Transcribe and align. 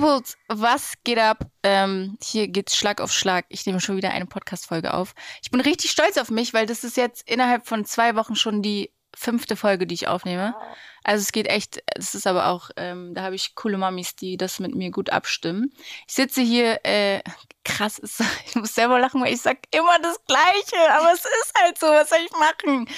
Peoples, 0.00 0.38
was 0.48 0.94
geht 1.04 1.18
ab? 1.18 1.44
Ähm, 1.62 2.16
hier 2.22 2.48
geht's 2.48 2.74
Schlag 2.74 3.02
auf 3.02 3.12
Schlag. 3.12 3.44
Ich 3.50 3.66
nehme 3.66 3.80
schon 3.80 3.98
wieder 3.98 4.10
eine 4.12 4.24
Podcast-Folge 4.24 4.94
auf. 4.94 5.14
Ich 5.42 5.50
bin 5.50 5.60
richtig 5.60 5.90
stolz 5.90 6.16
auf 6.16 6.30
mich, 6.30 6.54
weil 6.54 6.64
das 6.64 6.84
ist 6.84 6.96
jetzt 6.96 7.28
innerhalb 7.28 7.66
von 7.66 7.84
zwei 7.84 8.16
Wochen 8.16 8.34
schon 8.34 8.62
die 8.62 8.90
fünfte 9.14 9.56
Folge, 9.56 9.86
die 9.86 9.94
ich 9.94 10.08
aufnehme. 10.08 10.54
Also 11.04 11.22
es 11.22 11.32
geht 11.32 11.48
echt, 11.48 11.82
es 11.94 12.14
ist 12.14 12.26
aber 12.26 12.48
auch, 12.48 12.70
ähm, 12.76 13.14
da 13.14 13.22
habe 13.22 13.34
ich 13.34 13.54
coole 13.54 13.78
Mamis, 13.78 14.16
die 14.16 14.36
das 14.36 14.60
mit 14.60 14.74
mir 14.74 14.90
gut 14.90 15.10
abstimmen. 15.10 15.72
Ich 16.06 16.14
sitze 16.14 16.42
hier, 16.42 16.80
äh, 16.84 17.20
krass, 17.64 17.98
ist, 17.98 18.20
ich 18.46 18.54
muss 18.54 18.74
selber 18.74 18.98
lachen, 18.98 19.22
weil 19.22 19.32
ich 19.32 19.40
sag 19.40 19.58
immer 19.70 19.98
das 20.02 20.18
Gleiche, 20.26 20.92
aber 20.92 21.12
es 21.12 21.24
ist 21.24 21.52
halt 21.62 21.78
so, 21.78 21.86
was 21.86 22.10
soll 22.10 22.18
ich 22.24 22.32
machen? 22.32 22.88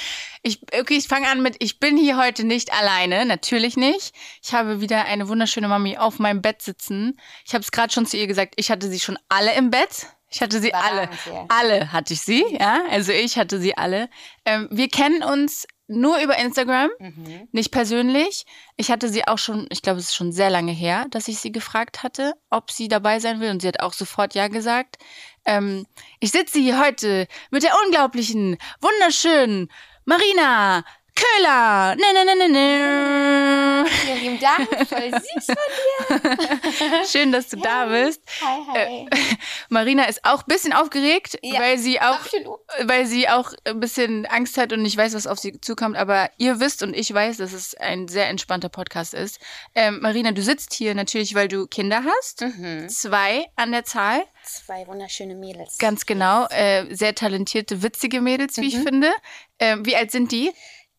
Ich, 0.43 0.60
okay, 0.79 0.96
ich 0.96 1.09
fange 1.09 1.29
an 1.29 1.43
mit, 1.43 1.57
ich 1.60 1.79
bin 1.79 1.96
hier 1.96 2.16
heute 2.16 2.45
nicht 2.45 2.73
alleine, 2.73 3.24
natürlich 3.24 3.77
nicht. 3.77 4.15
Ich 4.43 4.52
habe 4.52 4.80
wieder 4.80 5.05
eine 5.05 5.29
wunderschöne 5.29 5.69
Mami 5.69 5.98
auf 5.98 6.19
meinem 6.19 6.43
Bett 6.43 6.62
sitzen. 6.62 7.19
Ich 7.45 7.55
habe 7.55 7.62
es 7.62 7.71
gerade 7.71 7.93
schon 7.93 8.07
zu 8.07 8.16
ihr 8.16 8.27
gesagt, 8.27 8.55
ich 8.57 8.71
hatte 8.71 8.88
sie 8.88 9.01
schon 9.01 9.19
alle 9.29 9.55
im 9.55 9.71
Bett. 9.71 10.07
Ich 10.34 10.41
hatte 10.41 10.60
sie 10.60 10.73
alle. 10.73 11.10
Alle 11.48 11.93
hatte 11.93 12.15
ich 12.15 12.23
sie, 12.23 12.45
ja. 12.59 12.80
Also 12.91 13.12
ich 13.12 13.37
hatte 13.37 13.60
sie 13.60 13.77
alle. 13.77 14.09
Ähm, 14.46 14.66
wir 14.71 14.88
kennen 14.88 15.23
uns 15.23 15.66
nur 15.88 16.18
über 16.20 16.38
Instagram, 16.38 16.91
mhm. 16.98 17.48
nicht 17.52 17.70
persönlich. 17.70 18.46
Ich 18.77 18.90
hatte 18.90 19.09
sie 19.09 19.27
auch 19.27 19.38
schon, 19.38 19.66
ich 19.70 19.82
glaube, 19.82 19.98
es 19.98 20.06
ist 20.06 20.14
schon 20.14 20.32
sehr 20.32 20.50
lange 20.50 20.73
her, 20.73 21.06
dass 21.10 21.28
ich 21.28 21.38
sie 21.38 21.52
gefragt 21.52 22.02
hatte, 22.02 22.34
ob 22.50 22.70
sie 22.70 22.88
dabei 22.88 23.20
sein 23.20 23.40
will. 23.40 23.50
Und 23.50 23.62
sie 23.62 23.68
hat 23.68 23.80
auch 23.80 23.92
sofort 23.92 24.34
Ja 24.34 24.48
gesagt. 24.48 24.96
Ähm, 25.45 25.87
ich 26.20 26.30
sitze 26.30 26.59
hier 26.59 26.80
heute 26.80 27.26
mit 27.51 27.62
der 27.62 27.73
unglaublichen, 27.84 28.57
wunderschönen 28.80 29.68
Marina 30.04 30.84
Köhler. 31.15 31.96
Ne, 31.96 32.05
ne, 32.15 32.24
ne, 32.24 32.37
ne, 32.37 32.49
ne. 32.49 33.87
Vielen 33.87 34.21
lieben 34.21 34.41
Dank, 34.41 34.68
voll 34.88 35.10
süß 35.10 35.46
von 35.46 36.21
dir. 36.21 37.04
Schön, 37.10 37.32
dass 37.32 37.49
du 37.49 37.57
hey. 37.57 37.63
da 37.63 37.87
bist. 37.87 38.23
Hi, 38.41 38.60
hi. 38.73 38.79
Äh, 38.79 39.07
Marina 39.69 40.04
ist 40.04 40.24
auch 40.24 40.43
ein 40.43 40.49
bisschen 40.49 40.73
aufgeregt, 40.73 41.38
ja, 41.43 41.60
weil 41.60 41.79
sie 41.79 42.01
auch, 42.01 42.21
absolut. 42.21 42.59
weil 42.85 43.07
sie 43.07 43.29
auch 43.29 43.52
ein 43.65 43.80
bisschen 43.80 44.27
Angst 44.27 44.57
hat 44.57 44.73
und 44.73 44.82
nicht 44.82 44.96
weiß, 44.96 45.15
was 45.15 45.27
auf 45.27 45.38
sie 45.38 45.60
zukommt. 45.60 45.96
Aber 45.96 46.30
ihr 46.38 46.60
wisst 46.60 46.82
und 46.82 46.95
ich 46.95 47.13
weiß, 47.13 47.38
dass 47.38 47.52
es 47.52 47.74
ein 47.74 48.09
sehr 48.09 48.29
entspannter 48.29 48.69
Podcast 48.69 49.15
ist. 49.15 49.38
Ähm, 49.74 50.01
Marina, 50.01 50.32
du 50.32 50.43
sitzt 50.43 50.74
hier 50.74 50.95
natürlich, 50.95 51.35
weil 51.35 51.49
du 51.49 51.66
Kinder 51.66 52.04
hast. 52.04 52.43
Mhm. 52.43 52.88
Zwei 52.88 53.47
an 53.57 53.73
der 53.73 53.85
Zahl. 53.85 54.24
Zwei 54.45 54.87
wunderschöne 54.87 55.35
Mädels. 55.35 55.79
Ganz 55.79 56.07
genau. 56.07 56.47
Äh, 56.49 56.95
sehr 56.95 57.15
talentierte, 57.15 57.82
witzige 57.82 58.21
Mädels, 58.21 58.57
wie 58.57 58.63
mhm. 58.63 58.66
ich 58.69 58.79
finde. 58.79 59.13
Ähm, 59.59 59.87
wie 59.87 59.95
alt 59.95 60.10
sind 60.10 60.32
die? 60.32 60.52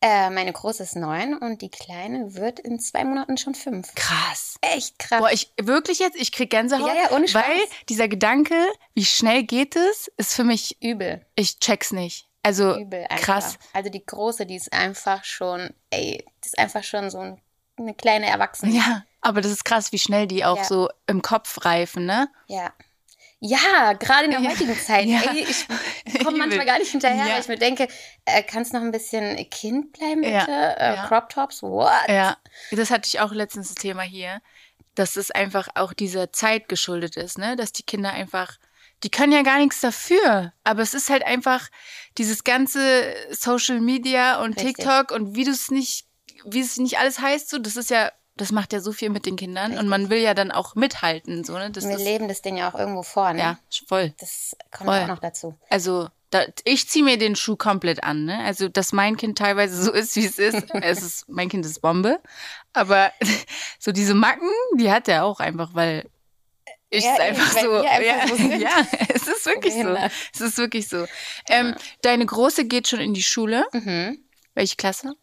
Äh, 0.05 0.31
meine 0.31 0.51
große 0.51 0.83
ist 0.83 0.97
neun 0.97 1.37
und 1.37 1.61
die 1.61 1.69
kleine 1.69 2.35
wird 2.35 2.59
in 2.59 2.77
zwei 2.77 3.05
Monaten 3.05 3.37
schon 3.37 3.55
fünf. 3.55 3.95
Krass. 3.95 4.57
Echt 4.59 4.99
krass. 4.99 5.21
Boah, 5.21 5.31
ich 5.31 5.53
wirklich 5.61 5.99
jetzt, 5.99 6.17
ich 6.17 6.33
krieg 6.33 6.49
Gänsehaut. 6.49 6.89
Ja, 6.89 7.03
ja, 7.03 7.11
ohne 7.15 7.25
Spaß. 7.25 7.41
Weil 7.41 7.61
dieser 7.87 8.09
Gedanke, 8.09 8.53
wie 8.95 9.05
schnell 9.05 9.43
geht 9.43 9.77
es, 9.77 10.11
ist 10.17 10.33
für 10.33 10.43
mich 10.43 10.83
übel. 10.83 11.25
Ich 11.35 11.57
check's 11.59 11.93
nicht. 11.93 12.27
Also 12.43 12.77
übel 12.77 13.05
krass. 13.15 13.57
Also 13.71 13.89
die 13.89 14.05
große, 14.05 14.45
die 14.45 14.57
ist 14.57 14.73
einfach 14.73 15.23
schon, 15.23 15.69
ey, 15.89 16.25
die 16.43 16.47
ist 16.47 16.59
einfach 16.59 16.83
schon 16.83 17.09
so 17.09 17.19
ein, 17.19 17.41
eine 17.77 17.93
kleine 17.93 18.25
Erwachsene. 18.25 18.73
Ja, 18.73 19.05
aber 19.21 19.39
das 19.39 19.53
ist 19.53 19.63
krass, 19.63 19.93
wie 19.93 19.99
schnell 19.99 20.27
die 20.27 20.43
auch 20.43 20.57
ja. 20.57 20.63
so 20.65 20.89
im 21.07 21.21
Kopf 21.21 21.63
reifen, 21.63 22.05
ne? 22.05 22.27
Ja. 22.47 22.73
Ja, 23.45 23.91
gerade 23.91 24.23
in 24.23 24.31
der 24.31 24.39
ja. 24.39 24.51
heutigen 24.51 24.73
Zeit. 24.73 25.05
Ja. 25.05 25.19
Ey, 25.19 25.45
ich 25.45 26.23
komme 26.23 26.37
manchmal 26.47 26.65
gar 26.65 26.79
nicht 26.79 26.91
hinterher, 26.91 27.25
ja. 27.25 27.33
weil 27.33 27.41
ich 27.41 27.47
mir 27.49 27.57
denke, 27.57 27.89
äh, 28.23 28.41
kannst 28.41 28.71
noch 28.71 28.79
ein 28.79 28.91
bisschen 28.91 29.35
Kind 29.49 29.91
bleiben, 29.91 30.21
bitte? 30.21 30.75
Äh, 30.77 30.95
Crop 31.09 31.27
Tops, 31.27 31.61
what? 31.61 31.91
Ja, 32.07 32.37
das 32.71 32.89
hatte 32.89 33.05
ich 33.07 33.19
auch 33.19 33.33
letztens 33.33 33.67
das 33.67 33.75
Thema 33.75 34.03
hier, 34.03 34.41
dass 34.95 35.17
es 35.17 35.29
einfach 35.29 35.67
auch 35.75 35.91
dieser 35.91 36.31
Zeit 36.31 36.69
geschuldet 36.69 37.17
ist, 37.17 37.37
ne? 37.37 37.57
Dass 37.57 37.73
die 37.73 37.83
Kinder 37.83 38.13
einfach, 38.13 38.55
die 39.03 39.11
können 39.11 39.33
ja 39.33 39.41
gar 39.41 39.59
nichts 39.59 39.81
dafür, 39.81 40.53
aber 40.63 40.81
es 40.81 40.93
ist 40.93 41.09
halt 41.09 41.25
einfach 41.25 41.67
dieses 42.17 42.45
ganze 42.45 43.13
Social 43.31 43.81
Media 43.81 44.41
und 44.41 44.55
Richtig. 44.55 44.77
TikTok 44.77 45.11
und 45.11 45.35
wie 45.35 45.43
du 45.43 45.51
es 45.51 45.69
nicht, 45.69 46.05
wie 46.45 46.61
es 46.61 46.77
nicht 46.77 46.97
alles 46.97 47.19
heißt, 47.19 47.49
so, 47.49 47.57
das 47.57 47.75
ist 47.75 47.89
ja 47.89 48.09
das 48.35 48.51
macht 48.51 48.73
ja 48.73 48.79
so 48.79 48.91
viel 48.91 49.09
mit 49.09 49.25
den 49.25 49.35
Kindern 49.35 49.71
Richtig. 49.71 49.79
und 49.79 49.89
man 49.89 50.09
will 50.09 50.19
ja 50.19 50.33
dann 50.33 50.51
auch 50.51 50.75
mithalten. 50.75 51.43
So, 51.43 51.57
ne? 51.57 51.69
das, 51.69 51.85
Wir 51.85 51.93
das, 51.93 52.03
leben 52.03 52.27
das 52.27 52.41
Ding 52.41 52.57
ja 52.57 52.69
auch 52.69 52.77
irgendwo 52.77 53.03
vor. 53.03 53.33
Ne? 53.33 53.39
Ja, 53.39 53.59
voll. 53.87 54.13
Das 54.19 54.55
kommt 54.71 54.89
voll. 54.89 54.99
auch 54.99 55.07
noch 55.07 55.19
dazu. 55.19 55.55
Also 55.69 56.09
da, 56.31 56.45
ich 56.63 56.89
ziehe 56.89 57.05
mir 57.05 57.17
den 57.17 57.35
Schuh 57.35 57.55
komplett 57.55 58.03
an. 58.03 58.25
Ne? 58.25 58.39
Also 58.39 58.69
dass 58.69 58.91
mein 58.91 59.17
Kind 59.17 59.37
teilweise 59.37 59.81
so 59.83 59.91
ist, 59.91 60.15
wie 60.15 60.25
es 60.25 60.39
ist. 60.39 60.65
es 60.73 61.01
ist 61.01 61.29
mein 61.29 61.49
Kind 61.49 61.65
ist 61.65 61.81
Bombe. 61.81 62.19
Aber 62.73 63.11
so 63.79 63.91
diese 63.91 64.15
Macken, 64.15 64.49
die 64.77 64.91
hat 64.91 65.07
er 65.07 65.25
auch 65.25 65.39
einfach, 65.39 65.75
weil 65.75 66.09
ich 66.89 67.03
ja, 67.03 67.15
einfach 67.15 67.51
so. 67.51 67.71
Einfach 67.71 68.01
ja, 68.01 68.27
so 68.27 68.35
ja, 68.63 68.87
es 69.09 69.27
ist 69.27 69.45
wirklich 69.45 69.73
so. 69.73 69.95
Es 70.33 70.41
ist 70.41 70.57
wirklich 70.57 70.87
so. 70.87 71.05
Ähm, 71.49 71.69
ja. 71.69 71.75
Deine 72.01 72.25
Große 72.25 72.65
geht 72.65 72.87
schon 72.87 72.99
in 72.99 73.13
die 73.13 73.23
Schule. 73.23 73.65
Mhm. 73.73 74.19
Welche 74.53 74.75
Klasse? 74.75 75.15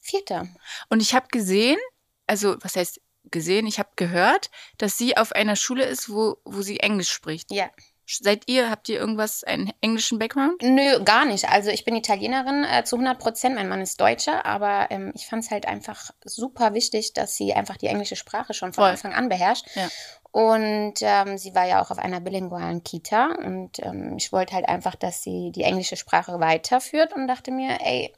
Vierte. 0.00 0.48
Und 0.88 1.00
ich 1.00 1.14
habe 1.14 1.26
gesehen, 1.28 1.78
also 2.26 2.56
was 2.60 2.76
heißt 2.76 3.00
gesehen, 3.30 3.66
ich 3.66 3.78
habe 3.78 3.88
gehört, 3.96 4.50
dass 4.78 4.98
sie 4.98 5.16
auf 5.16 5.32
einer 5.32 5.56
Schule 5.56 5.84
ist, 5.84 6.08
wo, 6.08 6.36
wo 6.44 6.62
sie 6.62 6.80
Englisch 6.80 7.10
spricht. 7.10 7.50
Ja. 7.50 7.70
Seid 8.08 8.44
ihr, 8.46 8.70
habt 8.70 8.88
ihr 8.88 9.00
irgendwas, 9.00 9.42
einen 9.42 9.72
englischen 9.80 10.20
Background? 10.20 10.62
Nö, 10.62 11.02
gar 11.02 11.24
nicht. 11.24 11.48
Also 11.48 11.70
ich 11.70 11.84
bin 11.84 11.96
Italienerin 11.96 12.64
äh, 12.64 12.84
zu 12.84 12.94
100 12.94 13.18
Prozent, 13.18 13.56
mein 13.56 13.68
Mann 13.68 13.80
ist 13.80 14.00
Deutscher, 14.00 14.46
aber 14.46 14.86
ähm, 14.90 15.10
ich 15.16 15.26
fand 15.26 15.42
es 15.42 15.50
halt 15.50 15.66
einfach 15.66 16.12
super 16.24 16.72
wichtig, 16.72 17.14
dass 17.14 17.36
sie 17.36 17.52
einfach 17.52 17.76
die 17.76 17.88
englische 17.88 18.14
Sprache 18.14 18.54
schon 18.54 18.72
von 18.72 18.84
Voll. 18.84 18.90
Anfang 18.92 19.12
an 19.12 19.28
beherrscht. 19.28 19.66
Ja. 19.74 19.88
Und 20.30 20.94
ähm, 21.00 21.36
sie 21.36 21.54
war 21.56 21.66
ja 21.66 21.82
auch 21.82 21.90
auf 21.90 21.98
einer 21.98 22.20
bilingualen 22.20 22.84
Kita 22.84 23.32
und 23.44 23.80
ähm, 23.80 24.14
ich 24.18 24.30
wollte 24.30 24.54
halt 24.54 24.68
einfach, 24.68 24.94
dass 24.94 25.24
sie 25.24 25.50
die 25.50 25.62
englische 25.62 25.96
Sprache 25.96 26.38
weiterführt 26.38 27.12
und 27.12 27.26
dachte 27.26 27.50
mir, 27.50 27.78
ey, 27.80 28.14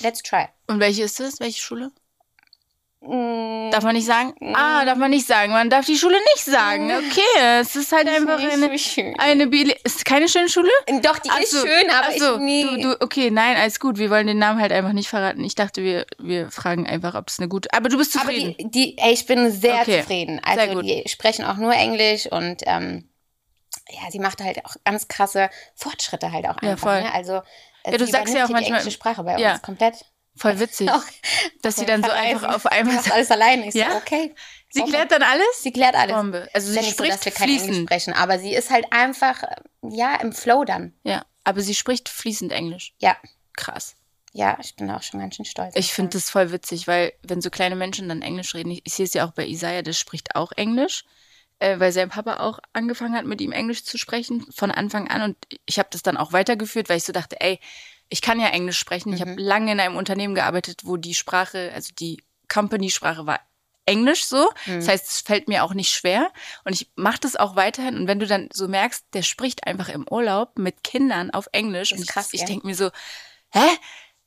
let's 0.00 0.22
try. 0.22 0.46
Und 0.68 0.78
welche 0.78 1.02
ist 1.02 1.18
es? 1.18 1.40
Welche 1.40 1.60
Schule? 1.60 1.90
Mm. 3.02 3.70
Darf 3.70 3.82
man 3.82 3.94
nicht 3.94 4.04
sagen? 4.04 4.34
Ah, 4.54 4.84
darf 4.84 4.98
man 4.98 5.10
nicht 5.10 5.26
sagen. 5.26 5.52
Man 5.52 5.70
darf 5.70 5.86
die 5.86 5.96
Schule 5.96 6.18
nicht 6.34 6.44
sagen. 6.44 6.88
Mm. 6.88 6.90
Okay, 6.90 7.60
es 7.60 7.74
ist 7.74 7.92
halt 7.92 8.08
einfach 8.08 8.38
eine, 8.38 8.78
so 8.78 9.14
eine 9.18 9.46
Bili 9.46 9.74
Ist 9.84 10.04
keine 10.04 10.28
schöne 10.28 10.50
Schule? 10.50 10.70
Doch, 11.02 11.18
die 11.18 11.30
Ach 11.30 11.40
ist 11.40 11.52
so. 11.52 11.66
schön, 11.66 11.90
aber 11.90 12.12
so. 12.18 12.34
ich 12.34 12.40
nee. 12.40 12.64
Du, 12.64 12.76
du, 12.76 13.00
okay, 13.00 13.30
nein, 13.30 13.56
alles 13.56 13.80
gut. 13.80 13.96
Wir 13.96 14.10
wollen 14.10 14.26
den 14.26 14.38
Namen 14.38 14.60
halt 14.60 14.72
einfach 14.72 14.92
nicht 14.92 15.08
verraten. 15.08 15.42
Ich 15.44 15.54
dachte, 15.54 15.82
wir, 15.82 16.04
wir 16.18 16.50
fragen 16.50 16.86
einfach, 16.86 17.14
ob 17.14 17.28
es 17.28 17.38
eine 17.38 17.48
gute. 17.48 17.72
Aber 17.72 17.88
du 17.88 17.96
bist 17.96 18.12
zufrieden. 18.12 18.54
Aber 18.58 18.68
die, 18.68 18.70
die 18.70 18.98
ey, 18.98 19.12
ich 19.12 19.24
bin 19.24 19.50
sehr 19.50 19.80
okay. 19.80 20.00
zufrieden. 20.00 20.40
Also 20.44 20.82
sehr 20.82 20.82
die 20.82 21.08
sprechen 21.08 21.46
auch 21.46 21.56
nur 21.56 21.72
Englisch 21.72 22.26
und 22.26 22.62
ähm, 22.66 23.08
ja, 23.88 24.10
sie 24.10 24.18
macht 24.18 24.42
halt 24.42 24.64
auch 24.66 24.76
ganz 24.84 25.08
krasse 25.08 25.48
Fortschritte 25.74 26.32
halt 26.32 26.44
auch 26.44 26.58
einfach. 26.58 26.66
Ja, 26.66 26.76
voll. 26.76 27.02
Ne? 27.02 27.14
Also 27.14 27.40
ja, 27.86 27.96
du 27.96 28.06
sagst 28.06 28.34
ja 28.34 28.44
auch 28.44 28.50
manchmal 28.50 28.82
die 28.82 28.90
Sprache 28.90 29.22
bei 29.22 29.52
uns 29.52 29.62
komplett. 29.62 30.04
Voll 30.36 30.58
witzig. 30.58 30.90
Auch, 30.90 31.02
dass 31.62 31.76
sie 31.76 31.86
dann 31.86 32.02
so 32.02 32.10
einfach 32.10 32.54
auf 32.54 32.66
einmal. 32.66 33.02
Du 33.02 33.12
alles 33.12 33.30
alleine. 33.30 33.68
Ich 33.68 33.74
ja? 33.74 33.90
so, 33.90 33.96
okay. 33.96 34.34
Sie 34.70 34.82
klärt 34.84 35.10
dann 35.10 35.22
alles? 35.22 35.62
Sie 35.62 35.72
klärt 35.72 35.94
alles. 35.96 36.14
Bombe. 36.14 36.48
Also 36.54 36.72
sie 36.72 36.78
spricht 36.78 36.96
so, 36.96 37.04
dass 37.04 37.24
wir 37.24 37.32
kein 37.32 37.48
fließend. 37.48 37.70
Englisch 37.70 37.86
sprechen, 37.86 38.12
aber 38.14 38.38
sie 38.38 38.54
ist 38.54 38.70
halt 38.70 38.86
einfach, 38.92 39.42
ja, 39.82 40.14
im 40.16 40.32
Flow 40.32 40.64
dann. 40.64 40.94
Ja, 41.02 41.24
aber 41.44 41.60
sie 41.60 41.74
spricht 41.74 42.08
fließend 42.08 42.52
Englisch. 42.52 42.94
Ja. 42.98 43.16
Krass. 43.56 43.96
Ja, 44.32 44.56
ich 44.60 44.76
bin 44.76 44.90
auch 44.90 45.02
schon 45.02 45.20
ganz 45.20 45.34
schön 45.34 45.44
stolz. 45.44 45.74
Ich 45.74 45.92
finde 45.92 46.10
das 46.10 46.30
voll 46.30 46.52
witzig, 46.52 46.86
weil 46.86 47.12
wenn 47.22 47.40
so 47.40 47.50
kleine 47.50 47.74
Menschen 47.74 48.08
dann 48.08 48.22
Englisch 48.22 48.54
reden, 48.54 48.70
ich, 48.70 48.82
ich 48.84 48.94
sehe 48.94 49.06
es 49.06 49.14
ja 49.14 49.26
auch 49.26 49.32
bei 49.32 49.44
Isaiah, 49.46 49.82
der 49.82 49.92
spricht 49.92 50.36
auch 50.36 50.52
Englisch, 50.52 51.04
äh, 51.58 51.80
weil 51.80 51.90
sein 51.90 52.10
Papa 52.10 52.36
auch 52.36 52.60
angefangen 52.72 53.16
hat, 53.16 53.26
mit 53.26 53.40
ihm 53.40 53.50
Englisch 53.50 53.84
zu 53.84 53.98
sprechen 53.98 54.46
von 54.52 54.70
Anfang 54.70 55.08
an 55.08 55.22
und 55.22 55.36
ich 55.66 55.80
habe 55.80 55.88
das 55.90 56.02
dann 56.02 56.16
auch 56.16 56.32
weitergeführt, 56.32 56.88
weil 56.88 56.98
ich 56.98 57.04
so 57.04 57.12
dachte, 57.12 57.40
ey, 57.40 57.58
ich 58.10 58.20
kann 58.20 58.40
ja 58.40 58.48
Englisch 58.48 58.78
sprechen. 58.78 59.12
Ich 59.12 59.24
mhm. 59.24 59.30
habe 59.30 59.40
lange 59.40 59.72
in 59.72 59.80
einem 59.80 59.96
Unternehmen 59.96 60.34
gearbeitet, 60.34 60.82
wo 60.84 60.96
die 60.96 61.14
Sprache, 61.14 61.72
also 61.74 61.92
die 61.98 62.22
Company-Sprache 62.48 63.24
war 63.24 63.40
Englisch 63.86 64.24
so. 64.24 64.50
Mhm. 64.66 64.76
Das 64.76 64.88
heißt, 64.88 65.08
es 65.08 65.20
fällt 65.20 65.48
mir 65.48 65.64
auch 65.64 65.72
nicht 65.72 65.90
schwer. 65.90 66.30
Und 66.64 66.74
ich 66.74 66.90
mache 66.96 67.20
das 67.20 67.36
auch 67.36 67.56
weiterhin. 67.56 67.96
Und 67.96 68.08
wenn 68.08 68.20
du 68.20 68.26
dann 68.26 68.48
so 68.52 68.68
merkst, 68.68 69.06
der 69.14 69.22
spricht 69.22 69.66
einfach 69.66 69.88
im 69.88 70.06
Urlaub 70.10 70.58
mit 70.58 70.84
Kindern 70.84 71.30
auf 71.30 71.46
Englisch. 71.52 71.92
und 71.92 72.06
krass, 72.06 72.28
ich, 72.32 72.40
ich 72.40 72.46
denke 72.46 72.66
mir 72.66 72.74
so, 72.74 72.90
hä? 73.52 73.66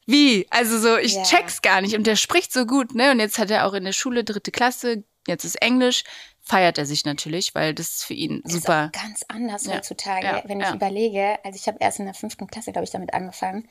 Wie? 0.06 0.48
Also 0.50 0.80
so, 0.80 0.98
ich 0.98 1.16
yeah. 1.16 1.24
check's 1.24 1.62
gar 1.62 1.82
nicht. 1.82 1.96
Und 1.96 2.08
der 2.08 2.16
spricht 2.16 2.52
so 2.52 2.66
gut, 2.66 2.96
ne? 2.96 3.12
Und 3.12 3.20
jetzt 3.20 3.38
hat 3.38 3.52
er 3.52 3.68
auch 3.68 3.74
in 3.74 3.86
der 3.86 3.94
Schule 3.94 4.24
dritte 4.24 4.52
Klasse, 4.52 5.04
jetzt 5.28 5.46
ist 5.46 5.62
Englisch 5.62 6.04
feiert 6.44 6.78
er 6.78 6.86
sich 6.86 7.06
natürlich, 7.06 7.56
weil 7.56 7.74
das 7.74 7.90
ist 7.90 8.04
für 8.04 8.14
ihn 8.14 8.42
das 8.44 8.54
super. 8.54 8.92
Ist 8.94 9.02
ganz 9.02 9.26
anders 9.30 9.66
ja. 9.66 9.76
heutzutage, 9.76 10.26
ja. 10.26 10.44
wenn 10.46 10.60
ich 10.60 10.68
ja. 10.68 10.76
überlege. 10.76 11.40
Also 11.44 11.56
ich 11.56 11.68
habe 11.68 11.78
erst 11.80 12.00
in 12.00 12.06
der 12.06 12.14
fünften 12.14 12.48
Klasse, 12.48 12.72
glaube 12.74 12.84
ich, 12.84 12.92
damit 12.92 13.14
angefangen. 13.14 13.68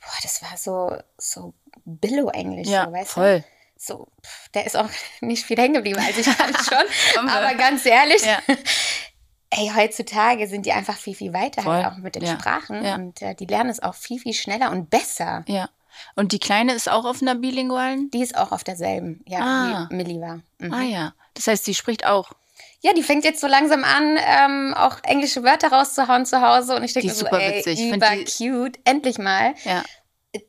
Boah, 0.00 0.18
das 0.22 0.42
war 0.42 0.56
so 0.56 0.96
so 1.18 1.54
Billo-Englisch, 1.84 2.68
ja, 2.68 2.86
so, 2.86 2.92
weißt 2.92 3.10
voll. 3.10 3.40
du? 3.40 3.44
So, 3.76 4.08
pff, 4.22 4.48
der 4.50 4.66
ist 4.66 4.76
auch 4.76 4.88
nicht 5.20 5.44
viel 5.44 5.58
hängen 5.58 5.74
geblieben. 5.74 6.00
Also 6.00 6.20
ich 6.20 6.26
fand 6.36 6.56
schon, 6.56 7.28
aber 7.28 7.54
ganz 7.54 7.84
ehrlich. 7.84 8.22
Ey, 9.50 9.70
heutzutage 9.76 10.48
sind 10.48 10.66
die 10.66 10.72
einfach 10.72 10.96
viel, 10.96 11.14
viel 11.14 11.32
weiter 11.32 11.64
halt 11.64 11.86
auch 11.86 11.96
mit 11.98 12.16
den 12.16 12.26
Sprachen 12.26 12.84
und 12.84 13.22
äh, 13.22 13.36
die 13.36 13.46
lernen 13.46 13.70
es 13.70 13.80
auch 13.80 13.94
viel, 13.94 14.18
viel 14.18 14.32
schneller 14.32 14.72
und 14.72 14.90
besser. 14.90 15.44
Ja. 15.46 15.68
Und 16.16 16.32
die 16.32 16.40
Kleine 16.40 16.72
ist 16.72 16.90
auch 16.90 17.04
auf 17.04 17.22
einer 17.22 17.36
bilingualen? 17.36 18.10
Die 18.10 18.22
ist 18.22 18.36
auch 18.36 18.50
auf 18.50 18.64
derselben, 18.64 19.22
ja, 19.28 19.38
ah. 19.38 19.86
wie 19.90 19.94
Millie 19.94 20.20
war. 20.20 20.40
Mhm. 20.58 20.72
Ah 20.72 20.82
ja. 20.82 21.14
Das 21.34 21.46
heißt, 21.46 21.64
sie 21.64 21.74
spricht 21.74 22.06
auch. 22.06 22.32
ja, 22.80 22.92
die 22.92 23.02
fängt 23.02 23.24
jetzt 23.24 23.40
so 23.40 23.46
langsam 23.46 23.82
an, 23.82 24.18
ähm, 24.20 24.74
auch 24.74 24.98
englische 25.04 25.42
Wörter 25.42 25.68
rauszuhauen 25.72 26.26
zu 26.26 26.40
Hause. 26.40 26.76
Und 26.76 26.84
ich 26.84 26.92
denke 26.92 27.12
so, 27.12 27.26
ey, 27.26 27.58
witzig. 27.58 27.92
über 27.92 28.10
die... 28.10 28.24
cute, 28.24 28.78
endlich 28.84 29.18
mal. 29.18 29.54
Ja. 29.64 29.82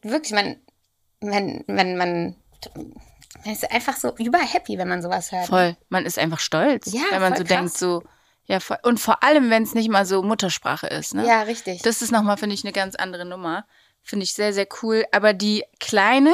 Wirklich, 0.01 0.33
man, 0.33 0.57
man, 1.21 1.63
man, 1.67 1.97
man, 1.97 2.35
man 3.45 3.53
ist 3.53 3.71
einfach 3.71 3.95
so 3.95 4.15
über 4.17 4.39
happy, 4.39 4.77
wenn 4.77 4.87
man 4.87 5.01
sowas 5.01 5.31
hört. 5.31 5.47
Voll. 5.47 5.77
Man 5.89 6.05
ist 6.05 6.19
einfach 6.19 6.39
stolz, 6.39 6.91
ja, 6.91 7.01
wenn 7.11 7.21
man 7.21 7.35
so 7.35 7.43
krass. 7.43 7.47
denkt, 7.47 7.77
so, 7.77 8.03
ja, 8.47 8.59
voll. 8.59 8.77
und 8.83 8.99
vor 8.99 9.23
allem, 9.23 9.49
wenn 9.49 9.63
es 9.63 9.73
nicht 9.73 9.89
mal 9.89 10.05
so 10.05 10.21
Muttersprache 10.21 10.87
ist, 10.87 11.13
ne? 11.13 11.25
Ja, 11.25 11.43
richtig. 11.43 11.81
Das 11.83 12.01
ist 12.01 12.11
nochmal, 12.11 12.37
finde 12.37 12.55
ich, 12.55 12.63
eine 12.63 12.73
ganz 12.73 12.95
andere 12.95 13.25
Nummer. 13.25 13.65
Finde 14.01 14.23
ich 14.23 14.33
sehr, 14.33 14.53
sehr 14.53 14.67
cool. 14.83 15.05
Aber 15.11 15.33
die 15.33 15.63
Kleine, 15.79 16.33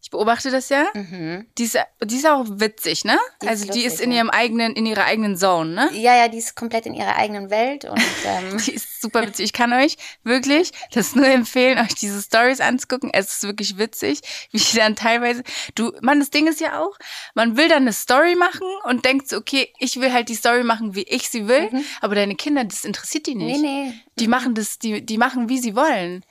ich 0.00 0.10
beobachte 0.10 0.50
das 0.50 0.68
ja. 0.68 0.86
Mhm. 0.94 1.46
Die, 1.58 1.64
ist, 1.64 1.76
die 2.04 2.16
ist 2.16 2.26
auch 2.26 2.44
witzig, 2.48 3.04
ne? 3.04 3.18
Die 3.42 3.46
ist 3.46 3.50
also 3.50 3.64
die 3.64 3.68
lustig, 3.70 3.86
ist 3.86 4.00
in 4.00 4.12
ihrem 4.12 4.30
eigenen, 4.30 4.74
in 4.74 4.86
ihrer 4.86 5.04
eigenen 5.04 5.36
Zone, 5.36 5.70
ne? 5.72 5.90
Ja, 5.92 6.16
ja, 6.16 6.28
die 6.28 6.38
ist 6.38 6.54
komplett 6.54 6.86
in 6.86 6.94
ihrer 6.94 7.16
eigenen 7.16 7.50
Welt 7.50 7.84
und 7.84 8.00
ähm, 8.24 8.58
Die 8.64 8.74
ist 8.74 9.00
super 9.00 9.26
witzig. 9.26 9.46
Ich 9.46 9.52
kann 9.52 9.72
euch 9.72 9.96
wirklich 10.22 10.70
das 10.92 11.16
nur 11.16 11.26
empfehlen, 11.26 11.78
euch 11.78 11.94
diese 11.94 12.22
Stories 12.22 12.60
anzugucken. 12.60 13.10
Es 13.12 13.34
ist 13.34 13.42
wirklich 13.42 13.76
witzig, 13.76 14.20
wie 14.52 14.58
die 14.58 14.76
dann 14.76 14.94
teilweise. 14.94 15.42
Du, 15.74 15.92
man, 16.00 16.20
das 16.20 16.30
Ding 16.30 16.46
ist 16.46 16.60
ja 16.60 16.80
auch, 16.80 16.96
man 17.34 17.56
will 17.56 17.68
dann 17.68 17.82
eine 17.82 17.92
Story 17.92 18.36
machen 18.36 18.66
und 18.84 19.04
denkt 19.04 19.28
so, 19.28 19.36
okay, 19.36 19.72
ich 19.78 20.00
will 20.00 20.12
halt 20.12 20.28
die 20.28 20.36
Story 20.36 20.62
machen, 20.62 20.94
wie 20.94 21.02
ich 21.02 21.28
sie 21.28 21.48
will, 21.48 21.70
aber 22.00 22.14
deine 22.14 22.36
Kinder, 22.36 22.64
das 22.64 22.84
interessiert 22.84 23.26
die 23.26 23.34
nicht. 23.34 23.58
Mhm. 23.58 23.62
nee, 23.62 23.84
nee. 23.88 23.94
Die 24.18 24.28
machen 24.28 24.54
das, 24.54 24.78
die, 24.78 25.04
die 25.04 25.18
machen, 25.18 25.48
wie 25.48 25.58
sie 25.58 25.76
wollen. 25.76 26.24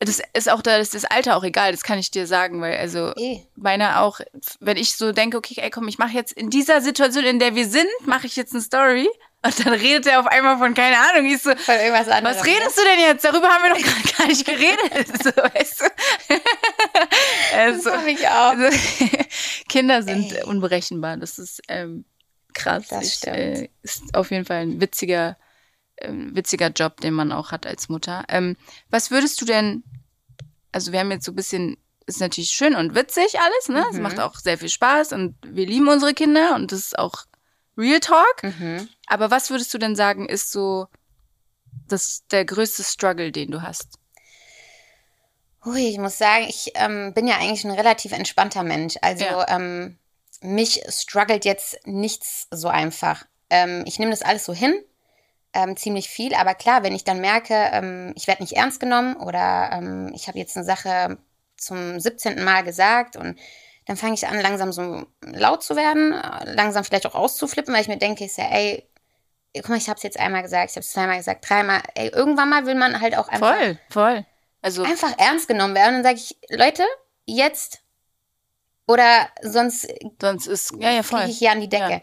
Das 0.00 0.20
ist 0.34 0.50
auch 0.50 0.60
da, 0.60 0.76
das 0.78 0.88
ist 0.92 1.04
das 1.04 1.10
Alter 1.10 1.36
auch 1.36 1.44
egal, 1.44 1.70
das 1.72 1.82
kann 1.82 1.98
ich 1.98 2.10
dir 2.10 2.26
sagen, 2.26 2.60
weil 2.60 2.76
also 2.76 3.12
Eh. 3.16 3.40
meine 3.54 4.00
auch, 4.00 4.20
wenn 4.60 4.76
ich 4.76 4.96
so 4.96 5.12
denke, 5.12 5.36
okay, 5.38 5.54
ey, 5.58 5.70
komm, 5.70 5.88
ich 5.88 5.98
mache 5.98 6.12
jetzt 6.12 6.32
in 6.32 6.50
dieser 6.50 6.80
Situation, 6.80 7.24
in 7.24 7.38
der 7.38 7.54
wir 7.54 7.66
sind, 7.66 7.86
mache 8.04 8.26
ich 8.26 8.36
jetzt 8.36 8.52
eine 8.52 8.60
Story 8.60 9.08
und 9.42 9.64
dann 9.64 9.72
redet 9.74 10.06
er 10.06 10.20
auf 10.20 10.26
einmal 10.26 10.58
von 10.58 10.74
keine 10.74 10.96
Ahnung, 10.98 11.26
ich 11.30 11.40
so, 11.40 11.54
Von 11.54 11.74
irgendwas 11.76 12.08
anderem. 12.08 12.36
was 12.36 12.44
redest 12.44 12.76
du 12.76 12.82
denn 12.82 13.00
jetzt? 13.08 13.24
Darüber 13.24 13.48
haben 13.48 13.62
wir 13.62 13.70
doch 13.70 13.78
gerade 13.82 14.16
gar 14.18 14.26
nicht 14.26 14.44
geredet, 14.44 15.22
so, 15.22 15.30
weißt 15.30 15.80
du? 15.80 16.34
also, 17.56 17.90
Das 17.90 18.06
ich 18.06 18.26
auch. 18.28 18.56
also, 18.56 18.76
Kinder 19.68 20.02
sind 20.02 20.44
unberechenbar, 20.44 21.16
das 21.16 21.38
ist 21.38 21.62
ähm, 21.68 22.04
krass. 22.52 22.88
Das 22.88 23.04
Ich, 23.06 23.14
stimmt. 23.14 23.36
äh, 23.36 23.68
ist 23.82 24.02
auf 24.14 24.30
jeden 24.30 24.44
Fall 24.44 24.62
ein 24.62 24.80
witziger, 24.80 25.36
ähm, 25.98 26.34
witziger 26.34 26.68
Job, 26.68 27.00
den 27.00 27.14
man 27.14 27.32
auch 27.32 27.50
hat 27.52 27.66
als 27.66 27.88
Mutter. 27.88 28.24
Ähm, 28.28 28.56
was 28.90 29.10
würdest 29.10 29.40
du 29.40 29.44
denn, 29.44 29.82
also 30.72 30.92
wir 30.92 31.00
haben 31.00 31.10
jetzt 31.10 31.24
so 31.24 31.32
ein 31.32 31.36
bisschen, 31.36 31.76
ist 32.06 32.20
natürlich 32.20 32.50
schön 32.50 32.74
und 32.74 32.94
witzig 32.94 33.38
alles, 33.40 33.68
ne? 33.68 33.84
Es 33.90 33.96
Mhm. 33.96 34.02
macht 34.02 34.20
auch 34.20 34.36
sehr 34.36 34.58
viel 34.58 34.68
Spaß 34.68 35.12
und 35.12 35.36
wir 35.46 35.66
lieben 35.66 35.88
unsere 35.88 36.14
Kinder 36.14 36.54
und 36.54 36.72
das 36.72 36.80
ist 36.80 36.98
auch 36.98 37.24
Real 37.76 38.00
Talk. 38.00 38.42
Mhm. 38.42 38.88
Aber 39.06 39.30
was 39.30 39.50
würdest 39.50 39.72
du 39.74 39.78
denn 39.78 39.96
sagen, 39.96 40.28
ist 40.28 40.52
so 40.52 40.86
das, 41.88 42.24
der 42.30 42.44
größte 42.44 42.82
Struggle, 42.84 43.32
den 43.32 43.50
du 43.50 43.62
hast? 43.62 43.98
Hui, 45.64 45.88
ich 45.88 45.98
muss 45.98 46.18
sagen, 46.18 46.44
ich 46.48 46.72
ähm, 46.74 47.14
bin 47.14 47.26
ja 47.26 47.36
eigentlich 47.38 47.64
ein 47.64 47.70
relativ 47.70 48.12
entspannter 48.12 48.62
Mensch. 48.62 48.96
Also 49.00 49.24
Ja. 49.24 49.46
ähm, 49.48 49.98
mich 50.42 50.82
struggelt 50.88 51.44
jetzt 51.46 51.78
nichts 51.86 52.48
so 52.50 52.68
einfach. 52.68 53.24
Ähm, 53.48 53.82
ich 53.86 53.98
nehme 53.98 54.10
das 54.10 54.20
alles 54.22 54.44
so 54.44 54.52
hin, 54.52 54.74
ähm, 55.54 55.76
ziemlich 55.76 56.08
viel. 56.08 56.34
Aber 56.34 56.54
klar, 56.54 56.82
wenn 56.82 56.94
ich 56.94 57.04
dann 57.04 57.20
merke, 57.20 57.54
ähm, 57.54 58.12
ich 58.16 58.26
werde 58.26 58.42
nicht 58.42 58.56
ernst 58.56 58.80
genommen 58.80 59.16
oder 59.16 59.70
ähm, 59.72 60.12
ich 60.14 60.28
habe 60.28 60.38
jetzt 60.38 60.56
eine 60.56 60.64
Sache 60.64 61.18
zum 61.56 61.98
17. 61.98 62.44
Mal 62.44 62.62
gesagt 62.64 63.16
und 63.16 63.38
dann 63.86 63.96
fange 63.96 64.14
ich 64.14 64.26
an, 64.26 64.40
langsam 64.40 64.72
so 64.72 65.06
laut 65.22 65.62
zu 65.62 65.76
werden, 65.76 66.12
äh, 66.12 66.52
langsam 66.52 66.84
vielleicht 66.84 67.06
auch 67.06 67.14
auszuflippen, 67.14 67.72
weil 67.74 67.82
ich 67.82 67.88
mir 67.88 67.98
denke, 67.98 68.24
ich 68.24 68.32
sage, 68.32 68.50
ey, 68.50 68.88
guck 69.54 69.68
mal, 69.68 69.78
ich 69.78 69.88
habe 69.88 69.96
es 69.96 70.02
jetzt 70.02 70.18
einmal 70.18 70.42
gesagt, 70.42 70.70
ich 70.70 70.76
habe 70.76 70.84
es 70.84 70.90
zweimal 70.90 71.18
gesagt, 71.18 71.48
dreimal. 71.48 71.80
Ey, 71.94 72.08
irgendwann 72.08 72.48
mal 72.48 72.66
will 72.66 72.74
man 72.74 73.00
halt 73.00 73.16
auch 73.16 73.28
einfach 73.28 73.56
Voll, 73.56 73.78
voll. 73.90 74.26
Also, 74.62 74.82
einfach 74.82 75.16
ernst 75.18 75.46
genommen 75.46 75.74
werden. 75.74 75.96
Und 75.96 76.02
dann 76.02 76.16
sage 76.16 76.16
ich, 76.16 76.36
Leute, 76.58 76.84
jetzt 77.26 77.82
oder 78.86 79.28
sonst 79.42 79.86
sonst 80.20 80.46
ist, 80.46 80.72
ja, 80.78 80.90
ja, 80.90 81.02
voll. 81.02 81.20
kriege 81.20 81.32
ich 81.32 81.38
hier 81.38 81.52
an 81.52 81.60
die 81.60 81.68
Decke. 81.68 82.00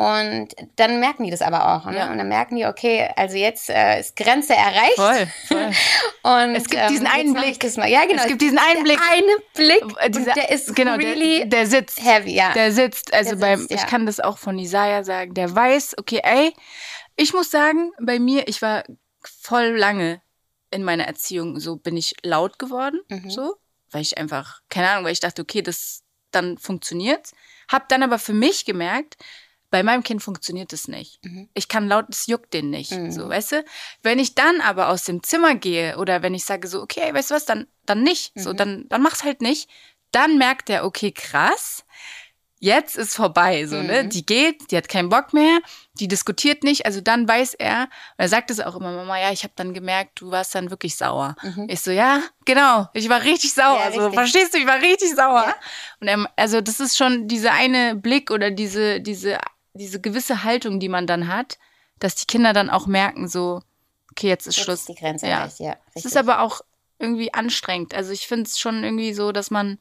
Und 0.00 0.48
dann 0.76 0.98
merken 0.98 1.24
die 1.24 1.30
das 1.30 1.42
aber 1.42 1.74
auch. 1.76 1.84
Ne? 1.84 1.98
Ja. 1.98 2.10
Und 2.10 2.16
dann 2.16 2.28
merken 2.28 2.56
die, 2.56 2.64
okay, 2.64 3.10
also 3.16 3.36
jetzt 3.36 3.68
äh, 3.68 4.00
ist 4.00 4.16
Grenze 4.16 4.54
erreicht. 4.54 4.94
Voll, 4.96 5.26
voll. 5.46 5.70
Und, 6.22 6.54
Es 6.54 6.68
gibt 6.68 6.88
diesen 6.88 7.04
jetzt 7.04 7.14
einen 7.14 7.34
Blick. 7.34 7.62
ich. 7.62 7.76
Ja, 7.76 8.06
genau. 8.06 8.22
Es 8.22 8.26
gibt 8.28 8.40
diesen 8.40 8.58
einen 8.58 8.82
Blick. 8.84 8.98
Der 8.98 9.12
eine 9.12 9.36
Blick, 9.54 9.96
Äh, 10.00 10.10
dieser- 10.10 10.32
der 10.32 10.50
ist 10.50 10.74
genau, 10.74 10.94
really 10.94 11.40
der, 11.40 11.46
der 11.46 11.66
sitzt. 11.66 12.02
heavy, 12.02 12.34
ja. 12.34 12.52
Der 12.54 12.72
sitzt, 12.72 13.12
also 13.12 13.30
Der 13.32 13.36
beim, 13.36 13.58
sitzt, 13.60 13.72
ich 13.72 13.80
ja. 13.80 13.86
kann 13.86 14.06
das 14.06 14.20
auch 14.20 14.38
von 14.38 14.58
Isaiah 14.58 15.04
sagen, 15.04 15.34
der 15.34 15.54
weiß, 15.54 15.96
okay, 15.98 16.20
ey, 16.22 16.54
ich 17.16 17.34
muss 17.34 17.50
sagen, 17.50 17.92
bei 18.00 18.18
mir, 18.18 18.48
ich 18.48 18.62
war 18.62 18.84
voll 19.42 19.76
lange 19.76 20.22
in 20.70 20.82
meiner 20.82 21.04
Erziehung, 21.04 21.60
so 21.60 21.76
bin 21.76 21.96
ich 21.98 22.14
laut 22.22 22.58
geworden, 22.58 23.00
Mhm. 23.10 23.28
so, 23.30 23.56
weil 23.90 24.00
ich 24.02 24.16
einfach, 24.16 24.60
keine 24.70 24.88
Ahnung, 24.88 25.04
weil 25.04 25.12
ich 25.12 25.20
dachte, 25.20 25.42
okay, 25.42 25.60
das, 25.62 26.02
dann 26.30 26.56
funktioniert's. 26.58 27.32
Hab 27.68 27.88
dann 27.90 28.02
aber 28.02 28.18
für 28.18 28.32
mich 28.32 28.64
gemerkt, 28.64 29.16
bei 29.70 29.82
meinem 29.82 30.02
Kind 30.02 30.22
funktioniert 30.22 30.72
das 30.72 30.88
nicht. 30.88 31.24
Mhm. 31.24 31.48
Ich 31.54 31.68
kann 31.68 31.88
laut, 31.88 32.06
das 32.08 32.26
juckt 32.26 32.52
den 32.54 32.70
nicht, 32.70 32.90
Mhm. 32.92 33.12
so, 33.12 33.28
weißt 33.28 33.52
du? 33.52 33.64
Wenn 34.02 34.18
ich 34.18 34.34
dann 34.34 34.60
aber 34.60 34.88
aus 34.88 35.04
dem 35.04 35.22
Zimmer 35.22 35.54
gehe 35.54 35.96
oder 35.98 36.22
wenn 36.22 36.34
ich 36.34 36.44
sage 36.44 36.66
so, 36.68 36.82
okay, 36.82 37.12
weißt 37.14 37.30
du 37.30 37.34
was, 37.34 37.44
dann, 37.44 37.66
dann 37.86 38.02
nicht, 38.02 38.32
so, 38.34 38.50
Mhm. 38.52 38.56
dann, 38.56 38.84
dann 38.88 39.02
mach's 39.02 39.22
halt 39.24 39.40
nicht, 39.42 39.70
dann 40.12 40.38
merkt 40.38 40.70
er, 40.70 40.84
okay, 40.84 41.12
krass, 41.12 41.84
jetzt 42.62 42.96
ist 42.98 43.14
vorbei, 43.14 43.64
so, 43.66 43.80
ne? 43.80 44.02
Mhm. 44.04 44.10
Die 44.10 44.26
geht, 44.26 44.70
die 44.70 44.76
hat 44.76 44.88
keinen 44.88 45.08
Bock 45.08 45.32
mehr, 45.32 45.60
die 45.94 46.08
diskutiert 46.08 46.62
nicht, 46.62 46.84
also 46.84 47.00
dann 47.00 47.26
weiß 47.26 47.54
er, 47.54 47.84
und 47.84 47.88
er 48.18 48.28
sagt 48.28 48.50
es 48.50 48.60
auch 48.60 48.76
immer, 48.76 48.92
Mama, 48.92 49.18
ja, 49.18 49.30
ich 49.32 49.44
habe 49.44 49.54
dann 49.56 49.72
gemerkt, 49.72 50.20
du 50.20 50.30
warst 50.30 50.54
dann 50.54 50.68
wirklich 50.70 50.94
sauer. 50.96 51.36
Mhm. 51.42 51.66
Ich 51.70 51.80
so, 51.80 51.90
ja, 51.90 52.20
genau, 52.44 52.86
ich 52.92 53.08
war 53.08 53.22
richtig 53.22 53.54
sauer, 53.54 53.78
Ja, 53.78 53.92
so, 53.92 54.00
richtig. 54.00 54.14
verstehst 54.14 54.52
du, 54.54 54.58
ich 54.58 54.66
war 54.66 54.76
richtig 54.82 55.14
sauer. 55.14 55.44
Ja. 55.46 55.54
Und 56.00 56.08
er, 56.08 56.30
also 56.36 56.60
das 56.60 56.80
ist 56.80 56.98
schon 56.98 57.28
dieser 57.28 57.52
eine 57.52 57.94
Blick 57.96 58.30
oder 58.30 58.50
diese, 58.50 59.00
diese, 59.00 59.38
diese 59.74 60.00
gewisse 60.00 60.44
Haltung, 60.44 60.80
die 60.80 60.88
man 60.88 61.06
dann 61.06 61.28
hat, 61.28 61.58
dass 61.98 62.14
die 62.14 62.26
Kinder 62.26 62.52
dann 62.52 62.70
auch 62.70 62.86
merken, 62.86 63.28
so, 63.28 63.62
okay, 64.10 64.28
jetzt 64.28 64.46
ist 64.46 64.56
Jetzt 64.56 64.64
Schluss. 64.64 64.80
ist 64.80 64.88
die 64.88 64.94
Grenze 64.94 65.26
Ja. 65.26 65.48
ja. 65.58 65.76
Es 65.94 66.04
ist 66.04 66.16
aber 66.16 66.40
auch 66.40 66.60
irgendwie 66.98 67.32
anstrengend. 67.32 67.94
Also 67.94 68.12
ich 68.12 68.26
finde 68.26 68.44
es 68.44 68.58
schon 68.58 68.84
irgendwie 68.84 69.12
so, 69.14 69.32
dass 69.32 69.50
man, 69.50 69.78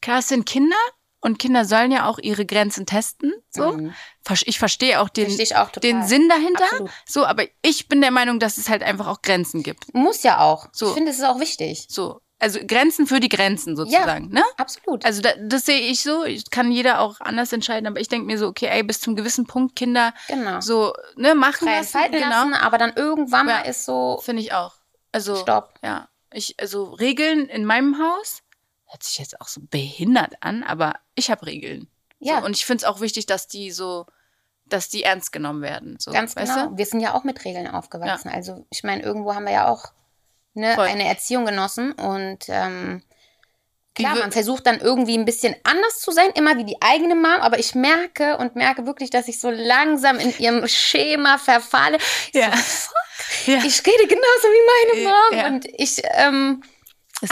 klar, 0.00 0.18
es 0.20 0.28
sind 0.28 0.46
Kinder 0.46 0.76
und 1.20 1.38
Kinder 1.38 1.64
sollen 1.64 1.90
ja 1.90 2.06
auch 2.06 2.18
ihre 2.18 2.44
Grenzen 2.44 2.86
testen. 2.86 3.32
So. 3.50 3.72
Mhm. 3.72 3.94
Ich 4.44 4.58
verstehe 4.58 5.00
auch 5.00 5.08
den, 5.08 5.26
Verstehe 5.26 5.44
ich 5.44 5.56
auch 5.56 5.70
den 5.70 6.06
Sinn 6.06 6.28
dahinter. 6.28 6.64
Absolut. 6.64 6.90
So, 7.06 7.24
aber 7.24 7.44
ich 7.62 7.88
bin 7.88 8.00
der 8.00 8.10
Meinung, 8.10 8.38
dass 8.38 8.58
es 8.58 8.68
halt 8.68 8.82
einfach 8.82 9.06
auch 9.06 9.22
Grenzen 9.22 9.62
gibt. 9.62 9.92
Muss 9.94 10.22
ja 10.22 10.40
auch. 10.40 10.68
So. 10.72 10.88
Ich 10.88 10.94
finde, 10.94 11.10
es 11.10 11.18
ist 11.18 11.24
auch 11.24 11.40
wichtig. 11.40 11.86
So. 11.88 12.20
Also 12.40 12.58
Grenzen 12.66 13.06
für 13.06 13.20
die 13.20 13.28
Grenzen 13.28 13.76
sozusagen, 13.76 14.28
ne? 14.28 14.42
Absolut. 14.56 15.04
Also 15.04 15.22
da, 15.22 15.30
das 15.40 15.64
sehe 15.66 15.80
ich 15.80 16.02
so. 16.02 16.24
Ich 16.24 16.50
kann 16.50 16.70
jeder 16.72 17.00
auch 17.00 17.20
anders 17.20 17.52
entscheiden, 17.52 17.86
aber 17.86 18.00
ich 18.00 18.08
denke 18.08 18.26
mir 18.26 18.38
so, 18.38 18.48
okay, 18.48 18.66
ey, 18.66 18.82
bis 18.82 19.00
zum 19.00 19.14
gewissen 19.16 19.46
Punkt 19.46 19.76
Kinder 19.76 20.12
genau. 20.28 20.60
so, 20.60 20.92
ne, 21.16 21.34
machen 21.34 21.68
Frei 21.68 21.78
lassen. 21.78 21.98
genau. 22.10 22.28
lassen, 22.28 22.54
aber 22.54 22.76
dann 22.76 22.92
irgendwann 22.96 23.48
Ja. 23.48 23.54
mal 23.54 23.60
ist 23.62 23.84
so, 23.84 24.20
Finde 24.22 24.42
ich 24.42 24.52
auch. 24.52 24.74
Also, 25.12 25.36
stopp. 25.36 25.74
ja. 25.82 26.08
Ich, 26.32 26.56
also 26.60 26.84
Regeln 26.94 27.46
in 27.46 27.64
meinem 27.64 27.98
Haus, 27.98 28.42
hört 28.86 29.04
sich 29.04 29.18
jetzt 29.18 29.40
auch 29.40 29.46
so 29.48 29.60
behindert 29.70 30.34
an, 30.40 30.64
aber 30.64 30.96
ich 31.14 31.30
habe 31.30 31.46
Regeln. 31.46 31.88
Ja, 32.18 32.40
So, 32.40 32.46
und 32.46 32.56
ich 32.56 32.66
finde 32.66 32.82
es 32.82 32.84
auch 32.84 33.00
wichtig, 33.00 33.26
dass 33.26 33.46
die 33.46 33.70
so, 33.70 34.06
dass 34.66 34.88
die 34.88 35.04
ernst 35.04 35.30
genommen 35.30 35.62
werden. 35.62 35.96
So, 36.00 36.10
ganz 36.10 36.34
genau. 36.34 36.70
Du? 36.70 36.76
Wir 36.76 36.86
sind 36.86 36.98
ja 37.00 37.14
auch 37.14 37.22
mit 37.22 37.44
Regeln 37.44 37.68
aufgewachsen. 37.68 38.28
Also 38.30 38.66
ich 38.70 38.82
meine, 38.82 39.02
irgendwo 39.04 39.34
haben 39.34 39.44
wir 39.44 39.52
ja 39.52 39.68
auch 39.68 39.92
ne, 40.54 40.74
Voll. 40.74 40.86
eine 40.86 41.06
Erziehung 41.08 41.44
genossen 41.46 41.92
und 41.92 42.46
ähm, 42.48 43.02
klar, 43.94 44.16
man 44.16 44.32
versucht 44.32 44.66
dann 44.66 44.80
irgendwie 44.80 45.16
ein 45.16 45.24
bisschen 45.24 45.54
anders 45.64 46.00
zu 46.00 46.10
sein, 46.10 46.30
immer 46.34 46.56
wie 46.56 46.64
die 46.64 46.80
eigene 46.80 47.14
Mom, 47.14 47.40
aber 47.40 47.58
ich 47.58 47.74
merke 47.74 48.36
und 48.38 48.56
merke 48.56 48.86
wirklich, 48.86 49.10
dass 49.10 49.28
ich 49.28 49.40
so 49.40 49.50
langsam 49.50 50.18
in 50.18 50.36
ihrem 50.38 50.66
Schema 50.66 51.38
verfalle. 51.38 51.98
Ich 52.32 52.34
Ja. 52.40 52.50
So, 52.56 52.56
fuck, 52.56 53.46
Ja. 53.46 53.58
ich 53.64 53.86
rede 53.86 54.06
genauso 54.08 54.48
wie 54.48 54.94
meine 54.94 55.02
Ja, 55.04 55.10
Mom 55.10 55.38
ja. 55.38 55.46
und 55.46 55.66
ich 55.80 56.02
ähm, 56.14 56.62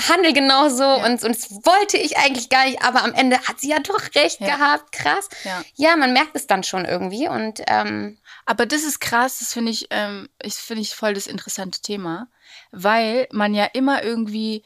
handle 0.09 0.33
genauso 0.33 0.85
und, 0.89 1.23
und 1.25 1.35
das 1.37 1.51
wollte 1.67 1.97
ich 1.99 2.17
eigentlich 2.17 2.49
gar 2.49 2.65
nicht, 2.67 2.83
aber 2.83 3.03
am 3.03 3.13
Ende 3.15 3.39
hat 3.41 3.61
sie 3.61 3.69
ja 3.69 3.79
doch 3.81 4.01
recht 4.15 4.41
Ja. 4.41 4.57
gehabt. 4.57 4.93
Krass. 4.93 5.29
Ja. 5.45 5.63
Ja, 5.75 5.97
man 5.97 6.13
merkt 6.13 6.35
es 6.35 6.47
dann 6.47 6.63
schon 6.63 6.85
irgendwie 6.85 7.29
und 7.29 7.61
ähm, 7.67 8.19
Aber 8.47 8.67
das 8.67 8.85
ist 8.85 9.01
krass, 9.01 9.39
das 9.41 9.53
finde 9.53 9.73
ich, 9.73 9.89
ähm, 9.91 10.29
ich 10.43 10.55
finde 10.55 10.83
ich 10.83 10.95
voll 10.95 11.15
das 11.15 11.27
interessante 11.27 11.81
Thema, 11.81 12.29
weil 12.73 13.29
man 13.33 13.55
ja 13.55 13.67
immer 13.67 14.03
irgendwie 14.03 14.65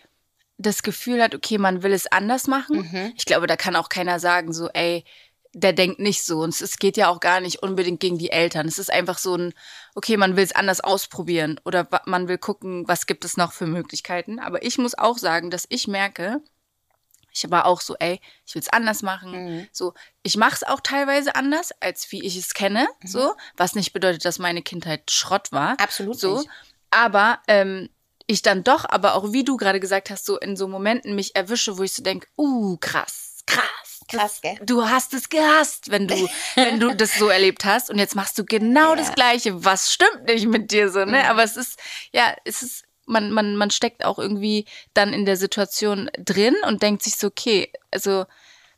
das 0.58 0.82
Gefühl 0.82 1.22
hat, 1.22 1.34
okay, 1.34 1.58
man 1.58 1.82
will 1.82 1.92
es 1.92 2.06
anders 2.10 2.46
machen. 2.46 2.88
mhm. 2.90 3.12
Ich 3.16 3.26
glaube, 3.26 3.46
da 3.46 3.56
kann 3.56 3.76
auch 3.76 3.90
keiner 3.90 4.18
sagen, 4.18 4.54
so, 4.54 4.68
ey, 4.72 5.04
der 5.52 5.72
denkt 5.72 5.98
nicht 5.98 6.24
so. 6.24 6.40
Und 6.40 6.58
es 6.60 6.78
geht 6.78 6.96
ja 6.96 7.08
auch 7.08 7.20
gar 7.20 7.40
nicht 7.40 7.62
unbedingt 7.62 8.00
gegen 8.00 8.18
die 8.18 8.30
Eltern. 8.30 8.66
Es 8.68 8.78
ist 8.78 8.92
einfach 8.92 9.18
so 9.18 9.36
ein, 9.36 9.54
okay, 9.94 10.16
man 10.16 10.36
will 10.36 10.44
es 10.44 10.54
anders 10.54 10.80
ausprobieren 10.80 11.60
oder 11.64 11.88
man 12.06 12.28
will 12.28 12.38
gucken, 12.38 12.86
was 12.88 13.06
gibt 13.06 13.24
es 13.24 13.36
noch 13.36 13.52
für 13.52 13.66
Möglichkeiten. 13.66 14.38
Aber 14.38 14.62
ich 14.62 14.78
muss 14.78 14.96
auch 14.96 15.18
sagen, 15.18 15.50
dass 15.50 15.66
ich 15.68 15.88
merke, 15.88 16.40
Ich 17.32 17.50
war 17.50 17.66
auch 17.66 17.80
so, 17.82 17.96
ey, 17.98 18.20
ich 18.46 18.54
will 18.54 18.62
es 18.62 18.68
anders 18.70 19.02
machen. 19.02 19.32
Mhm. 19.32 19.68
So, 19.72 19.92
ich 20.22 20.36
mache 20.36 20.54
es 20.54 20.62
auch 20.62 20.80
teilweise 20.80 21.34
anders, 21.34 21.72
als 21.80 22.10
wie 22.12 22.24
ich 22.24 22.36
es 22.36 22.54
kenne. 22.54 22.88
Mhm. 23.02 23.08
So, 23.08 23.34
was 23.56 23.74
nicht 23.74 23.92
bedeutet, 23.92 24.24
dass 24.24 24.38
meine 24.38 24.62
Kindheit 24.62 25.10
Schrott 25.10 25.52
war. 25.52 25.78
Absolut. 25.78 26.18
So, 26.18 26.38
nicht. 26.38 26.50
aber 26.90 27.40
ähm, 27.46 27.90
ich 28.26 28.42
dann 28.42 28.64
doch, 28.64 28.84
aber 28.88 29.14
auch 29.14 29.32
wie 29.32 29.44
du 29.44 29.56
gerade 29.56 29.80
gesagt 29.80 30.10
hast, 30.10 30.26
so 30.26 30.38
in 30.38 30.56
so 30.56 30.68
Momenten 30.68 31.14
mich 31.14 31.36
erwische, 31.36 31.78
wo 31.78 31.82
ich 31.82 31.92
so 31.92 32.02
denke, 32.02 32.26
uh, 32.36 32.76
krass, 32.78 33.42
krass. 33.46 33.86
Krass, 34.08 34.40
gell? 34.40 34.56
Du 34.62 34.88
hast 34.88 35.14
es 35.14 35.28
gehasst, 35.28 35.90
wenn 35.90 36.06
du, 36.06 36.14
wenn 36.54 36.78
du 36.78 36.94
das 36.94 37.18
so 37.18 37.28
erlebt 37.28 37.64
hast. 37.64 37.90
Und 37.90 37.98
jetzt 37.98 38.14
machst 38.14 38.38
du 38.38 38.44
genau 38.44 38.90
ja. 38.90 38.96
das 38.96 39.12
Gleiche. 39.12 39.64
Was 39.64 39.92
stimmt 39.92 40.26
nicht 40.26 40.46
mit 40.46 40.70
dir 40.70 40.90
so, 40.90 41.00
ne? 41.00 41.22
Mhm. 41.22 41.28
Aber 41.28 41.42
es 41.42 41.56
ist, 41.56 41.78
ja, 42.12 42.36
es 42.44 42.62
ist, 42.62 42.84
man, 43.06 43.32
man, 43.32 43.56
man 43.56 43.70
steckt 43.70 44.04
auch 44.04 44.18
irgendwie 44.18 44.66
dann 44.94 45.12
in 45.12 45.24
der 45.26 45.36
Situation 45.36 46.08
drin 46.18 46.54
und 46.66 46.82
denkt 46.82 47.02
sich 47.02 47.16
so, 47.16 47.28
okay, 47.28 47.72
also 47.90 48.26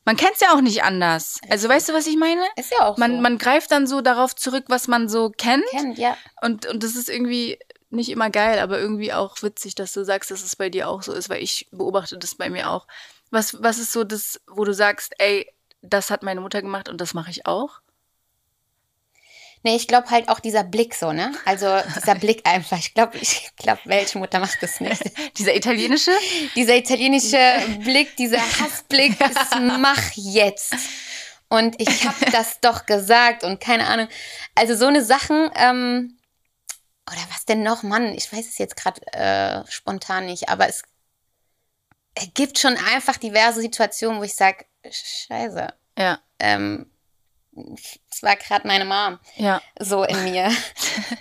man 0.05 0.17
kennt 0.17 0.33
es 0.35 0.41
ja 0.41 0.55
auch 0.55 0.63
nicht 0.63 0.83
anders. 0.83 1.39
Also 1.51 1.69
weißt 1.69 1.91
du, 1.91 1.93
was 1.93 2.07
ich 2.07 2.17
meine? 2.17 2.43
Ist 2.57 2.73
ja 2.73 2.87
auch 2.87 2.97
man, 2.97 3.17
so. 3.17 3.21
Man 3.21 3.37
greift 3.37 3.71
dann 3.71 3.87
so 3.87 4.01
darauf 4.01 4.35
zurück, 4.35 4.65
was 4.69 4.89
man 4.89 5.11
so 5.11 5.29
kennt. 5.29 5.67
Kennt, 5.71 5.99
ja. 5.99 6.17
Und, 6.41 6.65
und 6.65 6.83
das 6.83 6.97
ist 6.97 7.11
irgendwie 7.11 7.59
nicht 7.91 8.11
immer 8.11 8.31
geil, 8.31 8.59
aber 8.59 8.79
irgendwie 8.79 9.13
auch 9.13 9.43
witzig, 9.43 9.75
dass 9.75 9.93
du 9.93 10.05
sagst, 10.05 10.31
dass 10.31 10.43
es 10.43 10.57
bei 10.57 10.69
dir 10.69 10.89
auch 10.89 11.03
so 11.03 11.13
ist, 11.13 11.29
weil 11.29 11.43
ich 11.43 11.69
beobachte 11.71 12.19
das 12.19 12.35
bei 12.35 12.51
mir 12.51 12.71
auch. 12.71 12.87
Was, 13.31 13.63
was 13.63 13.79
ist 13.79 13.93
so 13.93 14.05
das, 14.05 14.41
wo 14.47 14.65
du 14.65 14.75
sagst, 14.75 15.15
ey, 15.19 15.51
das 15.83 16.11
hat 16.11 16.23
meine 16.23 16.41
Mutter 16.41 16.63
gemacht 16.63 16.89
und 16.89 17.01
das 17.01 17.15
mache 17.15 17.31
ich 17.31 17.47
auch? 17.47 17.81
Nee, 19.65 19.75
ich 19.75 19.89
glaube 19.89 20.11
halt 20.11 20.29
auch 20.29 20.39
dieser 20.39 20.63
Blick 20.63 20.95
so, 20.95 21.13
ne? 21.13 21.33
Also 21.45 21.67
dieser 21.97 22.15
Blick 22.21 22.47
einfach. 22.47 22.79
Ich 22.79 22.95
glaube, 22.95 23.19
ich 23.19 23.51
glaube, 23.57 23.81
welche 23.85 24.19
Mutter 24.19 24.39
macht 24.39 24.63
das 24.63 24.81
nicht? 24.81 25.03
dieser 25.39 25.55
italienische? 25.55 26.13
dieser 26.55 26.77
italienische 26.77 27.39
Blick, 27.81 28.17
dieser 28.17 28.41
Hassblick 28.41 29.21
ist 29.21 29.55
mach 29.79 30.13
jetzt. 30.15 30.75
Und 31.49 31.81
ich 31.81 32.07
habe 32.07 32.31
das 32.31 32.61
doch 32.61 32.87
gesagt 32.87 33.43
und 33.43 33.59
keine 33.61 33.87
Ahnung. 33.87 34.09
Also 34.55 34.77
so 34.77 34.87
eine 34.87 35.03
Sachen, 35.03 35.51
ähm, 35.57 36.18
oder 37.11 37.21
was 37.31 37.45
denn 37.45 37.63
noch, 37.63 37.83
Mann, 37.83 38.15
ich 38.15 38.33
weiß 38.33 38.47
es 38.47 38.59
jetzt 38.59 38.77
gerade 38.77 39.01
äh, 39.13 39.71
spontan 39.71 40.27
nicht, 40.27 40.49
aber 40.49 40.69
es 40.69 40.83
gibt 42.35 42.59
schon 42.59 42.77
einfach 42.77 43.17
diverse 43.17 43.61
Situationen, 43.61 44.19
wo 44.19 44.25
ich 44.25 44.35
sage, 44.35 44.65
scheiße. 44.91 45.69
Ja. 45.99 46.19
Ähm, 46.39 46.91
es 48.11 48.23
war 48.23 48.37
gerade 48.37 48.67
meine 48.67 48.85
Mom. 48.85 49.19
Ja. 49.37 49.61
So 49.79 50.05
in 50.05 50.25
mir. 50.25 50.51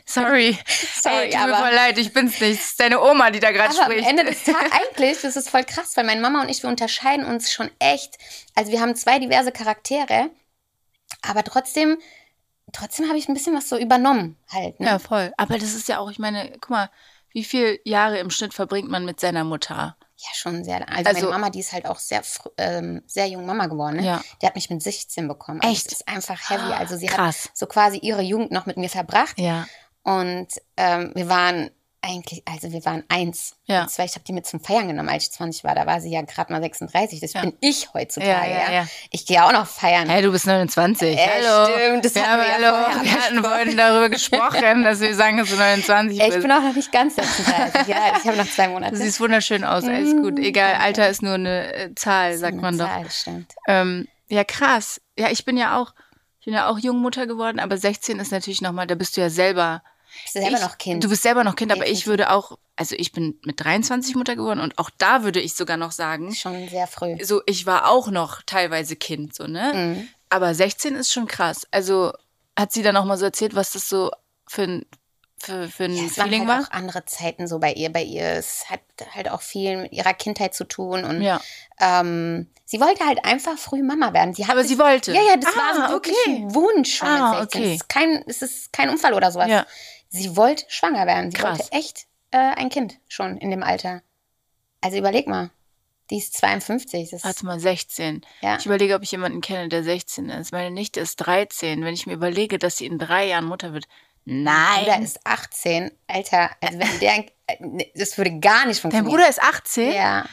Sorry. 0.05 0.57
Sorry, 1.01 1.25
Ey, 1.25 1.29
tut 1.31 1.39
aber. 1.39 1.51
mir 1.51 1.57
voll 1.57 1.73
leid, 1.73 1.97
ich 1.97 2.13
bin's 2.13 2.39
nicht. 2.39 2.59
Es 2.59 2.65
ist 2.71 2.79
deine 2.79 3.01
Oma, 3.01 3.31
die 3.31 3.39
da 3.39 3.51
gerade 3.51 3.73
spricht. 3.73 4.07
Am 4.07 4.17
Ende 4.17 4.25
des 4.25 4.43
Tages, 4.45 4.71
eigentlich, 4.71 5.21
das 5.21 5.35
ist 5.35 5.49
voll 5.49 5.63
krass, 5.63 5.95
weil 5.95 6.05
meine 6.05 6.21
Mama 6.21 6.41
und 6.41 6.49
ich, 6.49 6.61
wir 6.63 6.69
unterscheiden 6.69 7.25
uns 7.25 7.51
schon 7.51 7.71
echt. 7.79 8.17
Also 8.55 8.71
wir 8.71 8.81
haben 8.81 8.95
zwei 8.95 9.19
diverse 9.19 9.51
Charaktere, 9.51 10.29
aber 11.21 11.43
trotzdem 11.43 11.97
trotzdem 12.71 13.07
habe 13.07 13.17
ich 13.17 13.27
ein 13.27 13.33
bisschen 13.33 13.55
was 13.55 13.69
so 13.69 13.77
übernommen 13.77 14.37
halt. 14.49 14.79
Ne? 14.79 14.87
Ja, 14.87 14.99
voll. 14.99 15.33
Aber 15.37 15.57
das 15.57 15.73
ist 15.73 15.87
ja 15.87 15.99
auch, 15.99 16.09
ich 16.09 16.19
meine, 16.19 16.51
guck 16.59 16.69
mal, 16.69 16.89
wie 17.31 17.43
viele 17.43 17.79
Jahre 17.83 18.19
im 18.19 18.29
Schnitt 18.29 18.53
verbringt 18.53 18.89
man 18.89 19.05
mit 19.05 19.19
seiner 19.19 19.43
Mutter? 19.43 19.95
Ja, 20.17 20.29
schon 20.33 20.63
sehr. 20.63 20.77
Also, 20.89 21.09
also 21.09 21.19
meine 21.19 21.29
Mama, 21.29 21.49
die 21.51 21.59
ist 21.59 21.73
halt 21.73 21.85
auch 21.85 21.99
sehr, 21.99 22.23
ähm, 22.57 23.03
sehr 23.05 23.27
jung 23.27 23.45
Mama 23.45 23.67
geworden. 23.67 23.97
Ne? 23.97 24.05
Ja. 24.05 24.21
Die 24.41 24.47
hat 24.47 24.55
mich 24.55 24.69
mit 24.69 24.81
16 24.81 25.27
bekommen. 25.27 25.61
Also 25.61 25.71
Echt? 25.71 25.85
Das 25.85 25.93
ist 25.93 26.07
einfach 26.07 26.49
heavy. 26.49 26.73
Also 26.73 26.97
sie 26.97 27.05
Krass. 27.05 27.45
hat 27.45 27.57
so 27.57 27.67
quasi 27.67 27.97
ihre 27.99 28.23
Jugend 28.23 28.51
noch 28.51 28.65
mit 28.65 28.77
mir 28.77 28.89
verbracht. 28.89 29.37
Ja. 29.37 29.67
Und 30.01 30.47
ähm, 30.77 31.11
wir 31.13 31.29
waren 31.29 31.69
eigentlich, 32.01 32.43
also 32.47 32.71
wir 32.71 32.85
waren 32.85 33.03
eins. 33.09 33.55
Ja. 33.65 33.87
Zwar, 33.87 34.05
ich 34.05 34.13
habe 34.13 34.23
die 34.23 34.31
mit 34.31 34.45
zum 34.45 34.59
Feiern 34.59 34.87
genommen, 34.87 35.09
als 35.09 35.23
ich 35.25 35.31
20 35.31 35.63
war. 35.63 35.75
Da 35.75 35.85
war 35.85 35.99
sie 35.99 36.09
ja 36.11 36.21
gerade 36.21 36.51
mal 36.53 36.61
36. 36.61 37.19
Das 37.19 37.33
Ja. 37.33 37.41
bin 37.41 37.53
ich 37.59 37.93
heutzutage. 37.93 38.31
Ja, 38.31 38.45
ja, 38.67 38.71
ja. 38.71 38.87
Ich 39.11 39.25
gehe 39.25 39.43
auch 39.43 39.51
noch 39.51 39.65
feiern. 39.67 40.07
Hey, 40.07 40.21
du 40.21 40.31
bist 40.31 40.45
29. 40.45 41.17
Äh, 41.17 41.27
hallo. 41.43 41.73
stimmt, 41.73 42.05
das 42.05 42.15
wir 42.15 42.27
haben, 42.29 42.41
wir 42.41 42.47
ja 42.47 42.53
hallo. 42.53 42.85
vorher 42.93 43.03
wir 43.03 43.21
hatten 43.23 43.43
vorhin 43.43 43.77
darüber 43.77 44.09
gesprochen, 44.09 44.83
dass 44.83 44.99
wir 45.01 45.15
sagen, 45.15 45.37
dass 45.37 45.49
du 45.49 45.55
29 45.55 46.19
Ey, 46.19 46.25
bist. 46.27 46.37
ich 46.37 46.41
bin 46.43 46.51
auch 46.51 46.61
noch 46.61 46.73
nicht 46.75 46.91
ganz 46.91 47.15
36. 47.15 47.87
ja, 47.87 47.97
ich 48.17 48.25
habe 48.27 48.37
noch 48.37 48.47
zwei 48.49 48.67
Monate. 48.69 48.95
Du 48.95 49.01
siehst 49.01 49.19
wunderschön 49.19 49.63
aus, 49.63 49.83
alles 49.83 50.13
gut. 50.15 50.37
Egal, 50.39 50.71
danke. 50.73 50.83
Alter 50.85 51.09
ist 51.09 51.21
nur 51.23 51.33
eine 51.33 51.73
äh, 51.73 51.95
Zahl, 51.95 52.37
sagt 52.37 52.53
eine 52.53 52.61
man 52.61 52.77
doch. 52.77 52.85
Zahl, 52.87 53.03
das 53.03 53.19
stimmt. 53.21 53.53
Ähm, 53.67 54.07
ja, 54.29 54.43
krass. 54.43 55.01
Ja, 55.17 55.29
ich 55.29 55.43
bin 55.45 55.57
ja 55.57 55.77
auch, 55.81 55.93
ich 56.39 56.45
bin 56.45 56.53
ja 56.53 56.69
auch 56.69 56.77
Jungmutter 56.77 57.25
geworden, 57.27 57.59
aber 57.59 57.77
16 57.77 58.19
ist 58.19 58.31
natürlich 58.31 58.61
nochmal, 58.61 58.87
da 58.87 58.95
bist 58.95 59.17
du 59.17 59.21
ja 59.21 59.29
selber. 59.29 59.81
Bist 60.23 60.35
du 60.35 60.39
selber 60.41 60.57
ich, 60.57 60.63
noch 60.63 60.77
Kind? 60.77 61.03
Du 61.03 61.09
bist 61.09 61.23
selber 61.23 61.43
noch 61.43 61.55
Kind, 61.55 61.71
aber 61.71 61.87
ich 61.87 62.07
würde 62.07 62.31
auch, 62.31 62.57
also 62.75 62.95
ich 62.97 63.11
bin 63.11 63.39
mit 63.43 63.63
23 63.63 64.15
Mutter 64.15 64.35
geworden 64.35 64.59
und 64.59 64.77
auch 64.77 64.89
da 64.97 65.23
würde 65.23 65.39
ich 65.39 65.53
sogar 65.55 65.77
noch 65.77 65.91
sagen, 65.91 66.33
Schon 66.35 66.67
sehr 66.69 66.87
früh. 66.87 67.23
so 67.23 67.41
ich 67.45 67.65
war 67.65 67.89
auch 67.89 68.09
noch 68.09 68.41
teilweise 68.45 68.95
Kind, 68.95 69.33
so, 69.35 69.45
ne? 69.47 69.71
Mhm. 69.73 70.07
Aber 70.29 70.53
16 70.53 70.95
ist 70.95 71.11
schon 71.13 71.27
krass. 71.27 71.67
Also 71.71 72.11
hat 72.57 72.71
sie 72.73 72.83
dann 72.83 72.97
auch 72.97 73.05
mal 73.05 73.17
so 73.17 73.25
erzählt, 73.25 73.55
was 73.55 73.71
das 73.71 73.87
so 73.87 74.11
für 74.47 74.63
ein, 74.63 74.85
für, 75.39 75.67
für 75.69 75.85
ein 75.85 75.93
Ja, 75.95 76.03
es 76.05 76.17
waren 76.17 76.31
halt 76.31 76.47
war? 76.47 76.61
auch 76.63 76.71
andere 76.71 77.05
Zeiten 77.05 77.47
so 77.47 77.59
bei 77.59 77.71
ihr. 77.73 77.91
Bei 77.91 78.01
ihr 78.03 78.23
es 78.33 78.69
hat 78.69 78.81
halt 79.13 79.29
auch 79.29 79.41
viel 79.41 79.77
mit 79.83 79.93
ihrer 79.93 80.13
Kindheit 80.13 80.53
zu 80.55 80.63
tun 80.65 81.03
und 81.05 81.21
Ja. 81.21 81.39
ähm, 81.79 82.47
sie 82.65 82.79
wollte 82.81 83.05
halt 83.05 83.23
einfach 83.23 83.57
früh 83.57 83.83
Mama 83.83 84.11
werden. 84.13 84.33
Sie 84.33 84.43
Aber 84.45 84.61
sich- 84.63 84.71
sie 84.71 84.79
wollte. 84.79 85.13
Ja, 85.13 85.21
ja, 85.21 85.37
das 85.37 85.53
Ah, 85.53 85.57
war 85.79 85.87
so 85.87 85.93
wirklich 85.93 86.17
okay. 86.25 86.35
ein 86.37 86.55
Wunsch 86.55 86.95
schon 86.97 87.07
Ah, 87.07 87.39
mit 87.41 87.51
16. 87.51 87.61
okay. 87.61 87.69
Es, 87.69 87.75
ist 87.81 87.89
kein, 87.89 88.23
es 88.27 88.41
ist 88.41 88.73
kein 88.73 88.89
Unfall 88.89 89.13
oder 89.13 89.31
sowas. 89.31 89.47
Ja. 89.49 89.65
Sie 90.09 90.35
wollte 90.35 90.65
schwanger 90.69 91.05
werden. 91.05 91.31
Sie 91.31 91.37
Krass. 91.37 91.59
wollte 91.59 91.71
echt 91.73 92.07
äh, 92.31 92.37
ein 92.37 92.69
Kind 92.69 92.99
schon 93.07 93.37
in 93.37 93.51
dem 93.51 93.63
Alter. 93.63 94.01
Also 94.81 94.97
überleg 94.97 95.27
mal. 95.27 95.49
Die 96.09 96.17
ist 96.17 96.37
52. 96.37 97.09
Das 97.09 97.23
Warte 97.25 97.45
mal, 97.45 97.59
16. 97.59 98.21
Ja. 98.41 98.57
Ich 98.57 98.65
überlege, 98.65 98.95
ob 98.95 99.03
ich 99.03 99.11
jemanden 99.11 99.41
kenne, 99.41 99.67
der 99.67 99.83
16 99.83 100.29
ist. 100.29 100.53
Meine 100.53 100.71
Nichte 100.71 101.01
ist 101.01 101.17
13. 101.17 101.83
Wenn 101.83 101.93
ich 101.93 102.07
mir 102.07 102.13
überlege, 102.13 102.57
dass 102.57 102.77
sie 102.77 102.85
in 102.85 102.97
drei 102.97 103.27
Jahren 103.27 103.45
Mutter 103.45 103.73
wird. 103.73 103.85
Nein. 104.23 104.85
Bruder 104.85 105.01
ist 105.01 105.19
18. 105.25 105.91
Alter, 106.07 106.51
also 106.61 106.79
wenn 106.79 106.99
der, 106.99 107.25
äh, 107.47 107.85
das 107.95 108.17
würde 108.17 108.39
gar 108.39 108.65
nicht 108.65 108.83
Dein 108.83 108.91
funktionieren. 108.91 109.09
Bruder 109.09 109.29
ist 109.29 109.41
18? 109.41 109.93
Ja. 109.93 110.25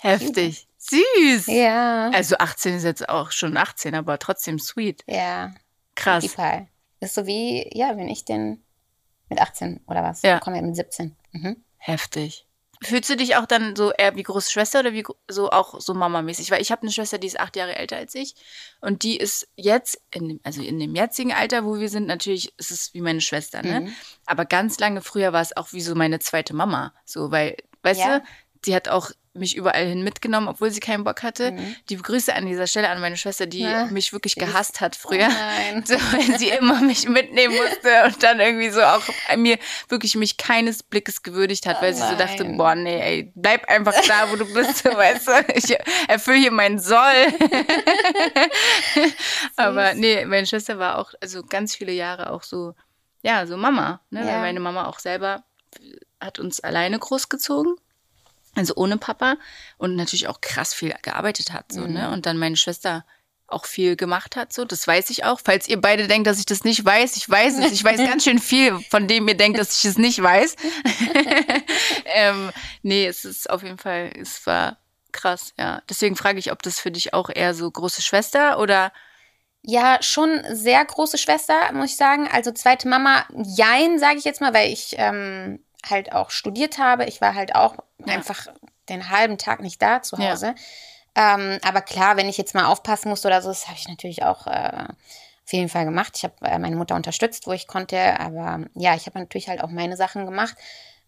Heftig. 0.00 0.66
Süß. 0.78 1.46
Ja. 1.48 2.10
Also 2.10 2.38
18 2.38 2.74
ist 2.74 2.84
jetzt 2.84 3.08
auch 3.08 3.32
schon 3.32 3.56
18, 3.56 3.94
aber 3.94 4.18
trotzdem 4.18 4.58
sweet. 4.58 5.02
Ja. 5.06 5.54
Krass. 5.94 6.36
Ist 7.00 7.14
so 7.14 7.26
wie, 7.26 7.68
ja, 7.76 7.96
wenn 7.96 8.08
ich 8.08 8.24
den 8.24 8.62
mit 9.28 9.40
18 9.40 9.80
oder 9.86 10.02
was? 10.02 10.22
Ja. 10.22 10.40
Komm 10.40 10.54
ja 10.54 10.62
mit 10.62 10.76
17. 10.76 11.16
Mhm. 11.32 11.56
Heftig. 11.78 12.44
Fühlst 12.80 13.10
du 13.10 13.16
dich 13.16 13.34
auch 13.34 13.46
dann 13.46 13.74
so 13.74 13.90
eher 13.90 14.14
wie 14.14 14.22
große 14.22 14.52
Schwester 14.52 14.78
oder 14.80 14.92
wie 14.92 15.04
so 15.26 15.50
auch 15.50 15.80
so 15.80 15.94
Mama-mäßig? 15.94 16.52
Weil 16.52 16.62
ich 16.62 16.70
habe 16.70 16.82
eine 16.82 16.92
Schwester, 16.92 17.18
die 17.18 17.26
ist 17.26 17.40
acht 17.40 17.56
Jahre 17.56 17.74
älter 17.74 17.96
als 17.96 18.14
ich 18.14 18.36
und 18.80 19.02
die 19.02 19.16
ist 19.16 19.48
jetzt, 19.56 20.00
in 20.12 20.28
dem, 20.28 20.40
also 20.44 20.62
in 20.62 20.78
dem 20.78 20.94
jetzigen 20.94 21.32
Alter, 21.32 21.64
wo 21.64 21.80
wir 21.80 21.88
sind, 21.88 22.06
natürlich 22.06 22.52
ist 22.56 22.70
es 22.70 22.94
wie 22.94 23.00
meine 23.00 23.20
Schwester, 23.20 23.62
ne? 23.62 23.80
Mhm. 23.80 23.94
Aber 24.26 24.44
ganz 24.44 24.78
lange 24.78 25.00
früher 25.02 25.32
war 25.32 25.42
es 25.42 25.56
auch 25.56 25.72
wie 25.72 25.80
so 25.80 25.96
meine 25.96 26.20
zweite 26.20 26.54
Mama. 26.54 26.94
So, 27.04 27.32
weil, 27.32 27.56
weißt 27.82 27.98
Ja. 28.00 28.20
du, 28.20 28.24
die 28.64 28.76
hat 28.76 28.88
auch 28.88 29.10
mich 29.38 29.56
überall 29.56 29.86
hin 29.86 30.02
mitgenommen, 30.02 30.48
obwohl 30.48 30.70
sie 30.70 30.80
keinen 30.80 31.04
Bock 31.04 31.22
hatte. 31.22 31.52
Mhm. 31.52 31.76
Die 31.88 31.96
Grüße 31.96 32.34
an 32.34 32.46
dieser 32.46 32.66
Stelle 32.66 32.88
an 32.90 33.00
meine 33.00 33.16
Schwester, 33.16 33.46
die 33.46 33.60
Ja, 33.60 33.86
mich 33.86 34.12
wirklich 34.12 34.34
gehasst 34.34 34.80
hat 34.80 34.96
früher. 34.96 35.28
Oh 35.28 35.32
nein. 35.32 35.74
So, 35.86 35.94
wenn 35.94 36.38
sie 36.38 36.48
immer 36.50 36.80
mich 36.82 37.08
mitnehmen 37.08 37.56
musste 37.56 38.04
und 38.04 38.22
dann 38.22 38.40
irgendwie 38.40 38.70
so 38.70 38.82
auch 38.82 39.02
mir 39.36 39.58
wirklich 39.88 40.14
mich 40.16 40.36
keines 40.36 40.82
Blickes 40.82 41.22
gewürdigt 41.22 41.66
hat, 41.66 41.80
weil 41.82 41.94
sie 41.94 42.06
so 42.06 42.16
dachte, 42.16 42.44
nein. 42.44 42.56
boah, 42.58 42.74
nee, 42.74 43.00
ey, 43.00 43.32
bleib 43.34 43.66
einfach 43.68 43.94
da, 44.06 44.30
wo 44.30 44.36
du 44.36 44.44
bist, 44.52 44.78
so, 44.78 44.90
weißt 44.90 45.28
du, 45.28 45.32
ich 45.54 45.76
erfülle 46.08 46.38
hier 46.38 46.50
meinen 46.50 46.78
Soll. 46.78 46.98
Aber 49.56 49.94
nee, 49.94 50.24
meine 50.24 50.46
Schwester 50.46 50.78
war 50.78 50.98
auch, 50.98 51.12
also 51.20 51.42
ganz 51.42 51.74
viele 51.74 51.92
Jahre 51.92 52.30
auch 52.30 52.42
so, 52.42 52.74
ja, 53.22 53.46
so 53.46 53.56
Mama, 53.56 54.00
ne, 54.10 54.20
weil 54.20 54.28
Ja. 54.28 54.40
meine 54.40 54.60
Mama 54.60 54.86
auch 54.86 54.98
selber 54.98 55.44
hat 56.20 56.38
uns 56.38 56.60
alleine 56.60 56.98
großgezogen. 56.98 57.76
Also 58.54 58.74
ohne 58.76 58.96
Papa 58.96 59.36
und 59.76 59.94
natürlich 59.96 60.26
auch 60.28 60.40
krass 60.40 60.74
viel 60.74 60.94
gearbeitet 61.02 61.52
hat, 61.52 61.72
so, 61.72 61.82
Mhm. 61.82 61.92
ne? 61.92 62.10
Und 62.10 62.26
dann 62.26 62.38
meine 62.38 62.56
Schwester 62.56 63.04
auch 63.46 63.64
viel 63.64 63.96
gemacht 63.96 64.36
hat, 64.36 64.52
so, 64.52 64.64
das 64.66 64.86
weiß 64.86 65.08
ich 65.10 65.24
auch. 65.24 65.40
Falls 65.42 65.68
ihr 65.68 65.80
beide 65.80 66.06
denkt, 66.06 66.26
dass 66.26 66.38
ich 66.38 66.44
das 66.46 66.64
nicht 66.64 66.84
weiß, 66.84 67.16
ich 67.16 67.28
weiß 67.30 67.58
es. 67.58 67.72
Ich 67.72 67.82
weiß 67.82 67.96
ganz 67.98 68.24
schön 68.24 68.38
viel, 68.38 68.78
von 68.90 69.06
dem 69.08 69.26
ihr 69.26 69.36
denkt, 69.36 69.58
dass 69.58 69.78
ich 69.78 69.84
es 69.86 69.96
nicht 69.96 70.22
weiß. 70.22 70.54
ähm, 72.06 72.50
nee, 72.82 73.06
es 73.06 73.24
ist 73.24 73.48
auf 73.48 73.62
jeden 73.62 73.78
Fall, 73.78 74.12
es 74.20 74.44
war 74.46 74.78
krass, 75.12 75.54
ja. 75.58 75.80
Deswegen 75.88 76.16
frage 76.16 76.38
ich, 76.38 76.52
ob 76.52 76.62
das 76.62 76.78
für 76.78 76.90
dich 76.90 77.14
auch 77.14 77.30
eher 77.34 77.54
so 77.54 77.70
große 77.70 78.02
Schwester 78.02 78.58
oder 78.58 78.92
Ja, 79.62 79.98
schon 80.02 80.42
sehr 80.52 80.84
große 80.84 81.18
Schwester, 81.18 81.72
muss 81.72 81.90
ich 81.90 81.96
sagen. 81.96 82.28
Also 82.30 82.52
zweite 82.52 82.86
Mama, 82.88 83.24
jein, 83.44 83.98
sage 83.98 84.18
ich 84.18 84.24
jetzt 84.24 84.40
mal, 84.40 84.54
weil 84.54 84.72
ich 84.72 84.94
ähm, 84.98 85.60
halt 85.86 86.12
auch 86.12 86.30
studiert 86.30 86.78
habe. 86.78 87.04
Ich 87.04 87.20
war 87.20 87.34
halt 87.34 87.54
auch 87.54 87.74
Ja. 88.04 88.14
einfach 88.14 88.46
den 88.88 89.10
halben 89.10 89.38
Tag 89.38 89.60
nicht 89.60 89.80
da 89.82 90.02
zu 90.02 90.16
Ja. 90.16 90.30
Hause. 90.30 90.54
Ähm, 91.14 91.58
aber 91.62 91.80
klar, 91.82 92.16
wenn 92.16 92.28
ich 92.28 92.38
jetzt 92.38 92.54
mal 92.54 92.66
aufpassen 92.66 93.08
musste 93.08 93.28
oder 93.28 93.42
so, 93.42 93.48
das 93.48 93.66
habe 93.66 93.76
ich 93.78 93.88
natürlich 93.88 94.22
auch 94.22 94.46
äh, 94.46 94.84
auf 95.44 95.52
jeden 95.52 95.68
Fall 95.68 95.84
gemacht. 95.84 96.12
Ich 96.16 96.24
habe 96.24 96.34
äh, 96.42 96.58
meine 96.58 96.76
Mutter 96.76 96.94
unterstützt, 96.94 97.46
wo 97.46 97.52
ich 97.52 97.66
konnte. 97.66 98.18
Aber 98.20 98.66
ja, 98.74 98.94
ich 98.94 99.06
habe 99.06 99.18
natürlich 99.18 99.48
halt 99.48 99.62
auch 99.62 99.70
meine 99.70 99.96
Sachen 99.96 100.26
gemacht. 100.26 100.56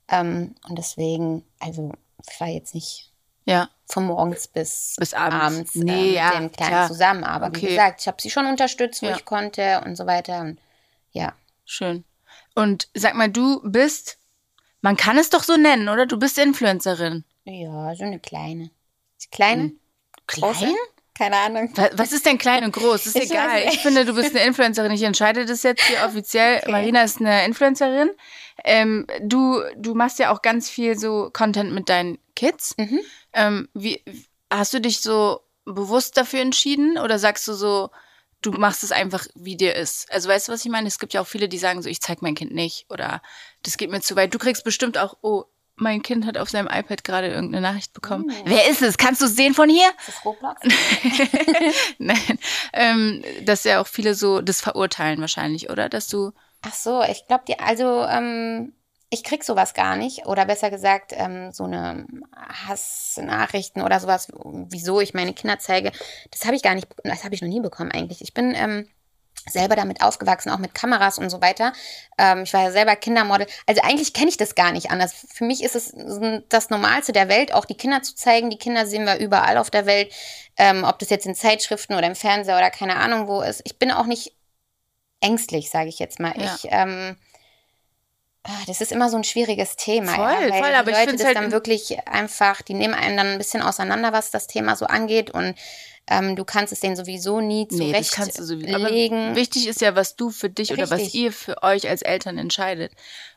Ähm, 0.08 0.54
und 0.68 0.76
deswegen, 0.78 1.44
also 1.60 1.92
ich 2.28 2.40
war 2.40 2.48
jetzt 2.48 2.74
nicht 2.74 3.12
Ja. 3.44 3.68
Von 3.86 4.06
morgens 4.06 4.46
bis, 4.48 4.94
bis 4.98 5.14
abends, 5.14 5.44
abends 5.44 5.74
nee, 5.74 5.92
äh, 5.92 6.06
mit 6.06 6.14
ja, 6.14 6.30
dem 6.30 6.52
Kleinen 6.52 6.70
klar. 6.70 6.88
zusammen. 6.88 7.24
Aber 7.24 7.48
okay. 7.48 7.62
wie 7.62 7.66
gesagt, 7.66 8.00
ich 8.00 8.06
habe 8.06 8.20
sie 8.20 8.30
schon 8.30 8.46
unterstützt, 8.46 9.02
wo 9.02 9.06
ja. 9.06 9.16
ich 9.16 9.24
konnte 9.24 9.82
und 9.84 9.96
so 9.96 10.06
weiter. 10.06 10.40
Und, 10.40 10.58
ja. 11.12 11.32
Schön. 11.64 12.04
Und 12.54 12.88
sag 12.94 13.14
mal, 13.14 13.28
du 13.28 13.60
bist, 13.64 14.18
man 14.80 14.96
kann 14.96 15.18
es 15.18 15.30
doch 15.30 15.42
so 15.42 15.56
nennen, 15.56 15.88
oder? 15.88 16.06
Du 16.06 16.18
bist 16.18 16.38
Influencerin. 16.38 17.24
Ja, 17.44 17.94
so 17.94 18.04
eine 18.04 18.18
kleine. 18.18 18.70
Kleine? 19.30 19.62
Hm. 19.62 19.80
Klein? 20.26 20.74
Keine 21.14 21.36
Ahnung. 21.36 21.70
Was 21.92 22.12
ist 22.12 22.24
denn 22.24 22.38
klein 22.38 22.64
und 22.64 22.72
groß? 22.72 23.06
Ist 23.06 23.16
ich 23.16 23.30
egal. 23.30 23.64
Ich 23.68 23.80
finde, 23.80 24.06
du 24.06 24.14
bist 24.14 24.34
eine 24.34 24.46
Influencerin. 24.46 24.90
Ich 24.92 25.02
entscheide 25.02 25.44
das 25.44 25.62
jetzt 25.62 25.82
hier 25.82 25.98
offiziell. 26.06 26.60
Okay. 26.60 26.70
Marina 26.70 27.02
ist 27.02 27.20
eine 27.20 27.44
Influencerin. 27.44 28.10
Ähm, 28.64 29.06
du, 29.20 29.60
du 29.76 29.94
machst 29.94 30.18
ja 30.18 30.32
auch 30.32 30.40
ganz 30.40 30.70
viel 30.70 30.98
so 30.98 31.28
Content 31.30 31.72
mit 31.72 31.90
deinen 31.90 32.18
Kids. 32.36 32.74
Mhm. 32.78 33.00
Ähm, 33.34 33.68
wie, 33.74 34.02
hast 34.50 34.72
du 34.72 34.80
dich 34.80 35.00
so 35.00 35.40
bewusst 35.66 36.16
dafür 36.16 36.40
entschieden 36.40 36.96
oder 36.96 37.18
sagst 37.18 37.46
du 37.48 37.52
so, 37.52 37.90
du 38.40 38.52
machst 38.52 38.82
es 38.82 38.92
einfach, 38.92 39.26
wie 39.34 39.56
dir 39.56 39.74
ist? 39.74 40.10
Also 40.10 40.30
weißt 40.30 40.48
du, 40.48 40.52
was 40.52 40.64
ich 40.64 40.70
meine? 40.70 40.88
Es 40.88 40.98
gibt 40.98 41.12
ja 41.12 41.20
auch 41.20 41.26
viele, 41.26 41.50
die 41.50 41.58
sagen 41.58 41.82
so, 41.82 41.88
ich 41.90 42.00
zeig 42.00 42.22
mein 42.22 42.34
Kind 42.34 42.54
nicht 42.54 42.86
oder 42.88 43.20
das 43.62 43.76
geht 43.76 43.90
mir 43.90 44.00
zu 44.00 44.16
weit. 44.16 44.34
Du 44.34 44.38
kriegst 44.38 44.64
bestimmt 44.64 44.98
auch, 44.98 45.16
oh, 45.22 45.44
mein 45.76 46.02
Kind 46.02 46.26
hat 46.26 46.36
auf 46.36 46.50
seinem 46.50 46.68
iPad 46.68 47.04
gerade 47.04 47.28
irgendeine 47.28 47.62
Nachricht 47.62 47.92
bekommen. 47.92 48.30
Oh. 48.30 48.42
Wer 48.44 48.68
ist 48.68 48.82
es? 48.82 48.98
Kannst 48.98 49.20
du 49.20 49.26
es 49.26 49.34
sehen 49.34 49.54
von 49.54 49.68
hier? 49.68 49.88
Ist 49.98 50.08
das 50.08 50.24
Roblox? 50.24 50.60
Nein. 51.98 52.38
Ähm, 52.72 53.24
dass 53.44 53.64
ja 53.64 53.80
auch 53.80 53.86
viele 53.86 54.14
so 54.14 54.40
das 54.42 54.60
verurteilen 54.60 55.20
wahrscheinlich, 55.20 55.70
oder? 55.70 55.88
Dass 55.88 56.06
du. 56.08 56.32
Ach 56.62 56.74
so, 56.74 57.02
ich 57.02 57.26
glaube, 57.26 57.44
die, 57.48 57.58
also 57.58 58.04
ähm, 58.04 58.74
ich 59.08 59.24
krieg 59.24 59.42
sowas 59.42 59.74
gar 59.74 59.96
nicht. 59.96 60.26
Oder 60.26 60.44
besser 60.44 60.70
gesagt, 60.70 61.12
ähm, 61.16 61.52
so 61.52 61.64
eine 61.64 62.06
Hassnachrichten 62.36 63.82
oder 63.82 63.98
sowas, 63.98 64.28
wieso 64.34 65.00
ich 65.00 65.14
meine 65.14 65.32
Kinder 65.32 65.58
zeige, 65.58 65.92
das 66.30 66.44
habe 66.44 66.56
ich 66.56 66.62
gar 66.62 66.74
nicht, 66.74 66.88
das 67.02 67.24
habe 67.24 67.34
ich 67.34 67.42
noch 67.42 67.48
nie 67.48 67.60
bekommen 67.60 67.90
eigentlich. 67.90 68.20
Ich 68.20 68.34
bin 68.34 68.54
ähm, 68.54 68.86
selber 69.48 69.76
damit 69.76 70.02
aufgewachsen, 70.02 70.50
auch 70.50 70.58
mit 70.58 70.74
Kameras 70.74 71.18
und 71.18 71.30
so 71.30 71.40
weiter. 71.40 71.72
Ähm, 72.18 72.42
ich 72.42 72.52
war 72.52 72.64
ja 72.64 72.72
selber 72.72 72.96
Kindermodel. 72.96 73.46
Also 73.66 73.82
eigentlich 73.82 74.12
kenne 74.12 74.28
ich 74.28 74.36
das 74.36 74.54
gar 74.54 74.72
nicht 74.72 74.90
anders. 74.90 75.14
Für 75.32 75.44
mich 75.44 75.62
ist 75.62 75.76
es 75.76 75.94
das 76.48 76.70
Normalste 76.70 77.12
der 77.12 77.28
Welt, 77.28 77.54
auch 77.54 77.64
die 77.64 77.76
Kinder 77.76 78.02
zu 78.02 78.14
zeigen. 78.14 78.50
Die 78.50 78.58
Kinder 78.58 78.86
sehen 78.86 79.04
wir 79.04 79.18
überall 79.18 79.56
auf 79.56 79.70
der 79.70 79.86
Welt, 79.86 80.12
ähm, 80.56 80.84
ob 80.84 80.98
das 80.98 81.10
jetzt 81.10 81.26
in 81.26 81.34
Zeitschriften 81.34 81.94
oder 81.94 82.06
im 82.06 82.14
Fernseher 82.14 82.56
oder 82.56 82.70
keine 82.70 82.96
Ahnung 82.96 83.28
wo 83.28 83.40
ist. 83.40 83.62
Ich 83.64 83.78
bin 83.78 83.90
auch 83.90 84.06
nicht 84.06 84.34
ängstlich, 85.20 85.70
sage 85.70 85.88
ich 85.88 85.98
jetzt 85.98 86.20
mal. 86.20 86.34
Ja. 86.36 86.54
Ich 86.54 86.68
ähm, 86.70 87.16
ah, 88.42 88.50
das 88.66 88.80
ist 88.80 88.92
immer 88.92 89.08
so 89.10 89.16
ein 89.16 89.24
schwieriges 89.24 89.76
Thema. 89.76 90.14
Voll, 90.14 90.32
ja, 90.32 90.50
weil 90.50 90.62
voll, 90.62 90.74
aber 90.74 90.92
die 90.92 90.98
Leute 90.98 91.16
das 91.16 91.26
halt 91.26 91.36
dann 91.36 91.52
wirklich 91.52 92.06
einfach, 92.08 92.62
die 92.62 92.74
nehmen 92.74 92.94
einen 92.94 93.16
dann 93.16 93.26
ein 93.28 93.38
bisschen 93.38 93.62
auseinander, 93.62 94.12
was 94.12 94.30
das 94.30 94.46
Thema 94.46 94.76
so 94.76 94.86
angeht 94.86 95.30
und 95.30 95.54
ähm, 96.06 96.34
du 96.36 96.44
kannst 96.44 96.72
es 96.72 96.80
denen 96.80 96.96
sowieso 96.96 97.40
nie 97.40 97.68
zurechtlegen. 97.68 97.92
Nee, 97.92 97.98
das 97.98 98.10
kannst 98.10 98.38
du 98.38 98.44
sowieso. 98.44 98.74
Aber 98.74 98.90
wichtig 98.90 99.68
ist 99.68 99.80
ja, 99.80 99.94
was 99.94 100.16
du 100.16 100.30
für 100.30 100.50
dich 100.50 100.70
Richtig. 100.70 100.90
oder 100.90 100.90
was 100.90 101.14
ihr 101.14 101.32
für 101.32 101.62
euch 101.62 101.88
als 101.88 102.02
Eltern 102.02 102.36
entscheidet. 102.38 102.92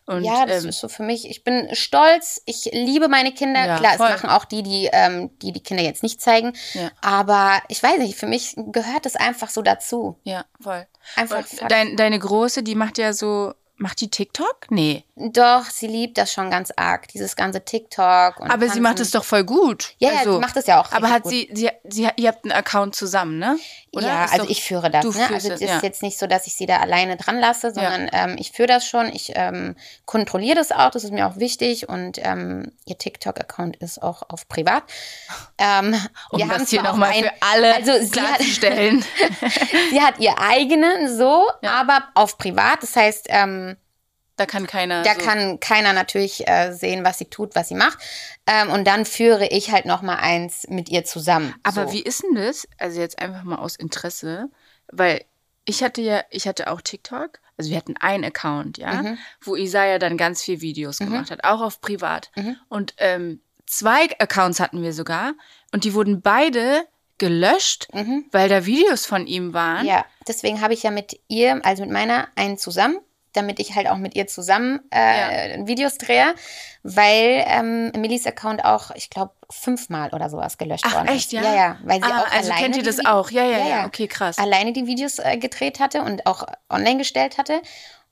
Und, 0.05 0.23
ja, 0.23 0.45
das 0.45 0.63
ähm, 0.63 0.69
ist 0.69 0.79
so 0.79 0.89
für 0.89 1.03
mich. 1.03 1.29
Ich 1.29 1.43
bin 1.43 1.69
stolz. 1.73 2.41
Ich 2.45 2.69
liebe 2.73 3.07
meine 3.07 3.31
Kinder. 3.31 3.65
Ja, 3.65 3.77
Klar, 3.77 3.97
voll. 3.97 4.07
es 4.07 4.13
machen 4.23 4.29
auch 4.29 4.45
die, 4.45 4.63
die, 4.63 4.89
ähm, 4.91 5.29
die 5.39 5.51
die 5.51 5.61
Kinder 5.61 5.83
jetzt 5.83 6.03
nicht 6.03 6.19
zeigen. 6.19 6.53
Ja. 6.73 6.91
Aber 7.01 7.61
ich 7.69 7.81
weiß 7.81 7.99
nicht, 7.99 8.15
für 8.15 8.27
mich 8.27 8.55
gehört 8.57 9.05
es 9.05 9.15
einfach 9.15 9.49
so 9.49 9.61
dazu. 9.61 10.19
Ja, 10.23 10.45
voll. 10.59 10.85
Einfach. 11.15 11.45
Dein, 11.69 11.95
deine 11.95 12.19
Große, 12.19 12.63
die 12.63 12.75
macht 12.75 12.97
ja 12.97 13.13
so 13.13 13.53
Macht 13.83 14.01
die 14.01 14.09
TikTok? 14.09 14.67
Nee. 14.69 15.03
Doch, 15.15 15.65
sie 15.65 15.85
liebt 15.85 16.17
das 16.17 16.33
schon 16.33 16.49
ganz 16.49 16.71
arg, 16.75 17.07
dieses 17.09 17.35
ganze 17.35 17.63
TikTok. 17.63 18.41
aber 18.49 18.67
sie 18.67 18.79
macht 18.79 18.99
es 18.99 19.11
doch 19.11 19.23
voll 19.23 19.43
gut. 19.43 19.93
Ja, 19.99 20.09
also, 20.09 20.29
ja, 20.29 20.33
sie 20.33 20.39
macht 20.39 20.57
es 20.57 20.65
ja 20.65 20.81
auch. 20.81 20.91
Aber 20.91 21.11
hat 21.11 21.27
sie, 21.27 21.47
sie, 21.53 21.69
sie, 21.87 22.07
ihr 22.15 22.29
habt 22.29 22.45
einen 22.45 22.51
Account 22.51 22.95
zusammen, 22.95 23.37
ne? 23.37 23.59
Oder? 23.91 24.07
Ja, 24.07 24.25
also 24.31 24.49
ich 24.49 24.63
führe 24.63 24.89
das. 24.89 25.05
Ne? 25.05 25.29
Also 25.31 25.51
es 25.51 25.61
ist 25.61 25.69
ja. 25.69 25.79
jetzt 25.83 26.01
nicht 26.01 26.17
so, 26.17 26.25
dass 26.25 26.47
ich 26.47 26.55
sie 26.55 26.65
da 26.65 26.77
alleine 26.77 27.15
dran 27.15 27.39
lasse, 27.39 27.71
sondern 27.71 28.07
ja. 28.07 28.23
ähm, 28.23 28.37
ich 28.39 28.53
führe 28.53 28.67
das 28.67 28.87
schon. 28.87 29.05
Ich 29.13 29.33
ähm, 29.35 29.75
kontrolliere 30.05 30.55
das 30.55 30.71
auch, 30.71 30.89
das 30.89 31.03
ist 31.03 31.13
mir 31.13 31.27
auch 31.27 31.37
wichtig. 31.37 31.87
Und 31.89 32.17
ähm, 32.17 32.71
ihr 32.85 32.97
TikTok-Account 32.97 33.75
ist 33.77 34.01
auch 34.01 34.23
auf 34.29 34.47
privat. 34.47 34.81
Ähm, 35.59 35.93
um 36.31 36.39
wir 36.39 36.47
das 36.47 36.71
hier 36.71 36.81
nochmal 36.81 37.13
für 37.13 37.31
alle 37.39 37.75
also 37.75 37.91
klarzustellen. 38.09 39.05
sie 39.91 40.01
hat 40.01 40.17
ihr 40.17 40.39
eigenen 40.39 41.15
so, 41.15 41.45
aber 41.61 42.05
auf 42.15 42.39
privat. 42.39 42.81
Das 42.81 42.95
heißt, 42.95 43.27
ähm, 43.29 43.77
da 44.43 44.51
kann 44.51 44.67
keiner. 44.67 45.03
Da 45.03 45.15
so 45.15 45.21
kann 45.21 45.59
keiner 45.59 45.93
natürlich 45.93 46.47
äh, 46.47 46.73
sehen, 46.73 47.05
was 47.05 47.17
sie 47.17 47.25
tut, 47.25 47.55
was 47.55 47.69
sie 47.69 47.75
macht. 47.75 47.97
Ähm, 48.45 48.69
und 48.71 48.85
dann 48.85 49.05
führe 49.05 49.47
ich 49.47 49.71
halt 49.71 49.85
noch 49.85 50.01
mal 50.01 50.17
eins 50.17 50.67
mit 50.67 50.89
ihr 50.89 51.05
zusammen. 51.05 51.55
Aber 51.63 51.87
so. 51.87 51.93
wie 51.93 52.01
ist 52.01 52.23
denn 52.23 52.35
das? 52.35 52.67
Also 52.77 52.99
jetzt 52.99 53.19
einfach 53.19 53.43
mal 53.43 53.57
aus 53.57 53.75
Interesse, 53.75 54.49
weil 54.91 55.23
ich 55.65 55.81
hatte 55.81 56.01
ja, 56.01 56.23
ich 56.29 56.47
hatte 56.47 56.69
auch 56.71 56.81
TikTok. 56.81 57.39
Also 57.57 57.69
wir 57.69 57.77
hatten 57.77 57.95
einen 57.97 58.25
Account, 58.25 58.79
ja, 58.79 59.03
mhm. 59.03 59.17
wo 59.41 59.55
Isaiah 59.55 59.99
dann 59.99 60.17
ganz 60.17 60.41
viel 60.41 60.59
Videos 60.59 60.99
mhm. 60.99 61.05
gemacht 61.05 61.31
hat, 61.31 61.43
auch 61.43 61.61
auf 61.61 61.81
privat. 61.81 62.31
Mhm. 62.35 62.57
Und 62.67 62.95
ähm, 62.97 63.41
zwei 63.67 64.09
Accounts 64.19 64.59
hatten 64.59 64.81
wir 64.81 64.91
sogar 64.91 65.33
und 65.71 65.83
die 65.83 65.93
wurden 65.93 66.21
beide 66.21 66.85
gelöscht, 67.19 67.87
mhm. 67.93 68.25
weil 68.31 68.49
da 68.49 68.65
Videos 68.65 69.05
von 69.05 69.27
ihm 69.27 69.53
waren. 69.53 69.85
Ja, 69.85 70.03
deswegen 70.27 70.61
habe 70.61 70.73
ich 70.73 70.83
ja 70.83 70.91
mit 70.91 71.19
ihr, 71.27 71.63
also 71.63 71.83
mit 71.83 71.91
meiner, 71.91 72.27
einen 72.35 72.57
zusammen 72.57 72.99
damit 73.33 73.59
ich 73.59 73.75
halt 73.75 73.87
auch 73.87 73.97
mit 73.97 74.15
ihr 74.15 74.27
zusammen 74.27 74.79
äh, 74.93 75.57
ja. 75.57 75.67
Videos 75.67 75.97
drehe, 75.97 76.33
weil 76.83 77.43
ähm, 77.47 77.91
Millys 77.95 78.25
Account 78.25 78.63
auch, 78.63 78.91
ich 78.95 79.09
glaube, 79.09 79.33
fünfmal 79.49 80.09
oder 80.13 80.29
sowas 80.29 80.57
gelöscht 80.57 80.85
Ach, 80.87 80.95
worden 80.95 81.07
echt, 81.07 81.31
ja? 81.31 81.41
Ja, 81.41 81.55
ja, 81.55 81.77
weil 81.83 82.01
sie 82.01 82.09
ah, 82.09 82.21
auch 82.21 82.31
also 82.31 82.51
alleine 82.51 82.61
kennt 82.61 82.77
ihr 82.77 82.83
das 82.83 83.05
auch? 83.05 83.29
Ja, 83.31 83.43
ja, 83.43 83.57
ja, 83.57 83.67
ja, 83.67 83.85
okay, 83.85 84.07
krass. 84.07 84.37
Alleine 84.37 84.73
die 84.73 84.85
Videos 84.85 85.19
äh, 85.19 85.37
gedreht 85.37 85.79
hatte 85.79 86.01
und 86.01 86.25
auch 86.25 86.45
online 86.69 86.97
gestellt 86.97 87.37
hatte. 87.37 87.61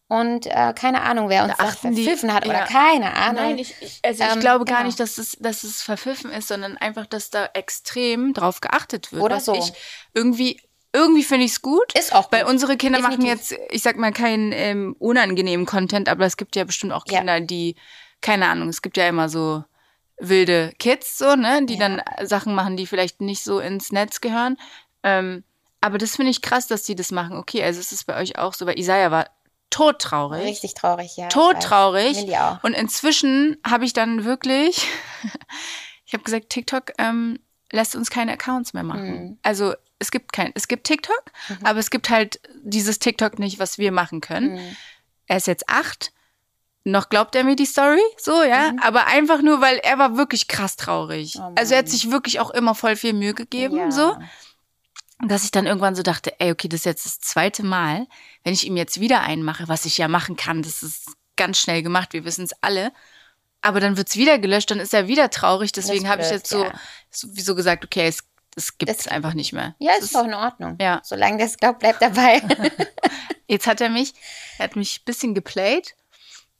Und 0.07 0.45
äh, 0.45 0.73
keine 0.75 1.03
Ahnung, 1.03 1.29
wer 1.29 1.45
uns 1.45 1.53
das 1.57 1.77
verpfiffen 1.77 2.33
hat 2.33 2.45
ja. 2.45 2.51
oder 2.51 2.65
keine 2.65 3.13
Ahnung. 3.13 3.43
Nein, 3.43 3.59
ich, 3.59 3.73
ich 3.81 4.01
also 4.03 4.25
ich 4.25 4.29
ähm, 4.29 4.41
glaube 4.41 4.65
gar 4.65 4.79
genau. 4.79 4.87
nicht, 4.87 4.99
dass 4.99 5.17
es, 5.17 5.37
dass 5.39 5.63
es 5.63 5.81
verpfiffen 5.81 6.31
ist, 6.31 6.49
sondern 6.49 6.75
einfach, 6.75 7.05
dass 7.05 7.29
da 7.29 7.49
extrem 7.53 8.33
drauf 8.33 8.59
geachtet 8.59 9.13
wird. 9.13 9.23
Oder 9.23 9.39
so. 9.39 9.53
Ich 9.53 9.71
irgendwie 10.13 10.59
irgendwie 10.93 11.23
finde 11.23 11.45
ich 11.45 11.51
es 11.51 11.61
gut. 11.61 11.93
Ist 11.97 12.13
auch 12.13 12.29
gut. 12.29 12.33
Weil 12.33 12.45
unsere 12.45 12.77
Kinder 12.77 12.99
Definitiv. 12.99 13.25
machen 13.25 13.27
jetzt, 13.27 13.55
ich 13.69 13.81
sag 13.81 13.97
mal, 13.97 14.11
keinen 14.11 14.51
ähm, 14.51 14.95
unangenehmen 14.99 15.65
Content, 15.65 16.09
aber 16.09 16.25
es 16.25 16.37
gibt 16.37 16.55
ja 16.55 16.63
bestimmt 16.63 16.91
auch 16.93 17.05
Kinder, 17.05 17.37
ja. 17.37 17.39
die, 17.39 17.75
keine 18.21 18.47
Ahnung, 18.47 18.69
es 18.69 18.81
gibt 18.81 18.97
ja 18.97 19.07
immer 19.07 19.29
so 19.29 19.63
wilde 20.17 20.73
Kids, 20.77 21.17
so, 21.17 21.35
ne, 21.35 21.65
die 21.65 21.77
ja. 21.77 21.79
dann 21.79 22.01
Sachen 22.27 22.53
machen, 22.53 22.77
die 22.77 22.85
vielleicht 22.85 23.21
nicht 23.21 23.43
so 23.43 23.59
ins 23.59 23.91
Netz 23.91 24.21
gehören. 24.21 24.57
Ähm, 25.03 25.43
aber 25.79 25.97
das 25.97 26.15
finde 26.15 26.31
ich 26.31 26.41
krass, 26.41 26.67
dass 26.67 26.83
die 26.83 26.95
das 26.95 27.11
machen. 27.11 27.37
Okay, 27.37 27.63
also 27.63 27.79
es 27.79 27.91
ist 27.91 28.05
bei 28.05 28.17
euch 28.17 28.37
auch 28.37 28.53
so, 28.53 28.65
weil 28.67 28.77
Isaiah 28.77 29.09
war 29.09 29.25
todtraurig. 29.71 30.43
Richtig 30.43 30.75
traurig, 30.75 31.17
ja. 31.17 31.27
Todtraurig. 31.29 32.27
Und 32.61 32.73
inzwischen 32.73 33.57
habe 33.67 33.85
ich 33.85 33.93
dann 33.93 34.23
wirklich, 34.23 34.87
ich 36.05 36.13
habe 36.13 36.23
gesagt, 36.23 36.49
TikTok 36.49 36.91
ähm, 36.99 37.39
lässt 37.71 37.95
uns 37.95 38.11
keine 38.11 38.33
Accounts 38.33 38.73
mehr 38.73 38.83
machen. 38.83 39.23
Mhm. 39.23 39.39
Also 39.41 39.73
es 40.01 40.11
gibt 40.11 40.33
kein, 40.33 40.51
es 40.55 40.67
gibt 40.67 40.85
TikTok, 40.85 41.23
mhm. 41.47 41.65
aber 41.65 41.79
es 41.79 41.89
gibt 41.89 42.09
halt 42.09 42.41
dieses 42.63 42.99
TikTok 42.99 43.39
nicht, 43.39 43.59
was 43.59 43.77
wir 43.77 43.91
machen 43.91 44.19
können. 44.19 44.55
Mhm. 44.55 44.75
Er 45.27 45.37
ist 45.37 45.47
jetzt 45.47 45.69
acht. 45.69 46.11
Noch 46.83 47.09
glaubt 47.09 47.35
er 47.35 47.43
mir 47.43 47.55
die 47.55 47.67
Story, 47.67 48.01
so, 48.17 48.41
ja, 48.43 48.71
mhm. 48.71 48.79
aber 48.79 49.05
einfach 49.05 49.43
nur, 49.43 49.61
weil 49.61 49.77
er 49.77 49.99
war 49.99 50.17
wirklich 50.17 50.47
krass 50.47 50.75
traurig. 50.75 51.35
Oh 51.37 51.53
also 51.55 51.73
er 51.75 51.79
hat 51.79 51.89
sich 51.89 52.09
wirklich 52.09 52.39
auch 52.39 52.49
immer 52.49 52.73
voll 52.73 52.95
viel 52.95 53.13
Mühe 53.13 53.35
gegeben, 53.35 53.77
ja. 53.77 53.91
so. 53.91 54.17
Dass 55.23 55.43
ich 55.43 55.51
dann 55.51 55.67
irgendwann 55.67 55.93
so 55.93 56.01
dachte, 56.01 56.33
ey, 56.39 56.51
okay, 56.51 56.67
das 56.67 56.79
ist 56.79 56.85
jetzt 56.85 57.05
das 57.05 57.19
zweite 57.19 57.61
Mal, 57.61 58.07
wenn 58.43 58.53
ich 58.53 58.65
ihm 58.65 58.75
jetzt 58.75 58.99
wieder 58.99 59.21
einen 59.21 59.43
mache, 59.43 59.67
was 59.67 59.85
ich 59.85 59.99
ja 59.99 60.07
machen 60.07 60.35
kann, 60.35 60.63
das 60.63 60.81
ist 60.81 61.11
ganz 61.35 61.59
schnell 61.59 61.83
gemacht, 61.83 62.13
wir 62.13 62.25
wissen 62.25 62.45
es 62.45 62.53
alle. 62.61 62.91
Aber 63.61 63.79
dann 63.79 63.95
wird 63.95 64.09
es 64.09 64.15
wieder 64.15 64.39
gelöscht, 64.39 64.71
dann 64.71 64.79
ist 64.79 64.95
er 64.95 65.07
wieder 65.07 65.29
traurig. 65.29 65.71
Deswegen 65.71 66.09
habe 66.09 66.23
ich 66.23 66.31
jetzt 66.31 66.47
so 66.47 66.63
ja. 66.63 66.73
sowieso 67.11 67.53
gesagt, 67.53 67.85
okay, 67.85 68.07
es 68.07 68.23
das 68.55 68.77
gibt 68.77 68.91
es 68.91 69.07
einfach 69.07 69.33
nicht 69.33 69.53
mehr. 69.53 69.75
Ja, 69.79 69.93
ist, 69.93 70.05
ist 70.05 70.15
doch 70.15 70.25
in 70.25 70.33
Ordnung. 70.33 70.77
Ja. 70.79 71.01
Solange 71.03 71.37
der 71.37 71.47
es 71.47 71.57
glaubt, 71.57 71.79
bleibt 71.79 72.01
dabei. 72.01 72.41
jetzt 73.47 73.67
hat 73.67 73.81
er 73.81 73.89
mich, 73.89 74.13
er 74.57 74.65
hat 74.65 74.75
mich 74.75 74.99
ein 74.99 75.05
bisschen 75.05 75.33
geplayt. 75.33 75.95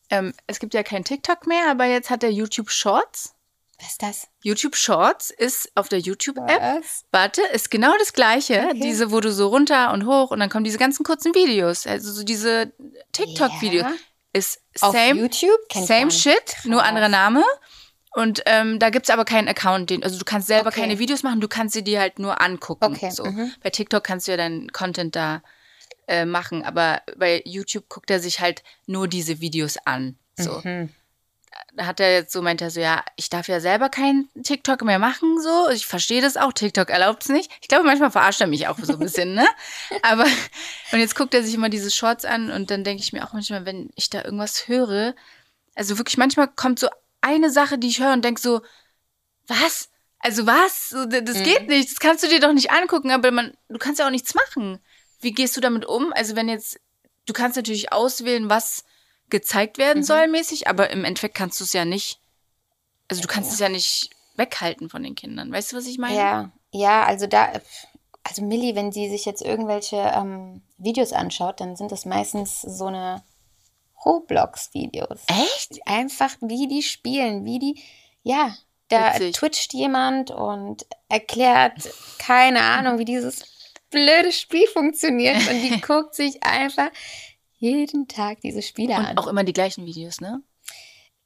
Ähm, 0.10 0.34
es 0.47 0.60
gibt 0.60 0.73
ja 0.73 0.84
kein 0.84 1.04
TikTok 1.04 1.47
mehr, 1.47 1.69
aber 1.69 1.86
jetzt 1.86 2.10
hat 2.10 2.23
er 2.23 2.32
YouTube 2.32 2.69
Shorts. 2.69 3.34
Was 3.80 3.91
ist 3.91 4.04
das? 4.04 4.27
YouTube 4.43 4.75
Shorts 4.75 5.32
ist 5.32 5.71
auf 5.75 5.89
der 5.89 5.99
YouTube-App. 5.99 6.84
Warte, 7.12 7.41
ist 7.54 7.71
genau 7.71 7.93
das 7.97 8.13
gleiche. 8.13 8.65
Okay. 8.69 8.80
Diese, 8.80 9.12
wo 9.12 9.19
du 9.19 9.32
so 9.32 9.47
runter 9.47 9.91
und 9.91 10.06
hoch 10.06 10.30
und 10.30 10.39
dann 10.39 10.49
kommen 10.49 10.63
diese 10.63 10.77
ganzen 10.77 11.04
kurzen 11.04 11.34
Videos. 11.34 11.88
Also 11.88 12.12
so 12.12 12.23
diese 12.23 12.73
TikTok-Videos. 13.13 13.84
Ja. 13.84 13.93
Ist 14.34 14.62
same, 14.75 15.25
auf 15.25 15.34
YouTube? 15.34 15.60
same 15.73 16.12
shit, 16.12 16.56
nur 16.63 16.84
anderer 16.84 17.10
Name. 17.10 17.43
Und 18.13 18.41
ähm, 18.45 18.78
da 18.78 18.89
gibt's 18.89 19.10
aber 19.10 19.24
keinen 19.24 19.47
Account, 19.47 19.89
den, 19.89 20.04
also 20.04 20.19
du 20.19 20.26
kannst 20.26 20.47
selber 20.47 20.67
okay. 20.67 20.82
keine 20.82 21.00
Videos 21.00 21.24
machen, 21.24 21.39
du 21.39 21.47
kannst 21.47 21.74
sie 21.74 21.84
dir 21.84 22.02
halt 22.02 22.19
nur 22.19 22.41
angucken. 22.41 22.93
Okay. 22.93 23.10
So. 23.10 23.24
Mhm. 23.24 23.54
Bei 23.63 23.69
TikTok 23.69 24.04
kannst 24.04 24.28
du 24.28 24.32
ja 24.32 24.38
deinen 24.38 24.71
Content 24.74 25.15
da 25.15 25.41
äh, 26.08 26.26
machen, 26.26 26.63
aber 26.63 27.02
bei 27.15 27.41
YouTube 27.45 27.88
guckt 27.88 28.12
er 28.12 28.19
sich 28.19 28.41
halt 28.41 28.63
nur 28.86 29.08
diese 29.08 29.39
Videos 29.39 29.78
an. 29.86 30.17
So. 30.38 30.62
Mhm. 30.63 30.89
da 31.76 31.86
hat 31.86 32.02
er 32.02 32.12
jetzt 32.13 32.34
so, 32.34 32.41
meint 32.41 32.62
er 32.62 32.69
so, 32.69 32.82
ja, 32.82 33.04
ich 33.15 33.30
darf 33.30 33.47
ja 33.47 33.62
selber 33.62 33.88
keinen 33.88 34.28
TikTok 34.43 34.84
mehr 34.84 35.00
machen, 35.00 35.39
so. 35.39 35.69
Ich 35.69 35.86
verstehe 35.86 36.21
das 36.21 36.36
auch, 36.36 36.52
TikTok 36.52 36.89
erlaubt 36.89 37.24
es 37.24 37.30
nicht. 37.30 37.50
Ich 37.62 37.69
glaube, 37.69 37.86
manchmal 37.86 38.12
verarscht 38.12 38.41
er 38.41 38.47
mich 38.47 38.67
auch 38.67 38.78
so 38.80 38.93
ein 38.93 39.00
bisschen, 39.00 39.36
ne? 39.36 39.47
Aber, 40.02 40.26
und 40.91 41.00
jetzt 41.00 41.15
guckt 41.15 41.34
er 41.34 41.43
sich 41.43 41.54
immer 41.54 41.69
diese 41.69 41.91
Shorts 41.91 42.26
an 42.26 42.52
und 42.52 42.71
dann 42.71 42.84
denke 42.84 43.04
ich 43.04 43.13
mir 43.13 43.24
auch 43.26 43.32
manchmal, 43.32 43.65
wenn 43.65 43.89
ich 43.95 44.10
da 44.10 44.21
irgendwas 44.24 44.67
höre, 44.67 45.15
also 45.76 45.97
wirklich 45.97 46.17
manchmal 46.17 46.50
kommt 46.50 46.80
so 46.80 46.89
eine 47.21 47.49
Sache, 47.49 47.77
die 47.77 47.88
ich 47.88 47.99
höre 47.99 48.13
und 48.13 48.25
denke 48.25 48.41
so, 48.41 48.62
was? 49.47 49.89
Also 50.19 50.45
was? 50.45 50.89
Das 50.89 51.38
mhm. 51.38 51.43
geht 51.43 51.67
nicht. 51.67 51.91
Das 51.91 51.99
kannst 51.99 52.23
du 52.23 52.27
dir 52.27 52.39
doch 52.39 52.53
nicht 52.53 52.71
angucken, 52.71 53.12
aber 53.12 53.31
man, 53.31 53.55
du 53.69 53.77
kannst 53.77 53.99
ja 53.99 54.05
auch 54.05 54.12
nichts 54.12 54.36
machen. 54.36 54.79
Wie 55.19 55.31
gehst 55.31 55.55
du 55.57 55.62
damit 55.62 55.86
um? 55.86 56.13
Also 56.13 56.36
wenn 56.36 56.49
jetzt, 56.49 56.79
du 57.25 57.34
kannst 57.34 57.55
natürlich 57.55 57.91
auswählen, 57.91 58.49
was 58.49 58.84
gezeigt 59.29 59.77
werden 59.77 59.99
mhm. 59.99 60.03
soll 60.05 60.27
mäßig, 60.27 60.67
aber 60.67 60.89
im 60.89 61.05
Endeffekt 61.05 61.36
kannst 61.36 61.60
du 61.60 61.63
es 61.63 61.73
ja 61.73 61.86
nicht, 61.86 62.19
also 63.07 63.21
du 63.21 63.27
kannst 63.27 63.49
ja. 63.49 63.53
es 63.53 63.60
ja 63.60 63.69
nicht 63.69 64.10
weghalten 64.36 64.89
von 64.89 65.03
den 65.03 65.15
Kindern. 65.15 65.51
Weißt 65.51 65.71
du, 65.71 65.77
was 65.77 65.88
ich 65.88 65.97
meine? 65.97 66.15
Ja, 66.15 66.51
ja, 66.71 67.03
also 67.05 67.27
da, 67.27 67.51
also 68.23 68.43
Millie, 68.43 68.75
wenn 68.75 68.91
sie 68.91 69.10
sich 69.10 69.25
jetzt 69.25 69.41
irgendwelche 69.41 69.97
ähm, 69.97 70.62
Videos 70.77 71.13
anschaut, 71.13 71.60
dann 71.60 71.75
sind 71.75 71.91
das 71.91 72.05
meistens 72.05 72.62
so 72.62 72.88
eine 72.88 73.23
Roblox-Videos. 74.05 75.21
Echt? 75.27 75.79
Einfach 75.85 76.35
wie 76.41 76.67
die 76.67 76.83
spielen, 76.83 77.45
wie 77.45 77.59
die, 77.59 77.81
ja, 78.23 78.55
da 78.87 79.15
Witzig. 79.15 79.35
twitcht 79.35 79.73
jemand 79.73 80.31
und 80.31 80.85
erklärt, 81.09 81.89
keine 82.19 82.61
Ahnung, 82.61 82.97
wie 82.97 83.05
dieses 83.05 83.43
blöde 83.89 84.31
Spiel 84.31 84.67
funktioniert 84.67 85.37
und 85.49 85.61
die 85.61 85.81
guckt 85.81 86.15
sich 86.15 86.43
einfach 86.43 86.89
jeden 87.57 88.07
Tag 88.07 88.41
diese 88.41 88.61
Spiele 88.61 88.95
und 88.95 89.05
an. 89.05 89.17
Auch 89.17 89.27
immer 89.27 89.43
die 89.43 89.53
gleichen 89.53 89.85
Videos, 89.85 90.19
ne? 90.19 90.41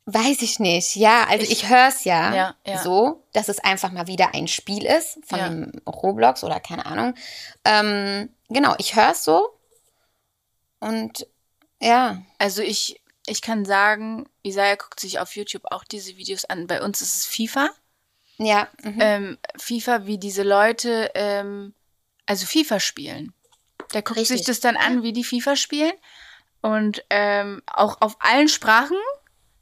Weiß 0.07 0.43
ich 0.43 0.59
nicht. 0.59 0.95
Ja, 0.95 1.23
also 1.27 1.43
ich, 1.43 1.51
ich 1.51 1.69
höre 1.69 1.87
es 1.87 2.03
ja, 2.03 2.35
ja, 2.35 2.55
ja, 2.67 2.83
so, 2.83 3.23
dass 3.33 3.49
es 3.49 3.57
einfach 3.59 3.91
mal 3.91 4.05
wieder 4.05 4.35
ein 4.35 4.47
Spiel 4.47 4.85
ist 4.85 5.17
von 5.25 5.71
ja. 5.73 5.91
Roblox 5.91 6.43
oder 6.43 6.59
keine 6.59 6.85
Ahnung. 6.85 7.15
Ähm, 7.63 8.29
genau, 8.49 8.75
ich 8.77 8.95
höre 8.95 9.11
es 9.11 9.23
so. 9.23 9.49
Und 10.79 11.25
ja. 11.81 12.21
Also 12.37 12.61
ich, 12.61 13.01
ich 13.27 13.41
kann 13.41 13.65
sagen, 13.65 14.27
Isaiah 14.43 14.75
guckt 14.75 14.99
sich 14.99 15.19
auf 15.19 15.35
YouTube 15.35 15.63
auch 15.71 15.83
diese 15.83 16.17
Videos 16.17 16.45
an. 16.45 16.67
Bei 16.67 16.81
uns 16.81 17.01
ist 17.01 17.15
es 17.15 17.25
FIFA. 17.25 17.69
Ja. 18.37 18.67
Mhm. 18.83 18.97
Ähm, 18.99 19.37
FIFA, 19.57 20.05
wie 20.05 20.17
diese 20.17 20.43
Leute, 20.43 21.11
ähm, 21.15 21.73
also 22.25 22.45
FIFA 22.45 22.79
spielen. 22.79 23.33
Der 23.93 24.01
guckt 24.01 24.19
Richtig. 24.19 24.37
sich 24.37 24.45
das 24.45 24.59
dann 24.59 24.77
an, 24.77 25.03
wie 25.03 25.13
die 25.13 25.23
FIFA 25.23 25.55
spielen. 25.55 25.93
Und 26.61 27.03
ähm, 27.09 27.61
auch 27.67 28.01
auf 28.01 28.17
allen 28.19 28.47
Sprachen. 28.47 28.97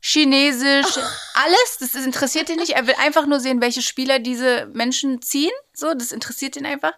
Chinesisch, 0.06 0.97
oh. 0.97 1.02
alles, 1.36 1.78
das 1.80 1.95
interessiert 1.95 2.49
ihn 2.49 2.58
nicht. 2.58 2.71
Er 2.71 2.88
will 2.88 2.95
einfach 2.99 3.26
nur 3.26 3.39
sehen, 3.39 3.62
welche 3.62 3.82
Spieler 3.82 4.19
diese 4.19 4.65
Menschen 4.73 5.21
ziehen. 5.21 5.54
So, 5.73 5.93
das 5.93 6.12
interessiert 6.12 6.58
ihn 6.58 6.65
einfach. 6.65 6.91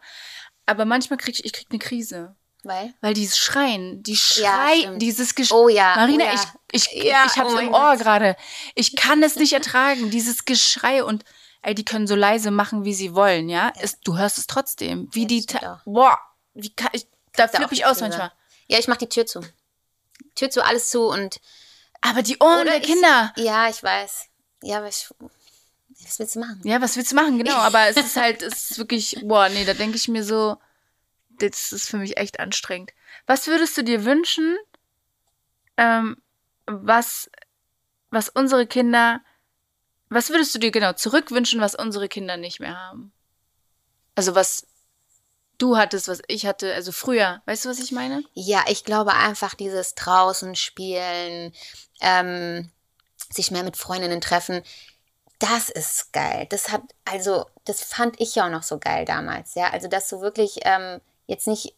Aber 0.65 0.85
manchmal 0.85 1.17
krieg 1.19 1.35
ich, 1.35 1.45
ich 1.45 1.53
krieg 1.53 1.67
eine 1.69 1.77
Krise. 1.77 2.35
Weil? 2.65 2.93
Weil 3.01 3.13
dieses 3.13 3.37
Schreien, 3.37 4.01
die 4.01 4.17
Schrei, 4.17 4.75
ja, 4.83 4.95
dieses 4.95 5.35
Geschrei. 5.35 5.55
Oh 5.55 5.69
ja. 5.69 5.95
Marina, 5.95 6.25
oh 6.25 6.27
ja. 6.27 6.33
ich, 6.71 6.87
ich, 6.91 7.03
ja, 7.03 7.25
ich 7.25 7.37
hab's 7.37 7.53
oh 7.53 7.57
im 7.57 7.73
Ohr 7.73 7.95
gerade. 7.97 8.35
Ich 8.73 8.95
kann 8.95 9.21
es 9.21 9.35
nicht 9.35 9.53
ertragen, 9.53 10.09
dieses 10.09 10.45
Geschrei 10.45 11.03
und 11.03 11.23
ey, 11.61 11.75
die 11.75 11.85
können 11.85 12.07
so 12.07 12.15
leise 12.15 12.51
machen, 12.51 12.83
wie 12.83 12.93
sie 12.93 13.15
wollen, 13.15 13.49
ja? 13.49 13.71
Es, 13.79 13.99
du 13.99 14.17
hörst 14.17 14.37
es 14.37 14.47
trotzdem. 14.47 15.09
Wie 15.11 15.25
die, 15.25 15.45
boah, 15.85 16.19
wie 16.53 16.73
kann 16.73 16.89
ich, 16.93 17.07
da 17.33 17.47
flippe 17.47 17.73
ich 17.73 17.85
aus 17.85 18.01
manchmal. 18.01 18.31
Ja, 18.67 18.79
ich 18.79 18.87
mach 18.87 18.97
die 18.97 19.09
Tür 19.09 19.25
zu. 19.25 19.41
Tür 20.35 20.49
zu, 20.49 20.63
alles 20.65 20.89
zu 20.89 21.07
und. 21.07 21.39
Aber 22.01 22.21
die 22.21 22.37
Ohren 22.39 22.65
der 22.65 22.81
Kinder. 22.81 23.33
Ja, 23.37 23.69
ich 23.69 23.81
weiß. 23.81 24.27
Ja, 24.63 24.77
aber 24.77 24.87
ich, 24.87 25.07
was 26.03 26.19
willst 26.19 26.35
du 26.35 26.39
machen? 26.39 26.61
Ja, 26.63 26.81
was 26.81 26.95
willst 26.97 27.11
du 27.11 27.15
machen, 27.15 27.37
genau. 27.37 27.57
Aber 27.57 27.87
es 27.87 27.97
ist 27.97 28.15
halt, 28.15 28.41
es 28.41 28.71
ist 28.71 28.77
wirklich, 28.77 29.17
boah, 29.23 29.49
nee, 29.49 29.65
da 29.65 29.73
denke 29.73 29.97
ich 29.97 30.07
mir 30.07 30.23
so, 30.23 30.57
das 31.39 31.71
ist 31.71 31.89
für 31.89 31.97
mich 31.97 32.17
echt 32.17 32.39
anstrengend. 32.39 32.91
Was 33.25 33.47
würdest 33.47 33.77
du 33.77 33.83
dir 33.83 34.05
wünschen, 34.05 34.57
ähm, 35.77 36.17
was, 36.65 37.29
was 38.09 38.29
unsere 38.29 38.67
Kinder, 38.67 39.21
was 40.09 40.29
würdest 40.29 40.53
du 40.55 40.59
dir 40.59 40.71
genau 40.71 40.93
zurückwünschen, 40.93 41.61
was 41.61 41.75
unsere 41.75 42.07
Kinder 42.07 42.37
nicht 42.37 42.59
mehr 42.59 42.77
haben? 42.77 43.11
Also 44.15 44.35
was 44.35 44.67
du 45.57 45.77
hattest, 45.77 46.07
was 46.07 46.21
ich 46.27 46.45
hatte, 46.45 46.73
also 46.73 46.91
früher. 46.91 47.41
Weißt 47.45 47.65
du, 47.65 47.69
was 47.69 47.79
ich 47.79 47.91
meine? 47.91 48.23
Ja, 48.33 48.63
ich 48.67 48.83
glaube 48.83 49.13
einfach 49.13 49.55
dieses 49.55 49.95
draußen 49.95 50.55
spielen, 50.55 51.53
ähm, 52.01 52.71
sich 53.29 53.51
mehr 53.51 53.63
mit 53.63 53.77
Freundinnen 53.77 54.21
treffen. 54.21 54.61
Das 55.39 55.69
ist 55.69 56.13
geil. 56.13 56.47
Das 56.49 56.71
hat, 56.71 56.81
also, 57.03 57.45
das 57.65 57.83
fand 57.83 58.19
ich 58.21 58.35
ja 58.35 58.45
auch 58.45 58.51
noch 58.51 58.63
so 58.63 58.79
geil 58.79 59.05
damals, 59.05 59.55
ja. 59.55 59.69
Also, 59.71 59.87
dass 59.87 60.07
du 60.09 60.21
wirklich 60.21 60.59
ähm, 60.63 61.01
jetzt 61.27 61.47
nicht 61.47 61.75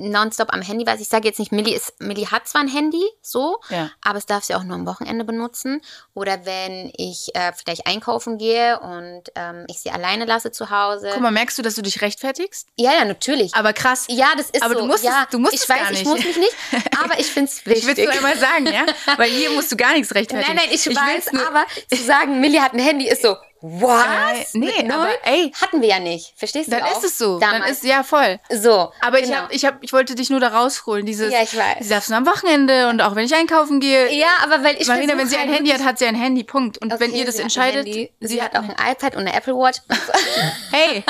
nonstop 0.00 0.52
am 0.52 0.62
Handy 0.62 0.86
weiß. 0.86 1.00
Ich 1.00 1.08
sage 1.08 1.28
jetzt 1.28 1.38
nicht, 1.38 1.52
Millie, 1.52 1.74
ist, 1.74 2.00
Millie 2.00 2.30
hat 2.30 2.48
zwar 2.48 2.62
ein 2.62 2.68
Handy, 2.68 3.02
so, 3.22 3.60
ja. 3.68 3.90
aber 4.02 4.18
es 4.18 4.26
darf 4.26 4.44
sie 4.44 4.54
auch 4.54 4.64
nur 4.64 4.76
am 4.76 4.86
Wochenende 4.86 5.24
benutzen. 5.24 5.80
Oder 6.14 6.44
wenn 6.46 6.92
ich 6.96 7.34
äh, 7.34 7.52
vielleicht 7.52 7.86
einkaufen 7.86 8.38
gehe 8.38 8.80
und 8.80 9.24
ähm, 9.34 9.66
ich 9.68 9.80
sie 9.80 9.90
alleine 9.90 10.24
lasse 10.24 10.50
zu 10.50 10.70
Hause. 10.70 11.10
Guck 11.12 11.22
mal, 11.22 11.30
merkst 11.30 11.58
du, 11.58 11.62
dass 11.62 11.74
du 11.74 11.82
dich 11.82 12.00
rechtfertigst? 12.00 12.68
Ja, 12.76 12.92
ja, 12.92 13.04
natürlich. 13.04 13.54
Aber 13.54 13.72
krass. 13.72 14.06
Ja, 14.08 14.32
das 14.36 14.50
ist 14.50 14.62
aber 14.62 14.74
so. 14.74 14.80
du 14.80 14.86
musst, 14.86 15.04
ja, 15.04 15.24
es, 15.24 15.30
du 15.30 15.38
musst 15.38 15.54
ich 15.54 15.60
es 15.60 15.68
weiß, 15.68 15.78
gar 15.78 15.90
nicht. 15.90 16.02
ich 16.02 16.08
muss 16.08 16.24
mich 16.24 16.36
nicht, 16.36 16.56
aber 17.02 17.18
ich 17.18 17.26
finde 17.26 17.50
es 17.50 17.66
wichtig. 17.66 17.88
Ich 17.88 17.96
will 17.96 18.08
es 18.08 18.16
einmal 18.16 18.38
sagen, 18.38 18.66
ja? 18.66 18.86
Weil 19.16 19.30
hier 19.30 19.50
musst 19.50 19.70
du 19.70 19.76
gar 19.76 19.92
nichts 19.92 20.14
rechtfertigen. 20.14 20.54
Nein, 20.56 20.66
nein, 20.66 20.74
ich, 20.74 20.86
ich 20.86 20.96
weiß, 20.96 21.28
aber 21.46 21.64
zu 21.92 22.02
sagen, 22.02 22.40
Millie 22.40 22.60
hat 22.60 22.72
ein 22.72 22.78
Handy 22.78 23.08
ist 23.08 23.22
so, 23.22 23.36
was? 23.62 24.54
Äh, 24.54 24.58
nee, 24.58 24.90
aber 24.90 25.10
ey. 25.24 25.52
Hatten 25.60 25.80
wir 25.80 25.88
ja 25.88 25.98
nicht. 25.98 26.32
Verstehst 26.36 26.68
du 26.68 26.72
Dann 26.72 26.82
auch? 26.82 26.96
ist 26.96 27.04
es 27.04 27.18
so. 27.18 27.38
Damals. 27.38 27.62
Dann 27.62 27.72
ist, 27.72 27.84
ja, 27.84 28.02
voll. 28.02 28.38
So. 28.50 28.92
Aber 29.00 29.20
genau. 29.20 29.32
ich, 29.32 29.36
hab, 29.36 29.52
ich, 29.52 29.64
hab, 29.64 29.84
ich 29.84 29.92
wollte 29.92 30.14
dich 30.14 30.30
nur 30.30 30.40
da 30.40 30.48
rausholen. 30.48 31.06
Dieses, 31.06 31.32
ja, 31.32 31.42
ich 31.42 31.56
weiß. 31.56 31.76
Sie 31.80 31.88
darfst 31.88 32.08
nur 32.08 32.18
am 32.18 32.26
Wochenende 32.26 32.88
und 32.88 33.00
auch 33.00 33.14
wenn 33.14 33.24
ich 33.24 33.34
einkaufen 33.34 33.80
gehe. 33.80 34.12
Ja, 34.14 34.28
aber 34.42 34.64
weil 34.64 34.76
ich 34.80 34.88
Marina, 34.88 35.16
wenn 35.16 35.28
sie 35.28 35.36
ein 35.36 35.52
Handy 35.52 35.70
hat, 35.70 35.84
hat 35.84 35.98
sie 35.98 36.06
ein 36.06 36.14
Handy. 36.14 36.44
Punkt. 36.44 36.78
Und 36.78 36.92
okay, 36.92 37.02
wenn 37.02 37.14
ihr 37.14 37.24
das 37.24 37.38
entscheidet. 37.38 37.84
Sie, 37.84 38.10
sie 38.20 38.42
hat 38.42 38.56
auch 38.56 38.62
ein 38.62 38.74
iPad 38.92 39.14
und 39.14 39.20
eine 39.20 39.34
Apple 39.34 39.54
Watch. 39.54 39.78
hey, 40.72 41.04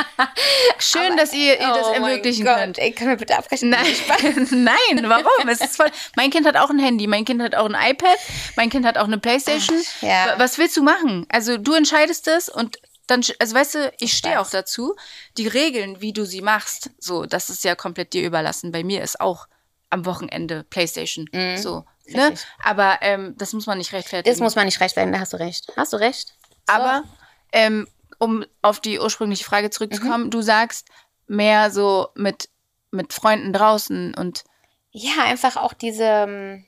schön, 0.78 1.02
aber, 1.08 1.16
dass 1.16 1.32
ihr, 1.32 1.60
ihr 1.60 1.66
das 1.68 1.86
oh 1.86 1.92
ermöglichen 1.92 2.44
Gott. 2.44 2.56
könnt. 2.56 2.78
Ey, 2.78 2.92
können 2.92 3.10
wir 3.10 3.16
bitte 3.16 3.38
abbrechen? 3.38 3.70
Nein, 3.70 3.86
nein, 4.50 5.08
warum? 5.08 5.48
es 5.48 5.60
ist 5.60 5.76
voll. 5.76 5.90
Mein 6.16 6.30
Kind 6.30 6.46
hat 6.46 6.56
auch 6.56 6.70
ein 6.70 6.78
Handy. 6.78 7.06
Mein 7.06 7.24
Kind 7.24 7.42
hat 7.42 7.54
auch 7.54 7.66
ein 7.66 7.76
iPad. 7.90 8.18
Mein 8.56 8.70
Kind 8.70 8.84
hat 8.86 8.98
auch 8.98 9.04
eine 9.04 9.18
Playstation. 9.18 9.80
Ach, 9.80 10.02
ja. 10.02 10.34
Was 10.36 10.58
willst 10.58 10.76
du 10.76 10.82
machen? 10.82 11.26
Also 11.30 11.56
du 11.56 11.74
entscheidest 11.74 12.26
es 12.40 12.48
und 12.48 12.78
dann, 13.06 13.22
also 13.38 13.54
weißt 13.54 13.74
du, 13.74 13.92
ich 13.98 14.12
stehe 14.12 14.40
auch 14.40 14.48
dazu, 14.48 14.94
die 15.36 15.48
Regeln, 15.48 16.00
wie 16.00 16.12
du 16.12 16.24
sie 16.24 16.42
machst, 16.42 16.90
so, 16.98 17.26
das 17.26 17.50
ist 17.50 17.64
ja 17.64 17.74
komplett 17.74 18.12
dir 18.12 18.24
überlassen. 18.24 18.70
Bei 18.70 18.84
mir 18.84 19.02
ist 19.02 19.20
auch 19.20 19.48
am 19.90 20.06
Wochenende 20.06 20.64
Playstation, 20.64 21.28
mhm. 21.32 21.56
so. 21.56 21.84
Ne? 22.06 22.34
Aber 22.62 22.98
ähm, 23.02 23.34
das 23.36 23.52
muss 23.52 23.66
man 23.66 23.78
nicht 23.78 23.92
rechtfertigen. 23.92 24.32
Das 24.32 24.40
muss 24.40 24.56
man 24.56 24.66
nicht 24.66 24.80
rechtfertigen, 24.80 25.12
da 25.12 25.20
hast 25.20 25.32
du 25.32 25.38
recht. 25.38 25.72
Hast 25.76 25.92
du 25.92 25.96
recht. 25.96 26.28
So. 26.28 26.74
Aber 26.74 27.04
ähm, 27.52 27.88
um 28.18 28.44
auf 28.62 28.80
die 28.80 28.98
ursprüngliche 28.98 29.44
Frage 29.44 29.70
zurückzukommen, 29.70 30.24
mhm. 30.26 30.30
du 30.30 30.42
sagst 30.42 30.88
mehr 31.26 31.70
so 31.70 32.08
mit, 32.14 32.48
mit 32.90 33.12
Freunden 33.12 33.52
draußen 33.52 34.14
und 34.14 34.44
ja, 34.92 35.24
einfach 35.24 35.56
auch 35.56 35.72
diese, 35.72 36.62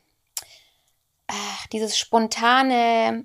ach, 1.26 1.66
dieses 1.72 1.98
spontane 1.98 3.24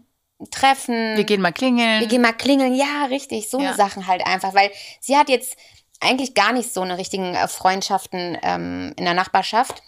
treffen. 0.51 1.17
Wir 1.17 1.23
gehen 1.23 1.41
mal 1.41 1.51
klingeln. 1.51 1.99
Wir 1.99 2.07
gehen 2.07 2.21
mal 2.21 2.33
klingeln, 2.33 2.75
ja, 2.75 3.05
richtig. 3.09 3.49
So 3.49 3.59
ja. 3.59 3.69
eine 3.69 3.77
Sachen 3.77 4.07
halt 4.07 4.25
einfach, 4.25 4.53
weil 4.53 4.71
sie 4.99 5.17
hat 5.17 5.29
jetzt 5.29 5.57
eigentlich 5.99 6.33
gar 6.33 6.53
nicht 6.53 6.73
so 6.73 6.81
eine 6.81 6.97
richtigen 6.97 7.33
äh, 7.33 7.47
Freundschaften 7.47 8.37
ähm, 8.43 8.93
in 8.97 9.05
der 9.05 9.13
Nachbarschaft. 9.13 9.81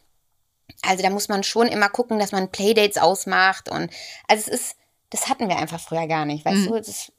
Also 0.82 1.04
da 1.04 1.10
muss 1.10 1.28
man 1.28 1.44
schon 1.44 1.68
immer 1.68 1.90
gucken, 1.90 2.20
dass 2.20 2.32
man 2.32 2.52
Playdates 2.52 2.98
ausmacht 2.98 3.70
und 3.70 3.92
also 4.28 4.44
es 4.46 4.48
ist, 4.48 4.76
das 5.10 5.28
hatten 5.28 5.50
wir 5.50 5.58
einfach 5.58 5.80
früher 5.80 6.08
gar 6.08 6.26
nicht, 6.26 6.46
weißt 6.46 6.58
mhm. 6.58 6.68
du? 6.68 6.78
Das, 6.78 7.12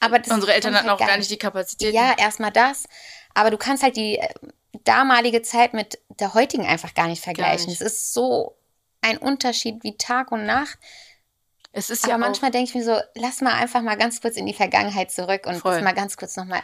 aber 0.00 0.18
das 0.18 0.32
Unsere 0.32 0.54
Eltern 0.54 0.74
hatten 0.74 0.88
halt 0.88 1.00
auch 1.00 1.06
gar 1.06 1.16
nicht 1.16 1.30
die 1.30 1.38
Kapazität. 1.38 1.94
Ja, 1.94 2.14
erstmal 2.16 2.50
das. 2.50 2.84
Aber 3.34 3.50
du 3.50 3.58
kannst 3.58 3.82
halt 3.82 3.96
die 3.96 4.18
äh, 4.18 4.28
damalige 4.84 5.42
Zeit 5.42 5.74
mit 5.74 6.00
der 6.08 6.34
heutigen 6.34 6.66
einfach 6.66 6.94
gar 6.94 7.06
nicht 7.06 7.22
vergleichen. 7.22 7.66
Gar 7.66 7.70
nicht. 7.70 7.80
Es 7.80 7.92
ist 7.92 8.12
so 8.12 8.56
ein 9.00 9.18
Unterschied 9.18 9.84
wie 9.84 9.96
Tag 9.96 10.32
und 10.32 10.44
Nacht. 10.44 10.78
Es 11.72 11.88
ist 11.88 12.06
ja 12.06 12.18
manchmal 12.18 12.50
denke 12.50 12.68
ich 12.68 12.74
mir 12.74 12.84
so, 12.84 12.98
lass 13.14 13.40
mal 13.40 13.54
einfach 13.54 13.80
mal 13.80 13.96
ganz 13.96 14.20
kurz 14.20 14.36
in 14.36 14.46
die 14.46 14.54
Vergangenheit 14.54 15.10
zurück 15.10 15.46
und 15.46 15.56
Voll. 15.56 15.74
das 15.74 15.82
mal 15.82 15.94
ganz 15.94 16.16
kurz 16.16 16.36
nochmal 16.36 16.62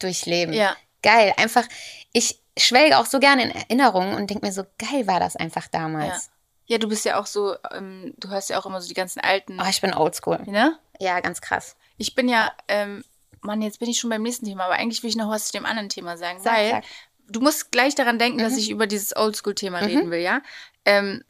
durchleben. 0.00 0.52
Ja. 0.52 0.76
Geil. 1.02 1.32
Einfach, 1.36 1.64
ich 2.12 2.40
schwelge 2.58 2.98
auch 2.98 3.06
so 3.06 3.20
gerne 3.20 3.44
in 3.44 3.50
Erinnerungen 3.50 4.14
und 4.14 4.28
denke 4.28 4.44
mir 4.44 4.52
so, 4.52 4.64
geil 4.78 5.06
war 5.06 5.20
das 5.20 5.36
einfach 5.36 5.68
damals. 5.68 6.30
Ja. 6.66 6.74
ja 6.74 6.78
du 6.78 6.88
bist 6.88 7.04
ja 7.04 7.18
auch 7.20 7.26
so, 7.26 7.54
ähm, 7.72 8.12
du 8.18 8.28
hörst 8.28 8.50
ja 8.50 8.58
auch 8.58 8.66
immer 8.66 8.80
so 8.80 8.88
die 8.88 8.94
ganzen 8.94 9.20
alten. 9.20 9.60
Oh, 9.60 9.68
ich 9.68 9.80
bin 9.80 9.94
oldschool. 9.94 10.42
Ne? 10.46 10.76
Ja, 10.98 11.20
ganz 11.20 11.40
krass. 11.40 11.76
Ich 11.96 12.14
bin 12.14 12.28
ja, 12.28 12.52
ähm, 12.66 13.04
Mann, 13.42 13.62
jetzt 13.62 13.78
bin 13.78 13.88
ich 13.88 14.00
schon 14.00 14.10
beim 14.10 14.22
nächsten 14.22 14.46
Thema, 14.46 14.64
aber 14.64 14.74
eigentlich 14.74 15.02
will 15.02 15.10
ich 15.10 15.16
noch 15.16 15.30
was 15.30 15.46
zu 15.46 15.52
dem 15.52 15.64
anderen 15.64 15.88
Thema 15.88 16.16
sagen. 16.16 16.40
Sag, 16.40 16.54
weil 16.54 16.70
sag. 16.70 16.84
du 17.28 17.40
musst 17.40 17.70
gleich 17.70 17.94
daran 17.94 18.18
denken, 18.18 18.38
mhm. 18.38 18.42
dass 18.42 18.56
ich 18.56 18.70
über 18.70 18.86
dieses 18.86 19.16
Oldschool-Thema 19.16 19.80
mhm. 19.80 19.86
reden 19.86 20.10
will, 20.10 20.20
ja? 20.20 20.42
Ähm, 20.84 21.22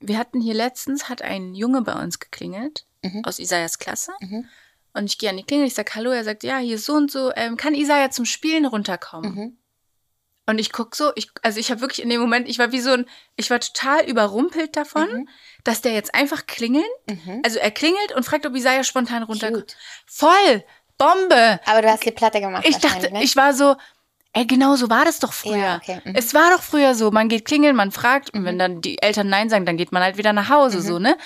wir 0.00 0.18
hatten 0.18 0.40
hier 0.40 0.54
letztens, 0.54 1.08
hat 1.08 1.22
ein 1.22 1.54
Junge 1.54 1.82
bei 1.82 1.92
uns 1.94 2.18
geklingelt, 2.18 2.86
Mhm. 3.02 3.22
aus 3.24 3.38
Isaias 3.38 3.78
Klasse. 3.78 4.12
Mhm. 4.20 4.46
Und 4.92 5.04
ich 5.06 5.18
gehe 5.18 5.30
an 5.30 5.36
die 5.36 5.44
Klingel, 5.44 5.66
ich 5.66 5.74
sag 5.74 5.94
Hallo, 5.94 6.10
er 6.10 6.24
sagt, 6.24 6.42
ja, 6.42 6.58
hier 6.58 6.74
ist 6.74 6.84
so 6.86 6.94
und 6.94 7.10
so, 7.10 7.32
ähm, 7.34 7.56
kann 7.56 7.74
Isaiah 7.74 8.10
zum 8.10 8.24
Spielen 8.24 8.66
runterkommen? 8.66 9.34
Mhm. 9.34 9.56
Und 10.46 10.58
ich 10.58 10.72
guck 10.72 10.96
so, 10.96 11.12
ich, 11.14 11.30
also 11.42 11.60
ich 11.60 11.70
habe 11.70 11.80
wirklich 11.80 12.02
in 12.02 12.10
dem 12.10 12.20
Moment, 12.20 12.48
ich 12.48 12.58
war 12.58 12.72
wie 12.72 12.80
so 12.80 12.90
ein, 12.90 13.06
ich 13.36 13.50
war 13.50 13.60
total 13.60 14.04
überrumpelt 14.08 14.74
davon, 14.76 15.08
Mhm. 15.12 15.28
dass 15.62 15.80
der 15.80 15.92
jetzt 15.92 16.12
einfach 16.14 16.46
klingeln, 16.46 16.84
Mhm. 17.08 17.42
also 17.44 17.58
er 17.60 17.70
klingelt 17.70 18.12
und 18.16 18.24
fragt, 18.24 18.46
ob 18.46 18.56
Isaiah 18.56 18.82
spontan 18.82 19.22
runterkommt. 19.22 19.76
Voll, 20.06 20.64
Bombe. 20.98 21.60
Aber 21.66 21.82
du 21.82 21.88
hast 21.90 22.04
die 22.04 22.10
Platte 22.10 22.40
gemacht 22.40 22.64
Ich 22.66 22.78
dachte, 22.78 23.12
ne? 23.12 23.22
ich 23.22 23.36
war 23.36 23.54
so, 23.54 23.76
ey, 24.32 24.46
genau 24.46 24.76
so 24.76 24.88
war 24.90 25.04
das 25.04 25.18
doch 25.18 25.32
früher. 25.32 25.56
Ja, 25.56 25.76
okay, 25.76 26.00
mhm. 26.04 26.14
Es 26.14 26.34
war 26.34 26.50
doch 26.50 26.62
früher 26.62 26.94
so, 26.94 27.10
man 27.10 27.28
geht 27.28 27.44
klingeln, 27.44 27.74
man 27.76 27.90
fragt 27.92 28.30
und 28.30 28.44
wenn 28.44 28.58
dann 28.58 28.80
die 28.80 29.00
Eltern 29.02 29.28
Nein 29.28 29.48
sagen, 29.50 29.66
dann 29.66 29.76
geht 29.76 29.92
man 29.92 30.02
halt 30.02 30.16
wieder 30.16 30.32
nach 30.32 30.48
Hause, 30.48 30.78
Mhm. 30.78 30.82
so, 30.82 30.98
ne? 30.98 31.16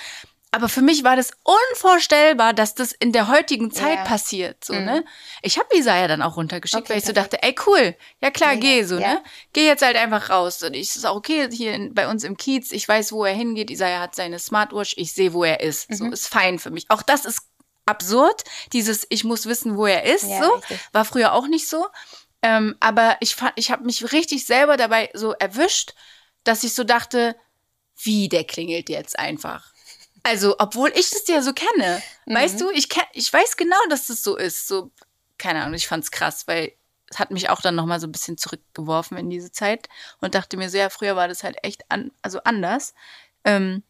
Aber 0.51 0.69
für 0.69 0.81
mich 0.81 1.03
war 1.03 1.17
das 1.17 1.31
unvorstellbar, 1.43 2.53
dass 2.53 2.75
das 2.75 2.93
in 2.93 3.11
der 3.11 3.27
heutigen 3.27 3.71
Zeit 3.71 3.97
Ja. 3.97 4.03
passiert, 4.05 4.63
so, 4.63 4.73
Mhm. 4.73 4.85
ne? 4.85 5.05
Ich 5.41 5.57
habe 5.57 5.67
Isaiah 5.75 6.07
dann 6.07 6.21
auch 6.21 6.37
runtergeschickt, 6.37 6.83
Okay, 6.83 6.93
weil 6.93 6.99
ich 6.99 7.05
so 7.05 7.11
dachte, 7.11 7.43
ey, 7.43 7.53
cool, 7.67 7.93
ja 8.21 8.31
klar, 8.31 8.51
Mega, 8.51 8.61
geh, 8.61 8.83
so, 8.83 8.97
ja. 8.97 9.15
ne? 9.15 9.23
Geh 9.51 9.65
jetzt 9.67 9.83
halt 9.83 9.97
einfach 9.97 10.29
raus. 10.29 10.63
Und 10.63 10.73
ich, 10.73 10.89
es 10.89 10.95
ist 10.95 11.05
auch 11.05 11.17
okay, 11.17 11.49
hier 11.51 11.73
in, 11.73 11.93
bei 11.93 12.07
uns 12.07 12.23
im 12.23 12.37
Kiez, 12.37 12.71
ich 12.71 12.87
weiß, 12.87 13.11
wo 13.11 13.25
er 13.25 13.33
hingeht, 13.33 13.69
Isaiah 13.69 13.99
hat 13.99 14.15
seine 14.15 14.39
Smartwatch, 14.39 14.93
ich 14.97 15.11
sehe, 15.11 15.33
wo 15.33 15.43
er 15.43 15.59
ist. 15.59 15.89
Mhm. 15.89 15.95
So, 15.95 16.05
ist 16.07 16.27
fein 16.29 16.57
für 16.57 16.71
mich. 16.71 16.85
Auch 16.89 17.01
das 17.01 17.25
ist 17.25 17.41
absurd, 17.85 18.43
dieses, 18.73 19.05
ich 19.09 19.25
muss 19.25 19.45
wissen, 19.47 19.75
wo 19.77 19.85
er 19.85 20.03
ist, 20.03 20.23
Ja, 20.23 20.41
so. 20.43 20.53
richtig. 20.55 20.79
War 20.93 21.03
früher 21.05 21.33
auch 21.33 21.47
nicht 21.47 21.67
so. 21.67 21.85
Ähm, 22.45 22.75
aber 22.79 23.17
ich 23.21 23.33
fand, 23.33 23.53
ich 23.55 23.71
habe 23.71 23.83
mich 23.85 24.11
richtig 24.11 24.45
selber 24.45 24.77
dabei 24.77 25.09
so 25.15 25.31
erwischt, 25.31 25.95
dass 26.43 26.63
ich 26.63 26.75
so 26.75 26.83
dachte, 26.83 27.35
wie 27.97 28.29
der 28.29 28.43
klingelt 28.43 28.87
jetzt 28.87 29.17
einfach. 29.17 29.73
Also, 30.21 30.55
obwohl 30.59 30.89
ich 30.89 31.09
das 31.09 31.27
ja 31.27 31.41
so 31.41 31.53
kenne. 31.53 32.03
Weißt 32.27 32.61
du, 32.61 32.69
ich, 32.69 32.87
ich 33.13 33.33
weiß 33.33 33.57
genau, 33.57 33.77
dass 33.89 34.07
das 34.07 34.21
so 34.21 34.35
ist. 34.35 34.67
So, 34.67 34.91
keine 35.39 35.61
Ahnung, 35.63 35.73
ich 35.73 35.87
fand's 35.87 36.11
krass, 36.11 36.47
weil 36.47 36.73
es 37.09 37.17
hat 37.17 37.31
mich 37.31 37.49
auch 37.49 37.61
dann 37.61 37.73
nochmal 37.73 37.99
so 37.99 38.05
ein 38.05 38.11
bisschen 38.11 38.37
zurückgeworfen 38.37 39.17
in 39.17 39.31
diese 39.31 39.51
Zeit 39.51 39.89
und 40.21 40.35
dachte 40.35 40.55
mir 40.55 40.69
so, 40.69 40.77
ja, 40.77 40.91
früher 40.91 41.15
war 41.15 41.27
das 41.27 41.43
halt 41.43 41.57
echt 41.63 41.89
an, 41.89 42.11
also 42.21 42.41
anders. 42.43 42.93
Ähm, 43.43 43.81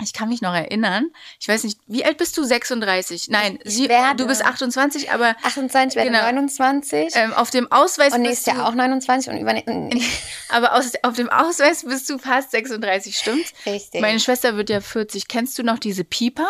ich 0.00 0.12
kann 0.12 0.28
mich 0.30 0.40
noch 0.40 0.54
erinnern. 0.54 1.10
Ich 1.38 1.48
weiß 1.48 1.64
nicht, 1.64 1.78
wie 1.86 2.04
alt 2.04 2.16
bist 2.16 2.36
du? 2.36 2.44
36? 2.44 3.28
Nein, 3.28 3.58
Ich 3.64 3.74
sie, 3.74 3.88
du 4.16 4.26
bist 4.26 4.44
28, 4.44 5.12
aber 5.12 5.36
28, 5.42 5.96
werde 5.96 6.10
Genau. 6.10 6.22
29. 6.22 7.14
ähm, 7.14 7.32
auf 7.34 7.50
dem 7.50 7.70
Ausweis 7.70 8.12
und 8.14 8.22
bist 8.22 8.30
nächstes 8.30 8.54
du, 8.54 8.58
Jahr 8.58 8.68
auch 8.68 8.74
29 8.74 9.32
und 9.32 9.38
übernächstes. 9.38 10.02
aber 10.48 10.74
aus, 10.74 10.92
auf 11.02 11.14
dem 11.14 11.28
Ausweis 11.28 11.84
bist 11.84 12.08
du 12.08 12.18
fast 12.18 12.50
36, 12.52 13.16
stimmt? 13.16 13.44
Richtig. 13.66 14.00
Meine 14.00 14.18
Schwester 14.18 14.56
wird 14.56 14.70
ja 14.70 14.80
40. 14.80 15.28
Kennst 15.28 15.58
du 15.58 15.62
noch 15.62 15.78
diese 15.78 16.04
Pieper? 16.04 16.48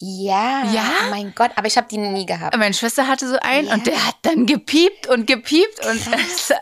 Ja. 0.00 0.64
Ja? 0.72 0.84
Oh 1.06 1.10
mein 1.10 1.34
Gott, 1.34 1.52
aber 1.56 1.66
ich 1.66 1.76
habe 1.76 1.86
die 1.88 1.96
nie 1.98 2.26
gehabt. 2.26 2.56
Meine 2.56 2.74
Schwester 2.74 3.06
hatte 3.08 3.28
so 3.28 3.36
einen 3.40 3.68
Ja. 3.68 3.74
und 3.74 3.86
der 3.86 4.06
hat 4.06 4.16
dann 4.22 4.44
gepiept 4.46 5.06
und 5.06 5.26
gepiept 5.26 5.84
und 5.86 6.00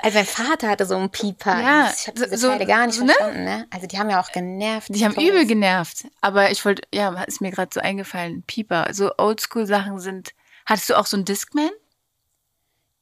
Also 0.03 0.19
mein 0.19 0.27
Vater 0.27 0.69
hatte 0.69 0.87
so 0.87 0.95
einen 0.97 1.11
Pieper. 1.11 1.61
Ja, 1.61 1.93
ich 1.97 2.07
habe 2.07 2.21
diese 2.21 2.37
so- 2.39 2.49
Teile 2.51 2.67
gar 2.67 2.87
nicht 2.87 2.97
so, 2.99 3.05
ne? 3.05 3.13
verstanden, 3.15 3.45
ne? 3.45 3.67
Also 3.71 3.87
die 3.87 3.99
haben 3.99 4.11
ja 4.11 4.21
auch 4.21 4.31
genervt. 4.33 4.89
die 4.91 5.05
haben 5.05 5.15
Toll. 5.15 5.25
übel 5.25 5.47
genervt. 5.47 6.05
Aber 6.21 6.51
ich 6.51 6.65
wollte, 6.65 6.83
ja, 6.95 7.23
ist 7.25 7.41
mir 7.41 7.51
gerade 7.51 7.71
so 7.73 7.81
eingefallen, 7.81 8.43
Pieper. 8.45 8.89
So 8.93 9.13
Oldschool-Sachen 9.19 9.99
sind. 9.99 10.31
Hattest 10.67 10.91
du 10.91 10.95
auch 10.99 11.07
so 11.07 11.17
einen 11.17 11.25
Discman? 11.25 11.71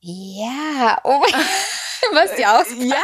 Ja, 0.01 0.99
oh 1.05 1.21
mein 1.21 1.41
Was 2.13 2.35
die 2.37 2.47
aus. 2.47 2.67
Ja, 2.79 2.97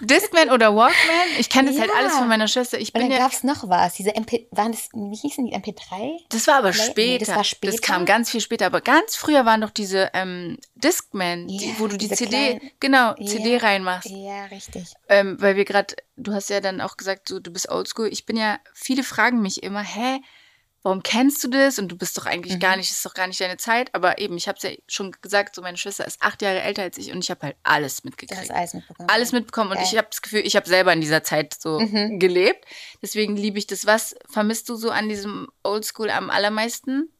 Discman 0.00 0.50
oder 0.50 0.74
Walkman. 0.74 0.94
Ich 1.38 1.48
kenne 1.50 1.70
das 1.70 1.80
halt 1.80 1.90
Ja. 1.90 1.96
alles 1.98 2.14
von 2.16 2.28
meiner 2.28 2.48
Schwester. 2.48 2.78
Ich 2.78 2.94
Und 2.94 3.00
bin 3.00 3.10
dann 3.10 3.18
ja, 3.18 3.24
gab's 3.26 3.42
noch 3.42 3.68
was. 3.68 3.94
Diese 3.94 4.14
MP, 4.14 4.48
waren 4.50 4.72
das, 4.72 4.88
wie 4.92 5.14
hießen 5.16 5.44
die, 5.46 5.54
MP3? 5.54 6.18
das 6.28 6.46
war 6.46 6.56
aber 6.56 6.68
Nee, 6.70 6.74
später. 6.74 7.24
das 7.26 7.34
war 7.36 7.44
später? 7.44 7.72
Das 7.72 7.80
kam 7.82 8.04
ganz 8.06 8.30
viel 8.30 8.40
später. 8.40 8.66
Aber 8.66 8.80
ganz 8.80 9.16
früher 9.16 9.44
waren 9.44 9.60
doch 9.60 9.70
diese 9.70 10.10
ähm, 10.14 10.58
Discman, 10.74 11.46
die, 11.48 11.66
Ja, 11.68 11.74
wo 11.78 11.86
du 11.86 11.96
die 11.96 12.08
CD, 12.08 12.28
kleinen- 12.58 12.70
genau, 12.80 13.14
Ja. 13.18 13.26
CD 13.26 13.56
reinmachst. 13.58 14.08
Ja, 14.10 14.44
richtig. 14.46 14.84
ähm, 15.08 15.36
weil 15.40 15.56
wir 15.56 15.64
gerade, 15.64 15.94
du 16.16 16.32
hast 16.32 16.50
ja 16.50 16.60
dann 16.60 16.80
auch 16.80 16.96
gesagt, 16.96 17.28
so, 17.28 17.40
du 17.40 17.50
bist 17.52 17.68
oldschool. 17.70 18.08
Ich 18.12 18.26
bin 18.26 18.36
ja, 18.36 18.58
viele 18.74 19.02
fragen 19.02 19.40
mich 19.42 19.62
immer, 19.62 19.82
hä, 19.82 20.20
warum 20.82 21.02
kennst 21.02 21.42
du 21.42 21.48
das? 21.48 21.78
Und 21.78 21.88
du 21.88 21.96
bist 21.96 22.16
doch 22.16 22.26
eigentlich 22.26 22.54
Mhm. 22.56 22.60
gar 22.60 22.76
nicht, 22.76 22.90
ist 22.90 23.04
doch 23.04 23.14
gar 23.14 23.26
nicht 23.26 23.40
deine 23.40 23.56
Zeit. 23.56 23.92
Aber 23.94 24.18
eben, 24.18 24.36
ich 24.36 24.46
habe 24.48 24.56
es 24.56 24.62
ja 24.62 24.70
schon 24.86 25.12
gesagt, 25.22 25.54
so 25.56 25.62
meine 25.62 25.76
Schwester 25.76 26.06
ist 26.06 26.22
acht 26.22 26.42
Jahre 26.42 26.60
älter 26.62 26.82
als 26.82 26.96
ich 26.98 27.10
und 27.12 27.18
ich 27.24 27.30
habe 27.30 27.40
halt 27.46 27.56
alles 27.64 28.02
Du 28.02 28.08
mitgekriegt. 28.08 28.40
hast 28.40 28.50
alles 28.50 28.74
mitbekommen. 28.74 29.08
alles 29.08 29.32
mitbekommen 29.32 29.70
und 29.70 29.76
Geil. 29.78 29.86
ich 29.90 29.96
habe 29.98 30.08
das 30.10 30.22
Gefühl, 30.22 30.40
ich 30.44 30.54
habe 30.56 30.68
selber 30.68 30.92
in 30.92 31.00
dieser 31.00 31.22
Zeit 31.24 31.54
so 31.60 31.80
Mhm. 31.80 32.18
gelebt. 32.18 32.64
Deswegen 33.02 33.36
liebe 33.36 33.58
ich 33.58 33.66
das. 33.66 33.86
Was 33.86 34.14
vermisst 34.30 34.68
du 34.68 34.76
so 34.76 34.90
an 34.90 35.08
diesem 35.08 35.48
Oldschool 35.64 36.10
am 36.10 36.30
allermeisten? 36.30 37.12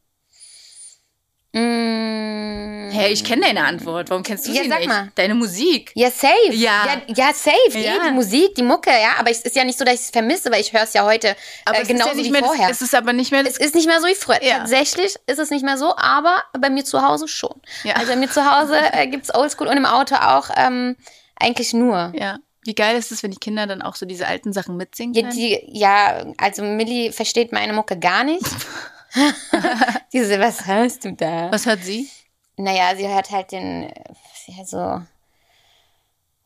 Mm. 1.53 2.89
Hey, 2.89 3.11
ich 3.11 3.23
kenne 3.23 3.43
deine 3.43 3.65
Antwort. 3.65 4.09
Warum 4.09 4.23
kennst 4.23 4.47
du 4.47 4.51
Ja, 4.51 4.63
sie 4.63 4.69
sag 4.69 4.79
nicht? 4.79 4.87
mal. 4.87 5.11
Deine 5.15 5.35
Musik. 5.35 5.91
Ja, 5.93 6.09
safe. 6.09 6.51
Ja. 6.51 6.85
Ja, 6.85 7.01
ja 7.15 7.33
safe. 7.33 7.77
Ja. 7.77 8.05
Die 8.07 8.11
Musik, 8.11 8.55
die 8.55 8.63
Mucke, 8.63 8.89
ja. 8.89 9.19
Aber 9.19 9.29
es 9.29 9.41
ist 9.41 9.55
ja 9.55 9.63
nicht 9.63 9.77
so, 9.77 9.85
dass 9.85 9.95
ich 9.95 10.01
es 10.01 10.09
vermisse, 10.09 10.51
weil 10.51 10.61
ich 10.61 10.73
höre 10.73 10.83
es 10.83 10.93
ja 10.93 11.03
heute 11.05 11.35
Aber 11.65 11.77
äh, 11.77 11.81
es 11.81 11.89
ist 11.89 11.93
genauso 11.93 12.09
ja 12.11 12.15
nicht 12.15 12.27
wie 12.27 12.31
mehr 12.31 12.43
vorher. 12.43 12.69
Es 12.69 12.81
ist 12.81 12.95
aber 12.95 13.13
nicht 13.13 13.31
mehr 13.31 13.45
es 13.45 13.57
ist 13.57 13.75
nicht 13.75 13.87
mehr 13.87 13.99
so 14.01 14.07
wie 14.07 14.15
früher. 14.15 14.41
Ja. 14.43 14.59
Tatsächlich 14.59 15.15
ist 15.27 15.39
es 15.39 15.49
nicht 15.49 15.63
mehr 15.65 15.77
so, 15.77 15.95
aber 15.97 16.43
bei 16.59 16.69
mir 16.69 16.85
zu 16.85 17.01
Hause 17.01 17.27
schon. 17.27 17.61
Ja. 17.83 17.95
Also 17.95 18.11
bei 18.13 18.15
mir 18.17 18.29
zu 18.29 18.49
Hause 18.49 18.75
äh, 18.93 19.07
gibt 19.07 19.25
es 19.25 19.35
Oldschool 19.35 19.67
und 19.67 19.77
im 19.77 19.85
Auto 19.85 20.15
auch 20.15 20.49
ähm, 20.55 20.95
eigentlich 21.39 21.73
nur. 21.73 22.13
Ja. 22.15 22.37
Wie 22.63 22.75
geil 22.75 22.97
ist 22.97 23.11
es, 23.11 23.23
wenn 23.23 23.31
die 23.31 23.37
Kinder 23.37 23.65
dann 23.67 23.81
auch 23.81 23.95
so 23.95 24.05
diese 24.05 24.27
alten 24.27 24.51
Sachen 24.53 24.75
mitsingen 24.75 25.13
Ja, 25.13 25.21
können? 25.23 25.33
die, 25.35 25.61
ja, 25.67 26.25
also 26.37 26.63
Millie 26.63 27.13
versteht 27.13 27.51
meine 27.53 27.73
Mucke 27.73 27.97
gar 27.99 28.23
nicht. 28.23 28.43
Diese, 30.13 30.39
was 30.39 30.65
hörst 30.67 31.05
du 31.05 31.13
da? 31.13 31.51
Was 31.51 31.65
hört 31.65 31.83
sie? 31.83 32.09
Naja, 32.57 32.95
sie 32.95 33.07
hört 33.07 33.29
halt 33.31 33.51
den, 33.51 33.83
äh, 33.83 34.65
so, 34.65 35.01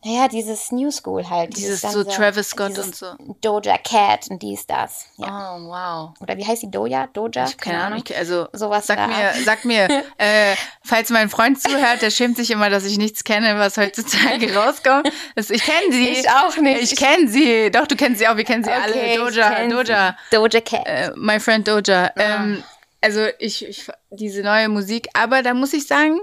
naja, 0.04 0.28
dieses 0.28 0.72
New 0.72 0.90
School 0.90 1.30
halt. 1.30 1.56
Dieses 1.56 1.82
dann 1.82 1.92
so 1.92 2.04
Travis 2.04 2.50
Scott 2.50 2.70
dieses 2.70 2.86
und 2.86 2.96
so. 2.96 3.16
Doja 3.42 3.78
Cat 3.78 4.28
und 4.30 4.42
dies, 4.42 4.66
das. 4.66 5.06
Ja. 5.18 5.56
Oh, 5.56 5.68
wow. 5.68 6.14
Oder 6.20 6.38
wie 6.38 6.46
heißt 6.46 6.64
die 6.64 6.72
Doja? 6.72 7.08
Doja? 7.08 7.46
Ich 7.46 7.58
keine 7.58 7.84
Ahnung. 7.84 8.02
Ich, 8.04 8.18
also, 8.18 8.48
Sowas 8.52 8.88
sag 8.88 8.98
da. 8.98 9.08
mir, 9.08 9.32
sag 9.46 9.64
mir, 9.64 9.88
äh, 10.18 10.56
falls 10.84 11.12
mein 11.12 11.30
Freund 11.30 11.62
zuhört, 11.62 12.02
der 12.02 12.10
schämt 12.10 12.38
sich 12.38 12.50
immer, 12.50 12.72
dass 12.72 12.84
ich 12.86 12.98
nichts 12.98 13.24
kenne, 13.24 13.60
was 13.60 13.78
heutzutage 13.78 14.54
rauskommt. 14.56 15.12
Das, 15.36 15.52
ich 15.52 15.64
kenne 15.64 15.92
sie. 15.92 16.10
Ich 16.10 16.30
auch 16.30 16.58
nicht. 16.58 16.82
Ich 16.82 16.96
kenne 16.96 17.28
sie. 17.28 17.70
Doch, 17.70 17.86
du 17.86 17.96
kennst 17.96 18.20
sie 18.20 18.28
auch. 18.28 18.38
Wir 18.38 18.46
kennen 18.46 18.64
sie 18.64 18.72
Okay, 18.72 18.82
alle. 18.82 19.18
Doja, 19.18 19.52
kenn 19.52 19.70
sie. 19.70 19.76
Doja. 19.76 20.18
Doja 20.32 20.62
Cat. 20.62 20.88
Äh, 20.88 21.12
my 21.16 21.40
friend 21.40 21.68
Doja. 21.68 22.12
Ähm, 22.16 22.64
also 23.02 23.28
ich, 23.38 23.64
ich, 23.68 23.88
diese 24.10 24.42
neue 24.42 24.68
Musik. 24.68 25.10
Aber 25.14 25.44
da 25.44 25.54
muss 25.54 25.74
ich 25.74 25.86
sagen, 25.86 26.20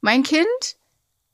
mein 0.00 0.22
Kind, 0.22 0.46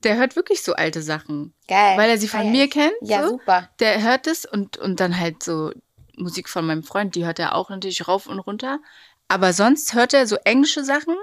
der 0.04 0.16
hört 0.16 0.36
wirklich 0.36 0.62
so 0.62 0.74
alte 0.74 1.02
Sachen. 1.02 1.54
Geil. 1.68 1.98
Weil 1.98 2.10
er 2.10 2.18
sie 2.18 2.28
von 2.28 2.40
Feier 2.40 2.50
mir 2.50 2.68
kennt. 2.68 2.92
Ja, 3.00 3.22
so. 3.22 3.30
super. 3.30 3.70
Der 3.80 4.02
hört 4.02 4.26
es 4.26 4.44
und, 4.44 4.76
und 4.78 5.00
dann 5.00 5.18
halt 5.18 5.42
so 5.42 5.72
Musik 6.16 6.48
von 6.48 6.66
meinem 6.66 6.82
Freund, 6.82 7.14
die 7.14 7.24
hört 7.24 7.38
er 7.38 7.54
auch 7.54 7.70
natürlich 7.70 8.06
rauf 8.06 8.26
und 8.26 8.38
runter. 8.38 8.80
Aber 9.28 9.52
sonst 9.52 9.94
hört 9.94 10.12
er 10.12 10.26
so 10.26 10.36
englische 10.44 10.84
Sachen. 10.84 11.16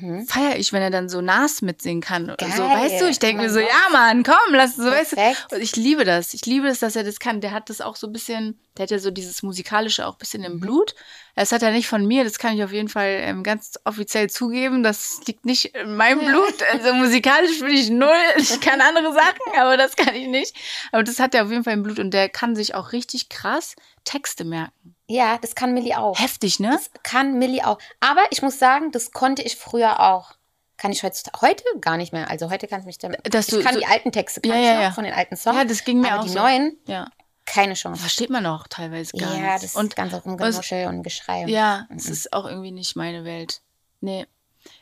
Mhm. 0.00 0.26
Feier 0.26 0.56
ich, 0.56 0.72
wenn 0.72 0.82
er 0.82 0.90
dann 0.90 1.08
so 1.08 1.20
Nas 1.20 1.62
mitsingen 1.62 2.00
kann. 2.02 2.30
Oder 2.30 2.46
so, 2.50 2.62
weißt 2.62 3.00
du, 3.00 3.08
ich 3.08 3.18
denke 3.18 3.40
Oh 3.42 3.44
mir 3.44 3.50
so, 3.50 3.58
ja 3.58 3.66
Mann, 3.92 4.22
komm, 4.22 4.52
lass 4.54 4.76
so, 4.76 4.84
weißt 4.84 5.12
du. 5.12 5.56
Und 5.56 5.62
ich 5.62 5.76
liebe 5.76 6.04
das. 6.04 6.34
Ich 6.34 6.46
liebe 6.46 6.68
es, 6.68 6.78
dass 6.80 6.96
er 6.96 7.04
das 7.04 7.18
kann. 7.18 7.40
Der 7.40 7.50
hat 7.52 7.70
das 7.70 7.80
auch 7.80 7.96
so 7.96 8.06
ein 8.06 8.12
bisschen, 8.12 8.58
der 8.76 8.84
hat 8.84 8.90
ja 8.90 8.98
so 8.98 9.10
dieses 9.10 9.42
musikalische 9.42 10.06
auch 10.06 10.12
ein 10.14 10.18
bisschen 10.18 10.40
Mhm. 10.42 10.46
im 10.46 10.60
Blut. 10.60 10.94
Das 11.36 11.52
hat 11.52 11.62
er 11.62 11.70
nicht 11.70 11.86
von 11.88 12.06
mir, 12.06 12.24
das 12.24 12.38
kann 12.38 12.54
ich 12.56 12.62
auf 12.64 12.72
jeden 12.72 12.88
Fall 12.88 13.08
ähm, 13.20 13.42
ganz 13.42 13.78
offiziell 13.84 14.28
zugeben. 14.28 14.82
Das 14.82 15.20
liegt 15.26 15.46
nicht 15.46 15.74
in 15.76 15.96
meinem 15.96 16.20
Blut. 16.26 16.54
Also 16.72 16.92
musikalisch 16.94 17.60
bin 17.60 17.70
ich 17.70 17.88
null. 17.90 18.08
Ich 18.36 18.60
kann 18.60 18.80
andere 18.80 19.12
Sachen, 19.14 19.58
aber 19.58 19.76
das 19.76 19.96
kann 19.96 20.14
ich 20.14 20.28
nicht. 20.28 20.54
Aber 20.92 21.02
das 21.02 21.18
hat 21.18 21.34
er 21.34 21.44
auf 21.44 21.50
jeden 21.50 21.64
Fall 21.64 21.74
im 21.74 21.82
Blut 21.82 21.98
und 21.98 22.10
der 22.12 22.28
kann 22.28 22.54
sich 22.56 22.74
auch 22.74 22.92
richtig 22.92 23.28
krass 23.28 23.74
Texte 24.04 24.44
merken. 24.44 24.94
Ja, 25.10 25.38
das 25.38 25.54
kann 25.56 25.74
Millie 25.74 25.98
auch. 25.98 26.18
Heftig, 26.20 26.60
ne? 26.60 26.70
Das 26.70 26.90
kann 27.02 27.38
Millie 27.38 27.66
auch. 27.66 27.78
Aber 27.98 28.22
ich 28.30 28.42
muss 28.42 28.58
sagen, 28.60 28.92
das 28.92 29.10
konnte 29.10 29.42
ich 29.42 29.56
früher 29.56 29.98
auch. 29.98 30.32
Kann 30.76 30.92
ich 30.92 31.02
heutzutage, 31.02 31.40
heute 31.42 31.64
gar 31.80 31.96
nicht 31.96 32.12
mehr. 32.12 32.30
Also 32.30 32.48
heute 32.48 32.68
kann 32.68 32.80
ich 32.80 32.86
mich 32.86 32.98
damit. 32.98 33.20
Dass 33.34 33.48
ich 33.48 33.54
du 33.54 33.62
kann 33.62 33.74
so- 33.74 33.80
die 33.80 33.86
alten 33.86 34.12
Texte 34.12 34.40
kann 34.40 34.50
Ja, 34.52 34.56
ich 34.58 34.64
ja, 34.66 34.74
noch 34.74 34.82
ja. 34.82 34.90
von 34.92 35.04
den 35.04 35.12
alten 35.12 35.36
Songs. 35.36 35.56
Ja, 35.56 35.64
das 35.64 35.84
ging 35.84 36.00
mir 36.00 36.12
aber 36.12 36.20
auch 36.20 36.24
die 36.24 36.30
so. 36.30 36.38
neuen, 36.38 36.76
Ja. 36.86 37.10
keine 37.44 37.74
Chance. 37.74 38.00
Versteht 38.00 38.30
man 38.30 38.46
auch 38.46 38.68
teilweise 38.68 39.16
gar 39.16 39.34
Ja, 39.36 39.52
nicht. 39.54 39.64
das 39.64 39.74
und 39.76 39.96
ganze 39.96 40.22
Rumgenuschel 40.22 40.86
und 40.86 41.02
Geschrei. 41.02 41.44
Ja, 41.48 41.86
es 41.94 42.08
ist 42.08 42.32
auch 42.32 42.46
irgendwie 42.46 42.70
nicht 42.70 42.94
meine 42.94 43.24
Welt. 43.24 43.62
Nee. 44.00 44.26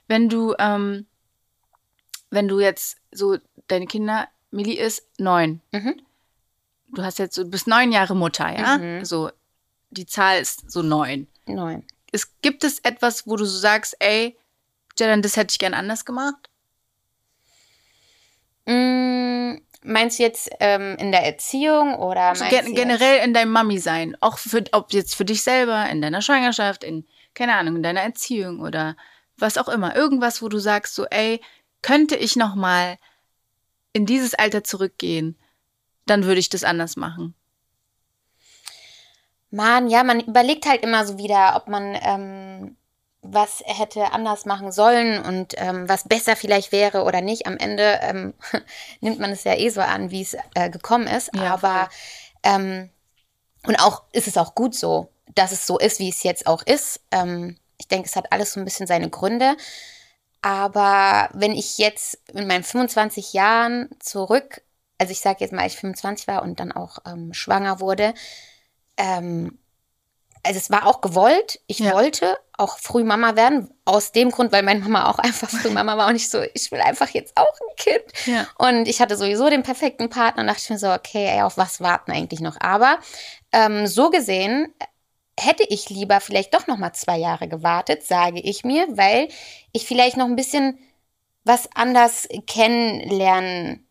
Wenn 0.09 0.29
du, 0.29 0.55
ähm, 0.59 1.07
wenn 2.31 2.49
du 2.49 2.61
jetzt 2.61 2.99
so, 3.11 3.39
deine 3.69 3.87
Kinder, 3.87 4.29
Millie 4.51 4.79
ist 4.79 5.03
neun. 5.19 5.63
Mhm. 5.73 6.01
Du 6.95 7.03
hast 7.03 7.19
jetzt, 7.19 7.35
so- 7.35 7.45
du 7.45 7.51
bist 7.51 7.67
neun 7.67 7.93
Jahre 7.93 8.15
Mutter, 8.15 8.51
ja? 8.57 8.79
Mhm. 8.79 9.05
So, 9.05 9.31
die 9.91 10.07
Zahl 10.07 10.41
ist 10.41 10.71
so 10.71 10.83
neun. 10.83 11.29
Neun. 11.47 11.85
Es, 12.13 12.41
gibt 12.41 12.65
es 12.65 12.79
etwas, 12.81 13.27
wo 13.27 13.37
du 13.37 13.45
so 13.45 13.59
sagst, 13.59 13.97
ey, 14.01 14.39
Jadan, 14.99 15.23
das 15.23 15.37
hätte 15.37 15.53
ich 15.53 15.59
gern 15.59 15.75
anders 15.75 16.05
gemacht? 16.05 16.51
Mm, 18.67 19.57
Meinst 19.83 20.19
du 20.19 20.25
jetzt 20.25 20.51
ähm, 20.59 20.97
in 20.99 21.13
der 21.13 21.25
Erziehung 21.25 21.95
oder 21.95 22.23
also 22.23 22.45
gen 22.47 22.75
generell 22.75 23.25
in 23.25 23.33
deinem 23.33 23.53
Mami-Sein? 23.53 24.17
Auch 24.21 24.37
für, 24.37 24.65
ob 24.73 24.93
jetzt 24.93 25.15
für 25.15 25.25
dich 25.25 25.43
selber, 25.43 25.89
in 25.89 26.03
deiner 26.03 26.21
Schwangerschaft, 26.21 26.83
in, 26.83 27.07
keine 27.33 27.55
Ahnung, 27.55 27.77
in 27.77 27.83
deiner 27.83 28.01
Erziehung 28.01 28.61
oder 28.61 28.97
was 29.37 29.57
auch 29.57 29.69
immer. 29.69 29.95
Irgendwas, 29.95 30.43
wo 30.43 30.49
du 30.49 30.59
sagst 30.59 30.95
so, 30.95 31.07
ey, 31.07 31.41
könnte 31.81 32.17
ich 32.17 32.35
noch 32.35 32.57
mal 32.57 32.99
in 33.93 34.05
dieses 34.05 34.35
Alter 34.35 34.65
zurückgehen, 34.65 35.39
dann 36.07 36.25
würde 36.25 36.41
ich 36.41 36.49
das 36.49 36.65
anders 36.65 36.97
machen. 36.97 37.35
Mann, 39.51 39.89
ja, 39.89 40.05
man 40.05 40.21
überlegt 40.21 40.67
halt 40.67 40.83
immer 40.83 41.07
so 41.07 41.19
wieder, 41.19 41.57
ob 41.57 41.69
man 41.69 41.97
ähm, 42.03 42.77
was 43.23 43.63
hätte 43.65 44.13
anders 44.13 44.47
machen 44.47 44.73
sollen 44.73 45.23
und 45.23 45.55
ähm, 45.57 45.89
was 45.89 46.09
besser 46.09 46.37
vielleicht 46.37 46.73
wäre 46.73 47.05
oder 47.05 47.21
nicht. 47.21 47.47
Am 47.47 47.57
Ende 47.57 47.99
ähm, 48.03 48.35
nimmt 49.01 49.19
man 49.19 49.31
es 49.31 49.45
ja 49.45 49.55
eh 49.55 49.71
so 49.71 49.81
an, 49.81 50.11
wie 50.11 50.23
es 50.23 50.37
äh, 50.55 50.71
gekommen 50.71 51.07
ist. 51.07 51.35
Ja, 51.35 51.55
Aber 51.55 51.89
ähm, 52.43 52.91
und 53.67 53.77
auch 53.77 54.05
ist 54.13 54.29
es 54.29 54.37
auch 54.37 54.55
gut 54.55 54.75
so, 54.75 55.11
dass 55.35 55.53
es 55.53 55.67
so 55.67 55.79
ist, 55.79 55.99
wie 55.99 56.11
es 56.11 56.23
jetzt 56.23 56.47
auch 56.47 56.63
ist. 56.63 57.01
Ähm, 57.11 57.57
ich 57.79 57.89
denke, 57.89 58.07
es 58.09 58.17
hat 58.17 58.33
alles 58.33 58.53
so 58.53 58.61
ein 58.61 58.65
bisschen 58.65 58.87
seine 58.87 59.11
Gründe. 59.11 59.57
Aber 60.43 61.29
wenn 61.33 61.53
ich 61.53 61.79
jetzt 61.79 62.19
in 62.33 62.47
meinen 62.47 62.65
25 62.65 63.33
Jahren 63.33 63.89
zurück, 63.99 64.63
also 64.99 65.11
ich 65.13 65.21
sage 65.21 65.39
jetzt 65.41 65.53
mal, 65.53 65.67
ich 65.67 65.77
25 65.77 66.29
war 66.29 66.43
und 66.43 66.61
dann 66.61 66.73
auch 66.73 66.99
ähm, 67.07 67.33
schwanger 67.35 67.81
wurde, 67.81 68.15
ähm, 68.99 69.59
also 70.43 70.59
es 70.59 70.71
war 70.71 70.87
auch 70.87 71.01
gewollt. 71.01 71.61
Ich 71.67 71.81
ja. 71.81 71.93
wollte 71.93 72.39
auch 72.57 72.79
früh 72.79 73.05
Mama 73.05 73.37
werden, 73.37 73.71
aus 73.85 74.13
dem 74.13 74.31
Grund, 74.31 74.53
weil 74.53 74.63
meine 74.63 74.81
Mama 74.81 75.11
auch 75.11 75.19
einfach 75.19 75.49
früh 75.49 75.71
Mama 75.71 75.97
war 75.97 76.09
und 76.09 76.17
ich 76.17 76.29
so, 76.29 76.43
ich 76.55 76.71
will 76.71 76.81
einfach 76.81 77.09
jetzt 77.11 77.37
auch 77.37 77.45
ein 77.45 77.77
Kind. 77.77 78.05
Ja. 78.27 78.47
Und 78.59 78.89
ich 78.89 79.01
hatte 79.01 79.17
sowieso 79.17 79.49
den 79.49 79.63
perfekten 79.63 80.11
Partner 80.11 80.43
und 80.43 80.49
dachte 80.49 80.61
ich 80.63 80.71
mir 80.71 80.79
so, 80.79 80.93
okay, 80.93 81.27
ey, 81.27 81.43
auf 81.43 81.57
was 81.57 81.81
warten 81.81 82.13
eigentlich 82.13 82.41
noch? 82.41 82.57
Aber 82.61 82.99
ähm, 83.53 83.87
so 83.87 84.11
gesehen 84.11 84.75
hätte 85.39 85.65
ich 85.69 85.89
lieber 85.89 86.21
vielleicht 86.21 86.53
doch 86.55 86.67
noch 86.67 86.79
mal 86.79 86.93
zwei 86.93 87.17
Jahre 87.17 87.49
gewartet, 87.49 88.03
sage 88.03 88.41
ich 88.41 88.65
mir, 88.65 88.87
weil 88.91 89.29
ich 89.73 89.87
vielleicht 89.87 90.17
noch 90.17 90.27
ein 90.27 90.37
bisschen 90.37 90.79
was 91.45 91.69
anders 91.75 92.29
kennenlernen 92.47 93.88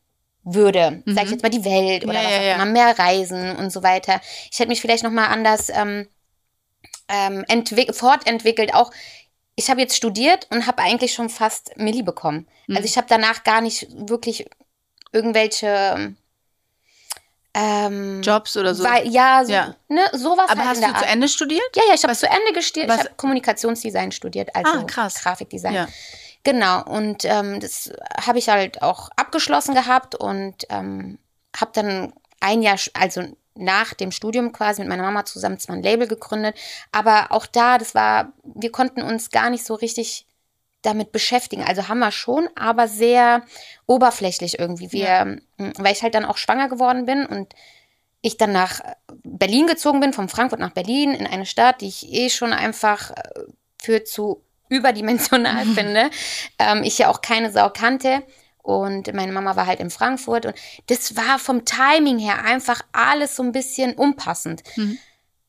würde, 0.54 1.04
mhm. 1.06 1.14
sage 1.14 1.26
ich 1.26 1.32
jetzt 1.34 1.44
mal 1.44 1.50
die 1.50 1.66
Welt 1.66 2.06
oder 2.06 2.14
ja, 2.14 2.24
was 2.24 2.34
auch 2.34 2.44
ja, 2.44 2.56
immer, 2.56 2.66
mehr 2.66 2.98
Reisen 2.98 3.56
und 3.58 3.72
so 3.72 3.84
weiter. 3.84 4.22
Ich 4.52 4.60
hätte 4.60 4.70
mich 4.70 4.82
vielleicht 4.82 5.04
noch 5.04 5.12
mal 5.12 5.28
anders 5.28 5.70
ähm, 5.70 6.08
ähm, 7.10 7.46
fortentwickelt. 7.94 8.74
Auch 8.74 8.92
ich 9.56 9.70
habe 9.70 9.82
jetzt 9.82 9.96
studiert 9.96 10.48
und 10.52 10.68
habe 10.68 10.84
eigentlich 10.84 11.14
schon 11.14 11.30
fast 11.30 11.76
Milli 11.78 12.04
bekommen. 12.04 12.48
Mhm. 12.68 12.78
Also 12.78 12.86
ich 12.86 12.98
habe 12.98 13.08
danach 13.10 13.44
gar 13.44 13.62
nicht 13.62 13.88
wirklich 13.92 14.46
irgendwelche 15.12 16.16
ähm, 17.54 18.22
Jobs 18.22 18.56
oder 18.56 18.76
so. 18.76 18.84
Weil, 18.84 19.08
ja, 19.08 19.44
so, 19.44 19.52
ja. 19.52 19.76
Ne, 19.88 20.06
sowas. 20.14 20.50
Aber 20.50 20.64
halt 20.64 20.82
hast 20.82 20.84
du 20.84 21.00
zu 21.00 21.06
Ende 21.06 21.28
studiert? 21.28 21.76
Ja, 21.76 21.84
ja, 21.88 21.96
ich 21.96 22.04
habe 22.04 22.14
zu 22.14 22.28
Ende 22.28 22.62
studiert. 22.62 22.92
Ich 22.92 23.00
habe 23.00 23.10
Kommunikationsdesign 23.18 24.12
studiert, 24.12 24.56
also 24.56 24.72
ah, 24.72 24.84
krass. 24.84 25.16
Grafikdesign. 25.16 25.74
Ja. 25.74 25.88
Genau, 26.43 26.84
und 26.84 27.26
ähm, 27.26 27.60
das 27.60 27.91
habe 28.26 28.39
ich 28.39 28.50
halt 28.50 28.82
auch 28.82 29.10
abgeschlossen 29.15 29.76
gehabt 29.76 30.15
und 30.15 30.65
ähm, 30.69 31.19
habe 31.56 31.71
dann 31.73 32.13
ein 32.39 32.62
Jahr, 32.62 32.78
also 32.93 33.23
nach 33.56 33.93
dem 33.93 34.12
Studium 34.12 34.52
quasi 34.52 34.82
mit 34.82 34.89
meiner 34.89 35.04
Mama 35.04 35.26
zusammen 35.26 35.60
zwar 35.60 35.76
ein 35.76 35.84
Label 35.84 36.08
gegründet, 36.08 36.56
aber 36.91 37.32
auch 37.32 37.45
da, 37.45 37.78
das 37.78 37.95
war, 37.95 38.34
wir 38.43 38.71
konnten 38.71 39.02
uns 39.02 39.32
gar 39.32 39.50
nicht 39.50 39.65
so 39.65 39.73
richtig 39.73 40.28
damit 40.84 41.12
beschäftigen. 41.12 41.63
Also 41.63 41.88
haben 41.88 42.00
wir 42.00 42.12
schon, 42.12 42.47
aber 42.56 42.88
sehr 42.88 43.43
oberflächlich 43.88 44.60
irgendwie. 44.60 44.91
Wir, 44.91 45.04
ja. 45.04 45.26
weil 45.78 45.91
ich 45.91 46.04
halt 46.04 46.15
dann 46.15 46.26
auch 46.26 46.38
schwanger 46.38 46.69
geworden 46.69 47.06
bin 47.06 47.26
und 47.26 47.54
ich 48.21 48.38
dann 48.38 48.52
nach 48.52 48.82
Berlin 49.23 49.67
gezogen 49.67 50.00
bin, 50.00 50.13
von 50.13 50.30
Frankfurt 50.30 50.60
nach 50.60 50.71
Berlin, 50.71 51.13
in 51.13 51.28
eine 51.28 51.45
Stadt, 51.45 51.82
die 51.82 51.88
ich 51.88 52.12
eh 52.13 52.30
schon 52.30 52.54
einfach 52.54 53.12
äh, 53.12 53.43
für 53.82 54.04
zu 54.04 54.43
überdimensional 54.70 55.66
finde. 55.76 56.10
Ähm, 56.60 56.84
ich 56.84 56.98
ja 56.98 57.10
auch 57.10 57.22
keine 57.22 57.52
Sau 57.52 57.70
kannte. 57.70 58.24
Und 58.62 59.14
meine 59.14 59.32
Mama 59.32 59.56
war 59.56 59.66
halt 59.66 59.80
in 59.80 59.90
Frankfurt. 59.90 60.46
Und 60.46 60.56
das 60.88 61.16
war 61.16 61.40
vom 61.40 61.64
Timing 61.64 62.20
her 62.20 62.44
einfach 62.44 62.82
alles 62.92 63.36
so 63.36 63.44
ein 63.44 63.54
bisschen 63.54 63.94
unpassend. 63.94 64.62
Mhm. 64.76 64.98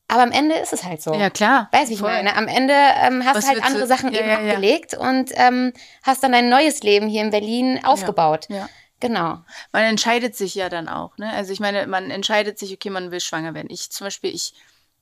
Aber 0.07 0.23
am 0.23 0.33
Ende 0.33 0.55
ist 0.55 0.73
es 0.73 0.85
halt 0.85 1.03
so. 1.03 1.13
Ja, 1.15 1.29
klar. 1.29 1.69
Wie 1.73 1.93
ich 1.93 2.01
meine? 2.01 2.35
Am 2.35 2.49
Ende 2.49 2.73
ähm, 2.75 3.25
hast 3.25 3.43
du 3.43 3.49
halt 3.49 3.63
andere 3.63 3.83
du? 3.83 3.87
Sachen 3.87 4.13
ja, 4.13 4.21
eben 4.21 4.29
ja, 4.29 4.37
abgelegt 4.37 4.95
ja. 4.95 5.01
und 5.01 5.31
ähm, 5.35 5.73
hast 6.03 6.23
dann 6.23 6.33
dein 6.33 6.49
neues 6.49 6.83
Leben 6.83 7.09
hier 7.09 7.23
in 7.23 7.31
Berlin 7.31 7.81
aufgebaut. 7.85 8.47
Ja. 8.49 8.69
Genau. 9.01 9.39
Man 9.73 9.85
entscheidet 9.85 10.35
sich 10.35 10.55
ja 10.55 10.69
dann 10.69 10.89
auch, 10.89 11.17
ne? 11.19 11.31
Also 11.33 11.53
ich 11.53 11.61
meine, 11.61 11.87
man 11.87 12.11
entscheidet 12.11 12.59
sich, 12.59 12.73
okay, 12.73 12.91
man 12.91 13.11
will 13.11 13.21
schwanger 13.21 13.55
werden. 13.55 13.69
Ich 13.71 13.91
zum 13.91 14.07
Beispiel, 14.07 14.35
ich, 14.35 14.55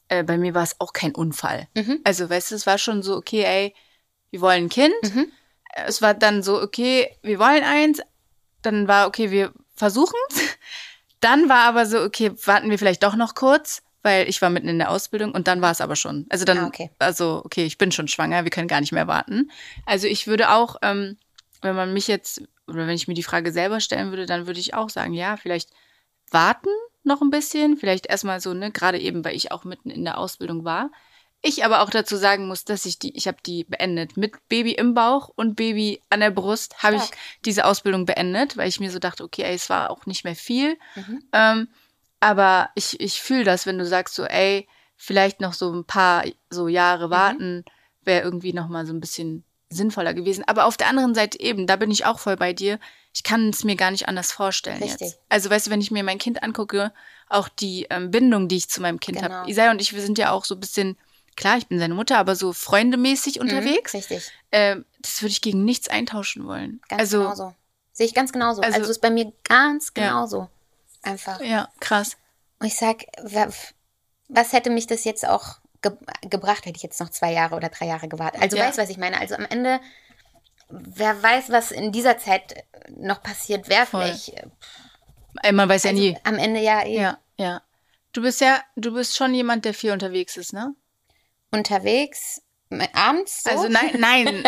äh, 0.09 0.23
bei 0.23 0.37
mir 0.37 0.55
war 0.55 0.65
es 0.65 0.81
auch 0.81 0.93
kein 0.93 1.15
Unfall. 1.15 1.69
Mhm. 1.75 2.01
Also, 2.05 2.29
weißt 2.29 2.51
du, 2.51 2.57
es 2.57 2.67
war 2.67 2.79
schon 2.79 3.03
so, 3.03 3.17
okay, 3.17 3.45
ey, 3.45 3.75
wir 4.31 4.41
wollen 4.41 4.65
ein 4.65 4.69
Kind. 4.69 4.95
Mhm. 5.03 5.31
Es 5.87 6.03
war 6.03 6.15
dann 6.15 6.43
so, 6.43 6.61
okay, 6.61 7.11
wir 7.23 7.39
wollen 7.39 7.62
eins. 7.62 8.01
Dann 8.62 8.89
war, 8.89 9.07
okay, 9.07 9.31
wir 9.31 9.53
versuchen 9.75 10.19
es. 10.31 10.41
Dann 11.21 11.49
war 11.49 11.65
aber 11.65 11.87
so, 11.87 12.03
okay, 12.03 12.33
warten 12.45 12.69
wir 12.71 12.79
vielleicht 12.79 13.03
doch 13.03 13.17
noch 13.17 13.35
kurz, 13.35 13.83
weil 14.03 14.29
ich 14.29 14.43
war 14.43 14.51
mitten 14.51 14.69
in 14.69 14.79
der 14.79 14.91
Ausbildung 14.91 15.33
und 15.33 15.49
dann 15.49 15.62
war 15.62 15.73
es 15.73 15.81
aber 15.81 15.97
schon. 15.97 16.27
Also 16.29 16.45
dann, 16.45 16.59
ah, 16.59 16.67
okay. 16.67 16.91
also 16.99 17.41
okay, 17.43 17.65
ich 17.65 17.79
bin 17.79 17.91
schon 17.91 18.07
schwanger, 18.07 18.45
wir 18.45 18.51
können 18.51 18.69
gar 18.69 18.81
nicht 18.81 18.93
mehr 18.93 19.09
warten. 19.09 19.51
Also 19.87 20.07
ich 20.07 20.27
würde 20.27 20.51
auch, 20.51 20.77
ähm, 20.83 21.17
wenn 21.62 21.75
man 21.75 21.95
mich 21.95 22.07
jetzt, 22.07 22.43
oder 22.69 22.87
wenn 22.87 22.95
ich 22.95 23.09
mir 23.09 23.15
die 23.15 23.23
Frage 23.23 23.51
selber 23.51 23.81
stellen 23.81 24.11
würde, 24.11 24.27
dann 24.27 24.47
würde 24.47 24.61
ich 24.61 24.75
auch 24.75 24.91
sagen, 24.91 25.15
ja, 25.15 25.39
vielleicht 25.39 25.71
warten 26.31 26.69
noch 27.03 27.23
ein 27.23 27.31
bisschen, 27.31 27.77
vielleicht 27.77 28.07
erstmal 28.07 28.41
so, 28.41 28.53
ne, 28.53 28.71
gerade 28.71 28.99
eben, 28.99 29.25
weil 29.25 29.35
ich 29.35 29.53
auch 29.53 29.65
mitten 29.65 29.91
in 29.91 30.05
der 30.05 30.19
Ausbildung 30.19 30.65
war. 30.65 30.91
Ich 31.42 31.64
aber 31.64 31.83
auch 31.83 31.90
dazu 31.90 32.16
sagen 32.16 32.49
muss, 32.49 32.64
dass 32.64 32.87
ich 32.87 32.99
die, 32.99 33.16
ich 33.16 33.29
habe 33.29 33.38
die 33.44 33.64
beendet. 33.64 34.16
Mit 34.16 34.49
Baby 34.49 34.72
im 34.72 34.94
Bauch 34.94 35.31
und 35.37 35.55
Baby 35.55 36.01
an 36.11 36.20
der 36.20 36.31
Brust 36.31 36.83
habe 36.83 36.96
ich 36.96 37.11
diese 37.44 37.64
Ausbildung 37.64 38.05
beendet, 38.05 38.57
weil 38.57 38.68
ich 38.68 38.81
mir 38.81 38.90
so 38.90 38.99
dachte, 38.99 39.22
okay, 39.22 39.42
ey, 39.42 39.55
es 39.55 39.70
war 39.70 39.90
auch 39.90 40.07
nicht 40.07 40.25
mehr 40.25 40.35
viel. 40.35 40.77
Mhm. 40.96 41.22
Ähm, 41.33 41.68
aber 42.20 42.70
ich, 42.75 42.99
ich 43.01 43.20
fühle 43.20 43.44
das, 43.44 43.66
wenn 43.66 43.79
du 43.79 43.87
sagst 43.87 44.14
so, 44.14 44.25
ey, 44.25 44.66
vielleicht 44.96 45.40
noch 45.40 45.53
so 45.53 45.72
ein 45.72 45.85
paar 45.85 46.25
so 46.51 46.68
Jahre 46.68 47.09
mhm. 47.09 47.11
warten, 47.11 47.57
mhm. 47.57 47.64
wäre 48.03 48.22
irgendwie 48.22 48.53
noch 48.53 48.68
mal 48.68 48.87
so 48.87 48.92
ein 48.92 49.01
bisschen 49.01 49.44
sinnvoller 49.68 50.14
gewesen. 50.14 50.44
Aber 50.46 50.64
auf 50.64 50.77
der 50.77 50.88
anderen 50.88 51.14
Seite 51.14 51.38
eben, 51.40 51.66
da 51.66 51.77
bin 51.77 51.90
ich 51.90 52.07
auch 52.07 52.18
voll 52.18 52.37
bei 52.37 52.53
dir. 52.53 52.79
Ich 53.12 53.22
kann 53.22 53.49
es 53.49 53.64
mir 53.64 53.77
gar 53.77 53.90
nicht 53.90 54.09
anders 54.09 54.33
vorstellen 54.33 54.83
Richtig. 54.83 55.09
jetzt. 55.09 55.20
Also 55.29 55.51
weißt 55.51 55.66
du, 55.66 55.70
wenn 55.70 55.81
ich 55.81 55.90
mir 55.90 56.05
mein 56.05 56.18
Kind 56.18 56.42
angucke, 56.42 56.92
auch 57.29 57.49
die 57.49 57.87
ähm, 57.90 58.11
Bindung, 58.11 58.49
die 58.49 58.57
ich 58.57 58.68
zu 58.68 58.81
meinem 58.81 59.01
Kind 59.01 59.18
genau. 59.18 59.31
habe. 59.33 59.51
Isaiah 59.51 59.70
und 59.70 59.81
ich, 59.81 59.94
wir 59.94 60.03
sind 60.03 60.18
ja 60.18 60.31
auch 60.31 60.44
so 60.44 60.55
ein 60.55 60.61
bisschen 60.61 60.96
klar, 61.37 61.59
ich 61.59 61.68
bin 61.68 61.79
seine 61.79 61.94
Mutter, 61.94 62.18
aber 62.18 62.35
so 62.35 62.53
freundemäßig 62.53 63.37
mhm, 63.37 63.42
unterwegs. 63.42 63.92
Mhm, 63.92 63.99
richtig. 63.99 64.33
Äh, 64.51 64.77
das 65.01 65.22
würde 65.22 65.33
ich 65.33 65.42
gegen 65.42 65.64
nichts 65.64 65.88
eintauschen 65.88 66.46
wollen. 66.46 66.81
Ganz 66.88 67.01
also, 67.01 67.18
genauso. 67.20 67.55
Sehe 67.92 68.07
ich 68.07 68.14
ganz 68.14 68.33
genauso. 68.33 68.62
Also, 68.62 68.79
also 68.79 68.90
ist 68.90 69.01
bei 69.01 69.11
mir 69.11 69.33
ganz 69.44 69.94
genauso. 69.94 70.49
Ja. 71.05 71.11
Einfach. 71.11 71.40
Ja, 71.40 71.68
krass. 71.81 72.16
Und 72.59 72.66
ich 72.66 72.77
sag, 72.77 73.05
was 74.29 74.53
hätte 74.53 74.70
mich 74.70 74.87
das 74.87 75.05
jetzt 75.05 75.27
auch 75.27 75.59
ge 75.83 75.92
gebracht, 76.22 76.66
hätte 76.66 76.77
ich 76.77 76.83
jetzt 76.83 77.01
noch 77.01 77.11
zwei 77.11 77.33
Jahre 77.33 77.55
oder 77.55 77.68
drei 77.68 77.87
Jahre 77.87 78.09
gewartet. 78.09 78.42
Also 78.42 78.57
ja. 78.57 78.64
weißt 78.64 78.79
was 78.79 78.90
ich 78.90 78.99
meine? 78.99 79.20
Also 79.20 79.37
am 79.37 79.44
Ende, 79.44 79.81
wer 80.68 81.22
weiß, 81.22 81.51
was 81.51 81.70
in 81.70 81.92
dieser 81.92 82.18
Zeit 82.18 82.64
noch 82.96 83.22
passiert, 83.22 83.68
wäre 83.68 83.87
vielleicht. 83.87 84.35
Äh, 85.42 85.53
Man 85.53 85.68
weiß 85.68 85.85
ja 85.85 85.90
also 85.90 86.03
nie. 86.03 86.18
Am 86.25 86.38
Ende 86.38 86.61
ja 86.61 86.83
eh. 86.85 87.01
Ja, 87.01 87.18
ja. 87.38 87.62
Du 88.12 88.22
bist 88.22 88.40
ja, 88.40 88.62
du 88.77 88.94
bist 88.94 89.16
schon 89.16 89.35
jemand, 89.35 89.64
der 89.64 89.75
viel 89.75 89.92
unterwegs 89.92 90.37
ist, 90.37 90.53
ne? 90.53 90.75
Unterwegs 91.51 92.43
abends. 92.93 93.45
So? 93.45 93.51
Also 93.51 93.69
nein, 93.69 93.91
nein. 93.99 94.45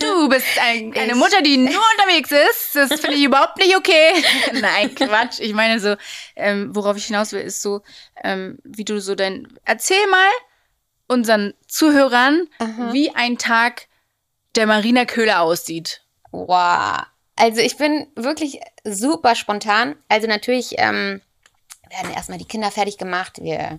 Du 0.00 0.28
bist 0.28 0.46
ein, 0.60 0.94
eine 0.96 1.14
Mutter, 1.14 1.42
die 1.42 1.56
nur 1.56 1.82
unterwegs 1.98 2.32
ist. 2.32 2.74
Das 2.74 3.00
finde 3.00 3.16
ich 3.16 3.24
überhaupt 3.24 3.58
nicht 3.58 3.76
okay. 3.76 4.12
nein, 4.60 4.94
Quatsch. 4.94 5.40
Ich 5.40 5.52
meine 5.52 5.78
so, 5.80 5.96
ähm, 6.34 6.74
worauf 6.74 6.96
ich 6.96 7.06
hinaus 7.06 7.32
will, 7.32 7.42
ist 7.42 7.62
so, 7.62 7.82
ähm, 8.24 8.58
wie 8.64 8.84
du 8.84 9.00
so 9.00 9.14
dein. 9.14 9.46
Erzähl 9.64 10.06
mal 10.08 10.30
unseren 11.08 11.54
Zuhörern, 11.68 12.48
Aha. 12.58 12.92
wie 12.92 13.14
ein 13.14 13.38
Tag 13.38 13.86
der 14.56 14.66
Marina 14.66 15.04
Köhler 15.04 15.42
aussieht. 15.42 16.02
Wow. 16.32 17.02
Also 17.36 17.60
ich 17.60 17.76
bin 17.76 18.06
wirklich 18.16 18.60
super 18.82 19.34
spontan. 19.34 19.94
Also 20.08 20.26
natürlich 20.26 20.74
ähm, 20.78 21.20
werden 21.90 22.12
erstmal 22.12 22.38
die 22.38 22.46
Kinder 22.46 22.70
fertig 22.70 22.98
gemacht. 22.98 23.38
Wir 23.40 23.78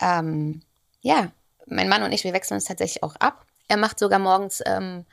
ähm, 0.00 0.62
ja, 1.00 1.32
mein 1.66 1.88
Mann 1.88 2.02
und 2.02 2.12
ich, 2.12 2.24
wir 2.24 2.32
wechseln 2.32 2.54
uns 2.56 2.64
tatsächlich 2.64 3.02
auch 3.02 3.16
ab. 3.16 3.46
Er 3.68 3.76
macht 3.76 3.98
sogar 3.98 4.18
morgens 4.18 4.62
ähm, 4.66 5.06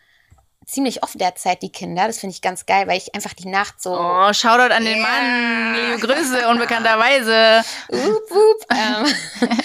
ziemlich 0.66 1.04
oft 1.04 1.20
derzeit 1.20 1.62
die 1.62 1.72
Kinder. 1.72 2.08
Das 2.08 2.20
finde 2.20 2.34
ich 2.36 2.42
ganz 2.42 2.66
geil, 2.66 2.88
weil 2.88 2.98
ich 2.98 3.14
einfach 3.16 3.34
die 3.34 3.48
Nacht 3.48 3.82
so. 3.82 3.98
Oh, 3.98 4.34
Shoutout 4.34 4.74
an 4.74 4.86
den 4.86 5.00
yeah. 5.00 5.08
Mann. 5.08 5.76
Liebe 5.76 6.08
Grüße, 6.08 6.48
unbekannterweise. 6.48 7.64
Up, 7.90 8.32
up. 8.32 8.78
ähm, 8.78 9.58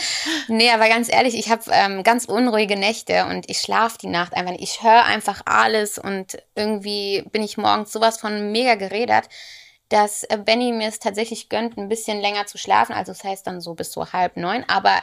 nee, 0.48 0.70
aber 0.70 0.88
ganz 0.88 1.12
ehrlich, 1.12 1.36
ich 1.36 1.50
habe 1.50 1.62
ähm, 1.70 2.02
ganz 2.02 2.24
unruhige 2.24 2.76
Nächte 2.76 3.26
und 3.26 3.48
ich 3.50 3.58
schlafe 3.60 3.98
die 3.98 4.08
Nacht 4.08 4.34
einfach 4.34 4.52
nicht. 4.52 4.62
Ich 4.62 4.82
höre 4.82 5.04
einfach 5.04 5.42
alles 5.44 5.98
und 5.98 6.38
irgendwie 6.54 7.24
bin 7.30 7.42
ich 7.42 7.58
morgens 7.58 7.92
sowas 7.92 8.18
von 8.18 8.52
mega 8.52 8.74
geredet. 8.74 9.28
dass 9.88 10.24
äh, 10.24 10.38
Benny 10.38 10.72
mir 10.72 10.88
es 10.88 10.98
tatsächlich 10.98 11.48
gönnt, 11.48 11.76
ein 11.76 11.88
bisschen 11.88 12.20
länger 12.20 12.46
zu 12.46 12.58
schlafen. 12.58 12.94
Also 12.94 13.12
das 13.12 13.22
heißt 13.22 13.46
dann 13.46 13.60
so 13.60 13.74
bis 13.74 13.92
so 13.92 14.12
halb 14.12 14.36
neun. 14.36 14.64
Aber 14.68 15.00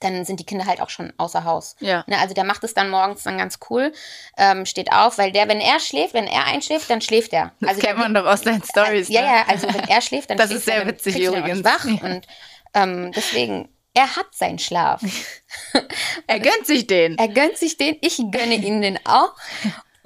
dann 0.00 0.24
sind 0.24 0.40
die 0.40 0.46
Kinder 0.46 0.66
halt 0.66 0.80
auch 0.80 0.90
schon 0.90 1.12
außer 1.16 1.44
Haus. 1.44 1.76
Ja. 1.80 2.04
Ne, 2.06 2.18
also 2.18 2.34
der 2.34 2.44
macht 2.44 2.62
es 2.64 2.74
dann 2.74 2.90
morgens 2.90 3.22
dann 3.22 3.38
ganz 3.38 3.58
cool, 3.70 3.92
ähm, 4.36 4.66
steht 4.66 4.92
auf, 4.92 5.18
weil 5.18 5.32
der, 5.32 5.48
wenn 5.48 5.60
er 5.60 5.80
schläft, 5.80 6.14
wenn 6.14 6.26
er 6.26 6.44
einschläft, 6.46 6.88
dann 6.90 7.00
schläft 7.00 7.32
er. 7.32 7.52
Das 7.60 7.70
Also 7.70 7.80
kennt 7.82 7.98
der- 7.98 8.08
man 8.08 8.14
doch 8.14 8.26
aus 8.26 8.42
deinen 8.42 8.62
Stories. 8.62 9.08
Äh, 9.08 9.12
ja, 9.14 9.20
ne? 9.22 9.26
ja, 9.28 9.44
also 9.48 9.68
wenn 9.72 9.88
er 9.88 10.00
schläft, 10.00 10.30
dann 10.30 10.36
Das 10.38 10.46
schläft 10.48 10.58
ist 10.60 10.64
sehr 10.66 10.82
er, 10.82 10.86
witzig 10.86 11.18
übrigens. 11.18 11.64
wach 11.64 11.84
und 12.02 12.26
ähm, 12.74 13.12
deswegen, 13.12 13.68
er 13.94 14.14
hat 14.16 14.26
seinen 14.32 14.58
Schlaf. 14.58 15.00
Er 16.26 16.40
gönnt 16.40 16.66
sich 16.66 16.86
den. 16.86 17.16
Er 17.18 17.28
gönnt 17.28 17.56
sich 17.56 17.76
den, 17.76 17.96
ich 18.02 18.16
gönne 18.30 18.54
ihm 18.56 18.82
den 18.82 18.98
auch. 19.06 19.32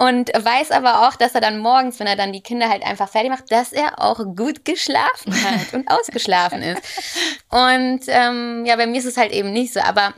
Und 0.01 0.29
weiß 0.29 0.71
aber 0.71 1.07
auch, 1.07 1.15
dass 1.15 1.35
er 1.35 1.41
dann 1.41 1.59
morgens, 1.59 1.99
wenn 1.99 2.07
er 2.07 2.15
dann 2.15 2.33
die 2.33 2.41
Kinder 2.41 2.69
halt 2.69 2.81
einfach 2.81 3.07
fertig 3.07 3.29
macht, 3.29 3.51
dass 3.51 3.71
er 3.71 4.01
auch 4.01 4.17
gut 4.35 4.65
geschlafen 4.65 5.31
hat 5.43 5.75
und 5.75 5.87
ausgeschlafen 5.91 6.63
ist. 6.63 6.81
Und 7.49 8.01
ähm, 8.07 8.65
ja, 8.65 8.77
bei 8.77 8.87
mir 8.87 8.97
ist 8.97 9.05
es 9.05 9.17
halt 9.17 9.31
eben 9.31 9.53
nicht 9.53 9.73
so. 9.73 9.79
Aber 9.79 10.15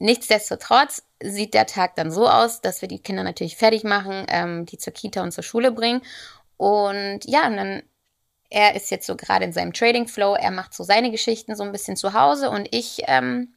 nichtsdestotrotz 0.00 1.04
sieht 1.22 1.54
der 1.54 1.66
Tag 1.66 1.94
dann 1.94 2.10
so 2.10 2.28
aus, 2.28 2.60
dass 2.60 2.82
wir 2.82 2.88
die 2.88 2.98
Kinder 2.98 3.22
natürlich 3.22 3.56
fertig 3.56 3.84
machen, 3.84 4.26
ähm, 4.26 4.66
die 4.66 4.78
zur 4.78 4.92
Kita 4.92 5.22
und 5.22 5.30
zur 5.30 5.44
Schule 5.44 5.70
bringen. 5.70 6.02
Und 6.56 7.20
ja, 7.24 7.46
und 7.46 7.56
dann, 7.56 7.82
er 8.50 8.74
ist 8.74 8.90
jetzt 8.90 9.06
so 9.06 9.14
gerade 9.14 9.44
in 9.44 9.52
seinem 9.52 9.72
Trading 9.72 10.08
Flow, 10.08 10.34
er 10.34 10.50
macht 10.50 10.74
so 10.74 10.82
seine 10.82 11.12
Geschichten 11.12 11.54
so 11.54 11.62
ein 11.62 11.70
bisschen 11.70 11.94
zu 11.94 12.14
Hause 12.14 12.50
und 12.50 12.66
ich, 12.72 13.02
ähm, 13.06 13.53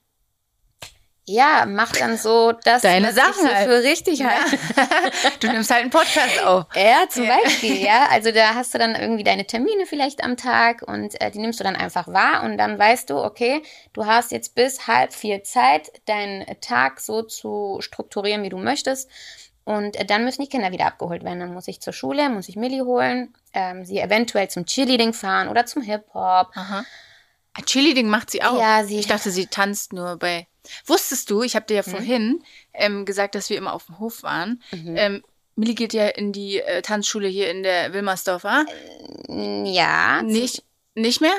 ja, 1.29 1.65
mach 1.67 1.91
dann 1.91 2.17
so 2.17 2.53
das, 2.63 2.81
Deine 2.83 3.07
was 3.09 3.15
Sachen 3.15 3.53
halt. 3.53 3.67
für 3.69 3.83
richtig 3.83 4.23
halte. 4.23 4.57
Du 5.41 5.47
nimmst 5.47 5.69
halt 5.69 5.81
einen 5.81 5.89
Podcast 5.91 6.41
auf. 6.43 6.65
Ja, 6.75 7.03
zum 7.09 7.25
Ja. 7.25 7.37
Beispiel, 7.43 7.83
ja. 7.83 8.07
Also 8.09 8.31
da 8.31 8.55
hast 8.55 8.73
du 8.73 8.77
dann 8.77 8.95
irgendwie 8.95 9.23
deine 9.25 9.45
Termine 9.45 9.85
vielleicht 9.85 10.23
am 10.23 10.37
Tag 10.37 10.81
und 10.87 11.19
äh, 11.21 11.29
die 11.29 11.39
nimmst 11.39 11.59
du 11.59 11.63
dann 11.65 11.75
einfach 11.75 12.07
wahr 12.07 12.43
und 12.43 12.57
dann 12.57 12.79
weißt 12.79 13.09
du, 13.09 13.17
okay, 13.17 13.61
du 13.93 14.05
hast 14.05 14.31
jetzt 14.31 14.55
bis 14.55 14.87
halb 14.87 15.13
vier 15.13 15.43
Zeit, 15.43 15.91
deinen 16.05 16.45
Tag 16.61 16.99
so 17.01 17.21
zu 17.23 17.77
strukturieren, 17.81 18.41
wie 18.43 18.49
du 18.49 18.57
möchtest. 18.57 19.09
Und 19.65 19.97
äh, 19.97 20.05
dann 20.05 20.23
müssen 20.23 20.41
die 20.43 20.47
Kinder 20.49 20.71
wieder 20.71 20.85
abgeholt 20.85 21.25
werden. 21.25 21.41
Dann 21.41 21.53
muss 21.53 21.67
ich 21.67 21.81
zur 21.81 21.91
Schule, 21.91 22.29
muss 22.29 22.47
ich 22.47 22.55
Millie 22.55 22.85
holen, 22.85 23.33
ähm, 23.53 23.83
sie 23.83 23.99
eventuell 23.99 24.47
zum 24.49 24.65
Cheerleading 24.65 25.11
fahren 25.11 25.49
oder 25.49 25.65
zum 25.65 25.81
Hip-Hop. 25.81 26.51
Aha. 26.55 26.85
Ein 27.53 27.65
Cheerleading 27.65 28.07
macht 28.07 28.31
sie 28.31 28.41
auch. 28.43 28.57
Ja, 28.61 28.85
sie- 28.85 28.97
Ich 28.99 29.07
dachte, 29.07 29.29
sie 29.29 29.47
tanzt 29.47 29.91
nur 29.91 30.15
bei. 30.17 30.47
Wusstest 30.85 31.29
du, 31.29 31.43
ich 31.43 31.55
habe 31.55 31.65
dir 31.65 31.75
ja 31.75 31.83
vorhin 31.83 32.43
ähm, 32.73 33.05
gesagt, 33.05 33.35
dass 33.35 33.49
wir 33.49 33.57
immer 33.57 33.73
auf 33.73 33.85
dem 33.85 33.99
Hof 33.99 34.23
waren. 34.23 34.61
Ähm, 34.71 35.23
Millie 35.55 35.75
geht 35.75 35.93
ja 35.93 36.07
in 36.07 36.31
die 36.31 36.59
äh, 36.59 36.81
Tanzschule 36.81 37.27
hier 37.27 37.49
in 37.49 37.63
der 37.63 37.91
Wilmersdorfer. 37.93 38.65
Ja. 39.27 40.21
Nicht, 40.21 40.63
nicht 40.93 41.19
mehr? 41.19 41.35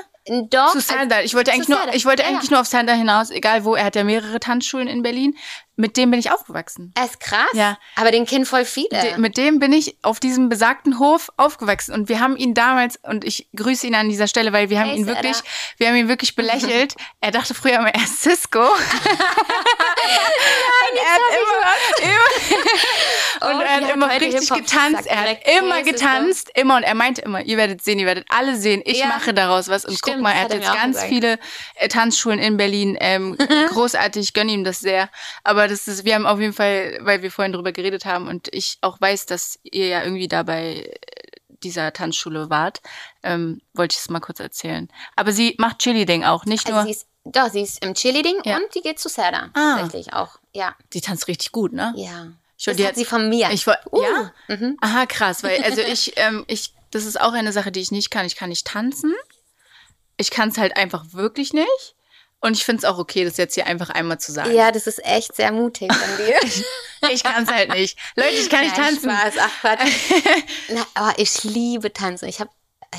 Doch. 0.50 0.72
Zu 0.72 0.80
Sander. 0.80 1.24
Ich 1.24 1.34
wollte 1.34 1.52
eigentlich 1.52 1.68
nur, 1.68 1.78
Sander. 1.78 1.94
ich 1.94 2.04
wollte 2.04 2.22
Ja, 2.22 2.28
eigentlich 2.28 2.50
ja. 2.50 2.54
nur 2.54 2.60
auf 2.60 2.66
Sander 2.66 2.94
hinaus, 2.94 3.30
egal 3.30 3.64
wo. 3.64 3.74
Er 3.74 3.84
hat 3.84 3.96
ja 3.96 4.04
mehrere 4.04 4.40
Tanzschulen 4.40 4.88
in 4.88 5.02
Berlin. 5.02 5.36
Mit 5.80 5.96
dem 5.96 6.10
bin 6.10 6.18
ich 6.18 6.32
aufgewachsen. 6.32 6.92
Er 6.96 7.04
ist 7.04 7.20
krass. 7.20 7.48
Ja. 7.52 7.78
Aber 7.94 8.10
den 8.10 8.26
kennen 8.26 8.44
voll 8.46 8.64
viele. 8.64 8.88
De 8.90 9.16
mit 9.16 9.36
dem 9.36 9.60
bin 9.60 9.72
ich 9.72 9.96
auf 10.02 10.18
diesem 10.18 10.48
besagten 10.48 10.98
Hof 10.98 11.30
aufgewachsen 11.36 11.94
und 11.94 12.08
wir 12.08 12.18
haben 12.18 12.36
ihn 12.36 12.52
damals 12.52 12.98
und 13.04 13.24
ich 13.24 13.48
grüße 13.54 13.86
ihn 13.86 13.94
an 13.94 14.08
dieser 14.08 14.26
Stelle, 14.26 14.52
weil 14.52 14.70
wir 14.70 14.80
haben 14.80 14.88
Hey, 14.88 14.98
ihn 14.98 15.04
Sarah. 15.04 15.16
wirklich, 15.22 15.40
wir 15.76 15.86
haben 15.88 15.94
ihn 15.96 16.08
wirklich 16.08 16.34
belächelt. 16.34 16.96
er 17.20 17.30
dachte 17.30 17.54
früher 17.54 17.76
immer, 17.78 17.94
er 17.94 18.02
ist 18.02 18.20
Cisco. 18.22 18.58
und 20.08 20.96
er 20.96 21.12
hat 21.14 21.20
immer, 21.38 22.04
immer 22.04 23.48
und 23.54 23.56
Oh, 23.56 23.60
er 23.62 23.76
hat 23.76 23.84
hat 23.84 23.94
immer 23.94 24.10
heute 24.14 24.24
richtig 24.26 24.48
getanzt. 24.50 25.06
Er 25.06 25.20
hat 25.20 25.38
immer 25.58 25.82
getanzt, 25.82 26.50
immer 26.54 26.76
und 26.76 26.82
er 26.82 26.94
meinte 26.94 27.22
immer, 27.22 27.42
ihr 27.42 27.56
werdet 27.56 27.82
sehen, 27.82 27.98
ihr 27.98 28.06
werdet 28.06 28.26
alle 28.30 28.56
sehen. 28.56 28.82
Ich 28.84 28.98
Ja. 28.98 29.06
mache 29.08 29.32
daraus 29.34 29.68
was 29.68 29.84
und 29.84 30.00
guck 30.00 30.10
Stimmt, 30.10 30.22
mal, 30.22 30.32
er 30.32 30.40
hat 30.42 30.52
hat 30.52 30.54
jetzt 30.54 30.72
ganz 30.72 30.94
gesagt. 30.96 31.08
viele 31.12 31.38
äh, 31.76 31.88
Tanzschulen 31.88 32.38
in 32.38 32.56
Berlin. 32.56 32.96
Ähm, 33.00 33.36
großartig, 33.70 34.22
ich 34.22 34.32
gönne 34.34 34.52
ihm 34.52 34.64
das 34.64 34.80
sehr. 34.80 35.08
Aber 35.44 35.68
das 35.68 35.88
ist, 35.88 36.04
wir 36.04 36.14
haben 36.14 36.26
auf 36.26 36.40
jeden 36.40 36.52
Fall, 36.52 36.98
weil 37.02 37.22
wir 37.22 37.30
vorhin 37.30 37.52
drüber 37.52 37.72
geredet 37.72 38.04
haben 38.04 38.28
und 38.28 38.48
ich 38.52 38.78
auch 38.80 39.00
weiß, 39.00 39.26
dass 39.26 39.58
ihr 39.62 39.86
ja 39.88 40.02
irgendwie 40.02 40.28
dabei 40.28 40.90
dieser 41.64 41.92
Tanzschule 41.92 42.50
wart, 42.50 42.80
ähm, 43.24 43.60
wollte 43.74 43.94
ich 43.94 43.98
es 44.00 44.08
mal 44.10 44.20
kurz 44.20 44.38
erzählen. 44.38 44.88
Aber 45.16 45.32
sie 45.32 45.56
macht 45.58 45.80
Cheerleading 45.80 46.24
auch, 46.24 46.44
nicht 46.44 46.66
Also 46.66 46.74
nur. 46.76 46.84
sie 46.84 46.92
ist, 46.92 47.06
doch, 47.32 47.50
sie 47.50 47.62
ist 47.62 47.84
im 47.84 47.94
Cheerleading 47.94 48.40
Ja. 48.44 48.56
und 48.56 48.74
die 48.74 48.80
geht 48.80 48.98
zu 48.98 49.08
Sada. 49.08 49.50
Ah. 49.54 49.78
Tatsächlich 49.80 50.12
auch. 50.14 50.38
Ja. 50.52 50.74
sie 50.92 51.00
tanzt 51.00 51.28
richtig 51.28 51.52
gut, 51.52 51.72
ne? 51.72 51.92
Ja. 51.96 52.28
Ich 52.56 52.64
Das 52.64 52.76
die 52.76 52.86
hat 52.86 52.96
sie 52.96 53.04
von 53.04 53.28
mir. 53.28 53.50
Ich 53.52 53.66
Uh, 53.66 54.02
ja. 54.02 54.32
mhm. 54.48 54.76
Aha, 54.80 55.06
krass, 55.06 55.42
weil 55.44 55.62
also 55.62 55.80
ich, 55.92 56.14
ähm, 56.16 56.44
ich, 56.48 56.74
das 56.90 57.04
ist 57.04 57.20
auch 57.20 57.32
eine 57.32 57.52
Sache, 57.52 57.70
die 57.70 57.80
ich 57.80 57.90
nicht 57.92 58.10
kann. 58.10 58.26
Ich 58.26 58.34
kann 58.36 58.48
nicht 58.48 58.66
tanzen. 58.66 59.14
Ich 60.16 60.30
kann 60.30 60.48
es 60.48 60.58
halt 60.58 60.76
einfach 60.76 61.04
wirklich 61.12 61.52
nicht. 61.52 61.94
Und 62.40 62.56
ich 62.56 62.64
finde 62.64 62.78
es 62.78 62.84
auch 62.84 62.98
okay, 62.98 63.24
das 63.24 63.36
jetzt 63.36 63.54
hier 63.54 63.66
einfach 63.66 63.90
einmal 63.90 64.18
zu 64.18 64.30
sagen. 64.32 64.52
Ja, 64.54 64.70
das 64.70 64.86
ist 64.86 65.04
echt 65.04 65.34
sehr 65.34 65.50
mutig 65.52 65.92
von 65.92 66.26
dir. 66.26 66.36
Ich 67.12 67.22
kann 67.22 67.44
es 67.44 67.48
halt 67.48 67.70
nicht. 67.70 67.96
Leute, 68.16 68.30
ich 68.30 68.50
kann 68.50 68.62
nicht 68.64 68.76
Nein, 68.76 68.98
tanzen. 68.98 69.08
Spaß, 69.08 69.34
ach. 69.38 69.76
Na, 70.68 70.84
aber 70.94 71.14
ich 71.20 71.44
liebe 71.44 71.92
Tanzen. 71.92 72.28
Ich 72.28 72.40
habe 72.40 72.50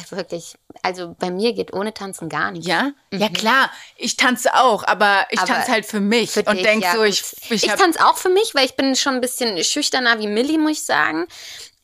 wirklich, 0.10 0.56
also 0.82 1.16
bei 1.20 1.30
mir 1.32 1.54
geht 1.54 1.74
ohne 1.74 1.94
Tanzen 1.94 2.30
gar 2.30 2.52
nicht. 2.52 2.68
Ja? 2.68 2.92
Ja, 3.12 3.30
klar. 3.30 3.72
Ich 3.96 4.18
tanze 4.18 4.54
auch, 4.56 4.84
aber 4.84 5.26
ich 5.30 5.38
Mhm. 5.40 5.44
Aber 5.44 5.54
tanze 5.54 5.72
halt 5.72 5.86
für 5.86 6.00
mich 6.00 6.32
Für 6.32 6.44
und 6.44 6.56
dich, 6.56 6.64
denk 6.64 6.84
ja, 6.84 6.94
so, 6.94 7.04
ich, 7.04 7.24
ich, 7.50 7.64
ich 7.64 7.72
tanze 7.74 8.06
auch 8.06 8.18
für 8.18 8.30
mich, 8.30 8.56
weil 8.56 8.66
ich 8.66 8.76
bin 8.76 8.96
schon 8.96 9.16
ein 9.16 9.22
bisschen 9.22 9.64
schüchterner 9.64 10.20
wie 10.20 10.28
Millie, 10.28 10.58
muss 10.58 10.72
ich 10.80 10.84
sagen. 10.84 11.28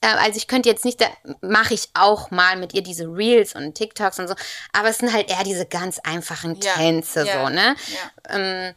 Äh, 0.01 0.07
Also 0.07 0.37
ich 0.37 0.47
könnte 0.47 0.69
jetzt 0.69 0.85
nicht, 0.85 1.01
da 1.01 1.07
mache 1.41 1.73
ich 1.73 1.89
auch 1.93 2.31
mal 2.31 2.55
mit 2.57 2.73
ihr 2.73 2.83
diese 2.83 3.05
Reels 3.05 3.55
und 3.55 3.75
TikToks 3.75 4.19
und 4.19 4.27
so, 4.27 4.35
aber 4.73 4.89
es 4.89 4.97
sind 4.99 5.11
halt 5.13 5.29
eher 5.29 5.43
diese 5.43 5.65
ganz 5.65 5.99
einfachen 5.99 6.59
Ja, 6.61 6.73
Tänze 6.73 7.25
ja, 7.25 7.43
so, 7.43 7.49
ne? 7.49 7.75
ja. 8.27 8.35
Ähm, 8.37 8.75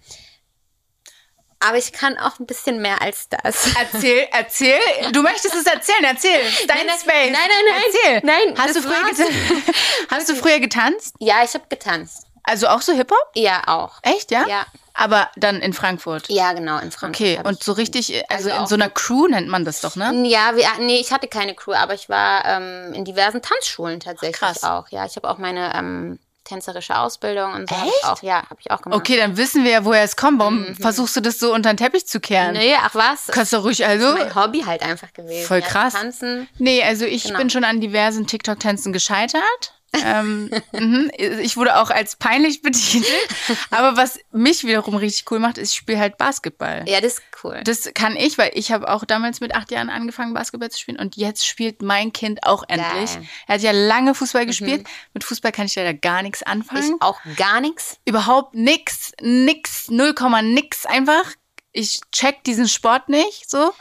aber 1.61 1.77
ich 1.77 1.93
kann 1.93 2.17
auch 2.19 2.39
ein 2.39 2.47
bisschen 2.47 2.81
mehr 2.81 3.01
als 3.03 3.29
das. 3.29 3.69
Erzähl, 3.79 4.29
erzähl. 4.33 4.79
Du 5.13 5.23
möchtest 5.23 5.55
es 5.55 5.67
erzählen, 5.67 6.05
erzähl. 6.05 6.41
Dein 6.67 6.87
nein, 6.87 6.99
Space. 6.99 7.31
nein, 7.33 7.33
nein, 7.33 7.65
nein. 7.71 7.83
Erzähl. 7.87 8.21
Nein, 8.25 8.55
Hast 8.59 8.77
du 8.77 8.83
früher, 8.83 9.03
war's. 9.03 9.17
geta 9.17 9.73
Hast 10.11 10.29
du 10.29 10.35
früher 10.37 10.61
getanzt? 10.61 11.15
Ja, 11.19 11.43
ich 11.45 11.55
habe 11.55 11.65
getanzt. 11.69 12.27
Also 12.45 12.69
auch 12.69 12.81
so 12.81 12.93
Hip-Hop? 12.95 13.31
Ja, 13.35 13.63
auch. 13.67 13.99
Echt, 14.03 14.31
ja? 14.31 14.47
Ja. 14.47 14.67
Aber 14.95 15.31
dann 15.37 15.61
in 15.61 15.73
Frankfurt. 15.75 16.29
Ja, 16.29 16.53
genau, 16.55 16.79
in 16.79 16.91
Frankfurt. 16.91 17.39
Okay, 17.39 17.41
und 17.45 17.63
so 17.63 17.73
richtig, 17.73 18.25
also, 18.31 18.51
Also 18.51 18.63
in 18.63 18.67
so 18.67 18.75
einer 18.75 18.89
Crew 18.91 19.29
nennt 19.29 19.49
man 19.49 19.65
das 19.65 19.81
doch, 19.81 19.97
ne? 19.97 20.13
Ja, 20.27 20.57
wir, 20.57 20.67
nee, 20.81 20.99
ich 20.99 21.13
hatte 21.13 21.29
keine 21.29 21.55
Crew, 21.55 21.73
aber 21.75 21.95
ich 21.95 22.09
war 22.09 22.45
ähm, 22.47 22.95
in 22.95 23.05
diversen 23.05 23.43
Tanzschulen 23.43 24.01
tatsächlich 24.01 24.41
Krass. 24.41 24.65
auch. 24.65 24.89
Ja, 24.91 25.05
ich 25.07 25.15
habe 25.17 25.29
auch 25.31 25.39
meine 25.39 25.73
ähm, 25.77 26.19
tänzerische 26.49 26.97
Ausbildung 26.99 27.53
und 27.53 27.69
so. 27.69 27.77
hab 27.77 27.85
Echt? 27.87 27.95
Ich 28.03 28.05
auch, 28.09 28.23
ja, 28.23 28.37
habe 28.49 28.57
ich 28.59 28.71
auch 28.71 28.83
gemacht. 28.83 28.99
Okay, 29.01 29.17
dann 29.17 29.37
wissen 29.37 29.65
wir 29.65 29.71
ja, 29.71 29.85
woher 29.85 30.03
es 30.03 30.17
kommt. 30.17 30.39
Warum 30.41 30.75
versuchst 30.77 31.15
du 31.17 31.21
das 31.21 31.39
so 31.39 31.53
unter 31.55 31.73
den 31.73 31.77
Teppich 31.77 32.07
zu 32.07 32.21
kehren? 32.21 32.55
Nee, 32.55 32.75
ach 32.81 32.95
was? 32.95 33.27
Das 33.27 33.35
Kannst 33.35 33.53
du 33.53 33.59
ruhig, 33.59 33.85
also. 33.87 34.09
ist 34.09 34.19
mein 34.19 34.35
Hobby 34.35 34.63
halt 34.63 34.83
einfach 34.83 35.13
gewesen. 35.13 35.47
Voll 35.47 35.61
ja, 35.61 35.67
krass. 35.67 35.93
Tanzen. 35.95 36.49
Nee, 36.59 36.83
also 36.83 37.05
ich 37.05 37.25
Genau. 37.25 37.39
bin 37.39 37.51
schon 37.51 37.65
an 37.65 37.81
diversen 37.81 38.27
TikTok-Tänzen 38.27 38.93
gescheitert. 38.93 39.75
Ähm, 39.95 40.51
mhm. 40.73 41.11
Ich 41.41 41.57
wurde 41.57 41.79
auch 41.79 41.91
als 41.91 42.17
peinlich 42.17 42.63
betitelt. 42.63 43.29
Aber 43.71 43.97
was 43.97 44.19
mich 44.33 44.65
wiederum 44.65 44.97
richtig 44.97 45.31
cool 45.31 45.39
macht, 45.39 45.59
ist, 45.59 45.73
ich 45.73 45.79
spiele 45.79 45.99
halt 45.99 46.19
Basketball. 46.19 46.85
Ja, 46.87 47.01
das 47.01 47.15
ist 47.15 47.23
cool. 47.43 47.61
Das 47.65 47.91
kann 47.95 48.17
ich, 48.17 48.39
weil 48.39 48.51
ich 48.55 48.73
habe 48.73 48.89
auch 48.89 49.05
damals 49.05 49.41
mit 49.41 49.55
acht 49.55 49.71
Jahren 49.71 49.91
angefangen, 49.91 50.35
Basketball 50.35 50.71
zu 50.71 50.79
spielen 50.79 50.99
und 50.99 51.17
jetzt 51.17 51.47
spielt 51.47 51.83
mein 51.83 52.13
Kind 52.13 52.45
auch 52.45 52.65
endlich. 52.69 53.13
Geil. 53.13 53.21
Mhm. 53.21 53.29
Er 53.47 53.55
hat 53.55 53.63
ja 53.63 53.73
lange 53.73 54.15
Fußball 54.15 54.47
gespielt. 54.47 54.87
Mit 55.15 55.25
Fußball 55.25 55.53
kann 55.53 55.67
ich 55.67 55.75
leider 55.75 55.95
gar 55.95 56.23
nichts 56.23 56.43
anfangen. 56.43 56.97
ich 56.97 57.03
auch 57.03 57.21
gar 57.37 57.61
nichts. 57.61 57.99
Überhaupt 58.05 58.55
nix, 58.55 59.13
nix, 59.21 59.89
0, 59.89 60.15
nix 60.43 60.87
einfach. 60.87 61.25
Ich 61.73 62.01
check 62.13 62.45
diesen 62.45 62.69
Sport 62.69 63.09
nicht 63.09 63.49
so. 63.49 63.73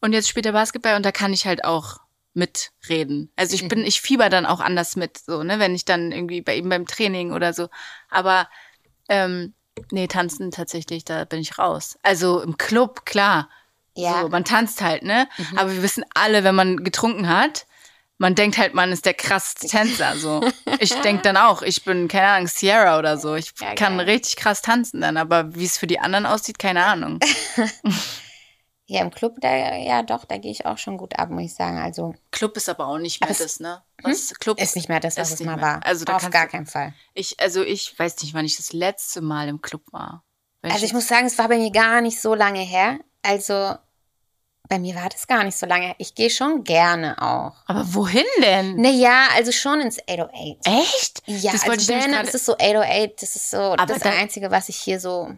Und 0.00 0.12
jetzt 0.12 0.28
spielt 0.28 0.46
er 0.46 0.52
Basketball 0.52 0.96
und 0.96 1.04
da 1.04 1.12
kann 1.12 1.32
ich 1.32 1.46
halt 1.46 1.64
auch 1.64 1.98
mitreden. 2.40 3.30
Also 3.36 3.54
ich 3.54 3.68
bin, 3.68 3.84
ich 3.84 4.00
fieber 4.00 4.28
dann 4.28 4.46
auch 4.46 4.60
anders 4.60 4.96
mit, 4.96 5.18
so, 5.18 5.42
ne, 5.44 5.58
wenn 5.58 5.74
ich 5.74 5.84
dann 5.84 6.10
irgendwie 6.10 6.40
bei 6.40 6.56
ihm 6.56 6.68
beim 6.68 6.86
Training 6.86 7.32
oder 7.32 7.52
so. 7.52 7.68
Aber 8.08 8.48
ähm, 9.08 9.54
nee, 9.92 10.06
tanzen 10.08 10.50
tatsächlich, 10.50 11.04
da 11.04 11.24
bin 11.24 11.40
ich 11.40 11.58
raus. 11.58 11.98
Also 12.02 12.40
im 12.40 12.56
Club, 12.56 13.04
klar. 13.06 13.48
Ja. 13.94 14.22
So, 14.22 14.28
man 14.28 14.44
tanzt 14.44 14.80
halt, 14.82 15.02
ne? 15.02 15.28
Aber 15.56 15.72
wir 15.72 15.82
wissen 15.82 16.04
alle, 16.14 16.42
wenn 16.44 16.54
man 16.54 16.82
getrunken 16.84 17.28
hat, 17.28 17.66
man 18.18 18.34
denkt 18.34 18.58
halt, 18.58 18.74
man 18.74 18.92
ist 18.92 19.04
der 19.06 19.14
krasseste 19.14 19.66
Tänzer. 19.66 20.16
So. 20.16 20.40
Ich 20.78 20.94
denk 21.02 21.22
dann 21.24 21.36
auch, 21.36 21.60
ich 21.62 21.84
bin, 21.84 22.08
keine 22.08 22.28
Ahnung, 22.28 22.46
Sierra 22.46 22.98
oder 22.98 23.18
so. 23.18 23.34
Ich 23.34 23.52
Ja, 23.60 23.74
kann 23.74 23.98
geil. 23.98 24.06
richtig 24.08 24.36
krass 24.36 24.62
tanzen 24.62 25.00
dann, 25.00 25.16
aber 25.16 25.54
wie 25.54 25.64
es 25.64 25.76
für 25.76 25.86
die 25.86 25.98
anderen 26.00 26.24
aussieht, 26.26 26.58
keine 26.58 26.84
Ahnung. 26.84 27.18
Ja, 28.92 29.02
im 29.02 29.12
Club, 29.12 29.36
da, 29.40 29.76
ja 29.76 30.02
doch, 30.02 30.24
da 30.24 30.36
gehe 30.36 30.50
ich 30.50 30.66
auch 30.66 30.76
schon 30.76 30.96
gut 30.98 31.16
ab, 31.16 31.30
muss 31.30 31.44
ich 31.44 31.54
sagen. 31.54 31.78
Also 31.78 32.12
Club 32.32 32.56
ist 32.56 32.68
aber 32.68 32.88
auch 32.88 32.98
nicht 32.98 33.20
mehr 33.20 33.32
das, 33.32 33.60
ne? 33.60 33.82
Was 34.02 34.34
Club 34.34 34.60
ist 34.60 34.74
nicht 34.74 34.88
mehr 34.88 34.98
das, 34.98 35.16
was 35.16 35.30
es 35.30 35.38
mal 35.40 35.54
mehr. 35.54 35.64
war. 35.64 35.86
Also 35.86 36.04
da 36.04 36.16
Auf 36.16 36.28
gar 36.30 36.46
du- 36.46 36.50
keinen 36.50 36.66
Fall. 36.66 36.92
Ich, 37.14 37.38
also 37.38 37.62
ich 37.62 37.96
weiß 37.96 38.20
nicht, 38.22 38.34
wann 38.34 38.44
ich 38.44 38.56
das 38.56 38.72
letzte 38.72 39.20
Mal 39.20 39.46
im 39.48 39.60
Club 39.62 39.82
war. 39.92 40.24
Also 40.62 40.84
ich 40.84 40.92
muss 40.92 41.06
sagen, 41.06 41.26
es 41.26 41.38
war 41.38 41.46
bei 41.48 41.56
mir 41.58 41.70
gar 41.70 42.00
nicht 42.00 42.20
so 42.20 42.34
lange 42.34 42.60
her. 42.60 42.98
Also 43.22 43.76
Bei 44.68 44.78
mir 44.80 44.94
war 44.96 45.08
das 45.08 45.26
gar 45.28 45.44
nicht 45.44 45.56
so 45.56 45.66
lange. 45.66 45.94
Ich 45.98 46.14
gehe 46.16 46.30
schon 46.30 46.64
gerne 46.64 47.20
auch. 47.22 47.54
Aber 47.66 47.94
wohin 47.94 48.24
denn? 48.42 48.74
Naja, 48.76 49.28
also 49.36 49.52
schon 49.52 49.80
ins 49.80 49.98
808. 50.08 50.66
Echt? 50.66 51.22
Ja, 51.26 51.52
Das 51.52 51.60
also 51.62 51.66
wollte 51.68 51.82
ich 51.82 51.88
nämlich 51.88 52.04
wenn, 52.06 52.12
gerade- 52.12 52.26
das 52.26 52.34
ist 52.34 52.44
so 52.46 52.54
808, 52.54 53.22
das 53.22 53.36
ist 53.36 53.50
so 53.50 53.56
Aber 53.56 53.86
das 53.86 54.00
dann- 54.00 54.14
Einzige, 54.14 54.50
was 54.50 54.68
ich 54.68 54.76
hier 54.76 54.98
so 55.00 55.30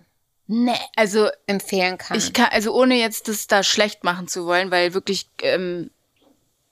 Nee, 0.55 0.79
also 0.97 1.29
empfehlen 1.47 1.97
kann. 1.97 2.19
ich 2.19 2.35
kann, 2.35 2.49
also 2.51 2.75
ohne 2.75 2.97
jetzt 2.97 3.29
das 3.29 3.47
da 3.47 3.63
schlecht 3.63 4.05
machen 4.05 4.29
zu 4.29 4.45
wollen, 4.45 4.71
weil 4.71 4.93
wirklich 4.93 5.31
ähm, 5.41 5.91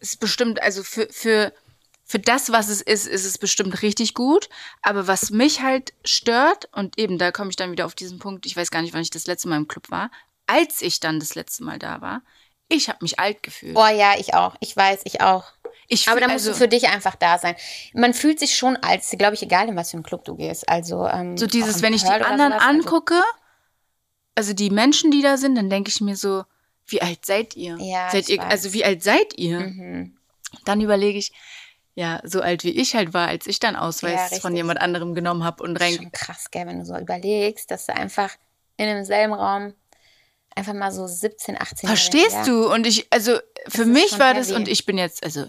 es 0.00 0.10
ist 0.10 0.20
bestimmt, 0.20 0.62
also 0.62 0.82
für, 0.82 1.08
für, 1.10 1.52
für 2.04 2.18
das, 2.18 2.52
was 2.52 2.68
es 2.68 2.82
ist, 2.82 3.06
ist 3.06 3.24
es 3.24 3.38
bestimmt 3.38 3.80
richtig 3.80 4.12
gut. 4.12 4.50
Aber 4.82 5.06
was 5.06 5.30
mich 5.30 5.62
halt 5.62 5.94
stört, 6.04 6.68
und 6.72 6.98
eben 6.98 7.16
da 7.16 7.32
komme 7.32 7.48
ich 7.50 7.56
dann 7.56 7.72
wieder 7.72 7.86
auf 7.86 7.94
diesen 7.94 8.18
Punkt, 8.18 8.44
ich 8.44 8.54
weiß 8.54 8.70
gar 8.70 8.82
nicht, 8.82 8.92
wann 8.92 9.00
ich 9.00 9.10
das 9.10 9.26
letzte 9.26 9.48
Mal 9.48 9.56
im 9.56 9.68
Club 9.68 9.90
war, 9.90 10.10
als 10.46 10.82
ich 10.82 11.00
dann 11.00 11.18
das 11.20 11.34
letzte 11.34 11.64
Mal 11.64 11.78
da 11.78 12.02
war, 12.02 12.22
ich 12.68 12.88
habe 12.88 12.98
mich 13.00 13.18
alt 13.18 13.42
gefühlt. 13.42 13.76
oh 13.76 13.86
ja, 13.88 14.14
ich 14.18 14.34
auch. 14.34 14.56
Ich 14.60 14.76
weiß, 14.76 15.00
ich 15.04 15.22
auch. 15.22 15.44
ich 15.88 16.08
Aber 16.08 16.20
da 16.20 16.26
musst 16.26 16.46
also, 16.46 16.50
du 16.52 16.56
für 16.56 16.68
dich 16.68 16.88
einfach 16.88 17.16
da 17.16 17.38
sein. 17.38 17.56
Man 17.94 18.14
fühlt 18.14 18.38
sich 18.38 18.56
schon 18.56 18.76
als, 18.76 19.10
glaube 19.18 19.34
ich, 19.34 19.42
egal 19.42 19.68
in 19.68 19.76
was 19.76 19.90
für 19.90 19.96
einen 19.96 20.04
Club 20.04 20.24
du 20.24 20.36
gehst. 20.36 20.68
Also 20.68 21.06
ähm, 21.06 21.36
so 21.38 21.46
dieses, 21.46 21.82
wenn 21.82 21.94
ich 21.94 22.02
die 22.02 22.08
anderen 22.10 22.52
also- 22.52 22.66
angucke, 22.66 23.22
also 24.34 24.52
die 24.52 24.70
Menschen, 24.70 25.10
die 25.10 25.22
da 25.22 25.36
sind, 25.36 25.54
dann 25.56 25.70
denke 25.70 25.90
ich 25.90 26.00
mir 26.00 26.16
so, 26.16 26.44
wie 26.86 27.02
alt 27.02 27.24
seid 27.24 27.56
ihr? 27.56 27.76
Ja, 27.80 28.10
seid 28.10 28.28
ihr 28.28 28.42
also 28.42 28.72
wie 28.72 28.84
alt 28.84 29.02
seid 29.02 29.38
ihr? 29.38 29.60
Mhm. 29.60 30.16
Dann 30.64 30.80
überlege 30.80 31.18
ich, 31.18 31.32
ja, 31.94 32.20
so 32.24 32.40
alt 32.40 32.64
wie 32.64 32.70
ich 32.70 32.94
halt 32.94 33.14
war, 33.14 33.28
als 33.28 33.46
ich 33.46 33.60
dann 33.60 33.74
Ja, 33.74 33.82
Ausweis 33.82 34.22
richtig. 34.22 34.40
von 34.40 34.56
jemand 34.56 34.80
anderem 34.80 35.14
genommen 35.14 35.44
habe 35.44 35.62
und 35.62 35.76
rein. 35.76 35.94
Schon 35.94 36.12
krass, 36.12 36.50
gell, 36.50 36.66
wenn 36.66 36.78
du 36.78 36.84
so 36.84 36.96
überlegst, 36.96 37.70
dass 37.70 37.86
du 37.86 37.94
einfach 37.94 38.30
in 38.76 38.86
demselben 38.86 39.34
Raum 39.34 39.74
einfach 40.54 40.74
mal 40.74 40.92
so 40.92 41.06
17, 41.06 41.60
18 41.60 41.88
Verstehst 41.88 42.32
ja. 42.32 42.44
du? 42.44 42.72
Und 42.72 42.86
ich, 42.86 43.06
also 43.10 43.38
für 43.68 43.82
ist 43.82 43.88
mich 43.88 44.18
war 44.18 44.34
das, 44.34 44.48
heavy. 44.48 44.56
und 44.56 44.68
ich 44.68 44.86
bin 44.86 44.98
jetzt, 44.98 45.22
also 45.22 45.46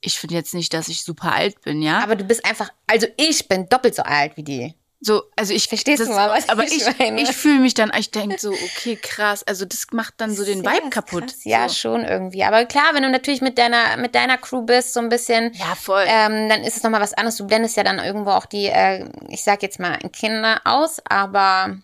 ich 0.00 0.18
finde 0.18 0.34
jetzt 0.34 0.54
nicht, 0.54 0.72
dass 0.74 0.88
ich 0.88 1.02
super 1.02 1.32
alt 1.32 1.60
bin, 1.62 1.80
ja. 1.82 2.00
Aber 2.02 2.16
du 2.16 2.24
bist 2.24 2.44
einfach, 2.44 2.70
also 2.86 3.06
ich 3.16 3.48
bin 3.48 3.68
doppelt 3.68 3.94
so 3.94 4.02
alt 4.02 4.36
wie 4.36 4.42
die. 4.42 4.74
So, 5.04 5.24
also 5.34 5.52
ich 5.52 5.66
Verstehst 5.66 6.06
du 6.06 6.10
mal, 6.10 6.30
was 6.30 6.48
aber 6.48 6.62
ich 6.62 6.76
ich, 6.76 6.98
meine? 6.98 7.20
ich 7.20 7.32
fühle 7.32 7.58
mich 7.58 7.74
dann, 7.74 7.90
ich 7.98 8.12
denke 8.12 8.38
so, 8.38 8.52
okay, 8.52 8.94
krass, 8.94 9.42
also 9.42 9.64
das 9.64 9.86
macht 9.90 10.14
dann 10.18 10.32
so 10.32 10.44
den 10.44 10.62
Sehr 10.62 10.72
Vibe 10.72 10.90
kaputt. 10.90 11.24
krass. 11.26 11.44
Ja, 11.44 11.68
so. 11.68 11.74
schon 11.74 12.04
irgendwie. 12.04 12.44
Aber 12.44 12.64
klar, 12.66 12.90
wenn 12.92 13.02
du 13.02 13.10
natürlich 13.10 13.40
mit 13.40 13.58
deiner, 13.58 13.96
mit 13.96 14.14
deiner 14.14 14.38
Crew 14.38 14.62
bist, 14.62 14.92
so 14.94 15.00
ein 15.00 15.08
bisschen, 15.08 15.52
ja, 15.54 15.74
voll. 15.74 16.04
ähm, 16.06 16.48
dann 16.48 16.62
ist 16.62 16.76
es 16.76 16.82
nochmal 16.84 17.00
was 17.00 17.14
anderes. 17.14 17.36
Du 17.36 17.46
blendest 17.48 17.76
ja 17.76 17.82
dann 17.82 17.98
irgendwo 17.98 18.30
auch 18.30 18.46
die, 18.46 18.66
äh, 18.66 19.04
ich 19.28 19.42
sag 19.42 19.62
jetzt 19.64 19.80
mal, 19.80 19.98
Kinder 20.12 20.60
aus, 20.64 21.00
aber. 21.04 21.76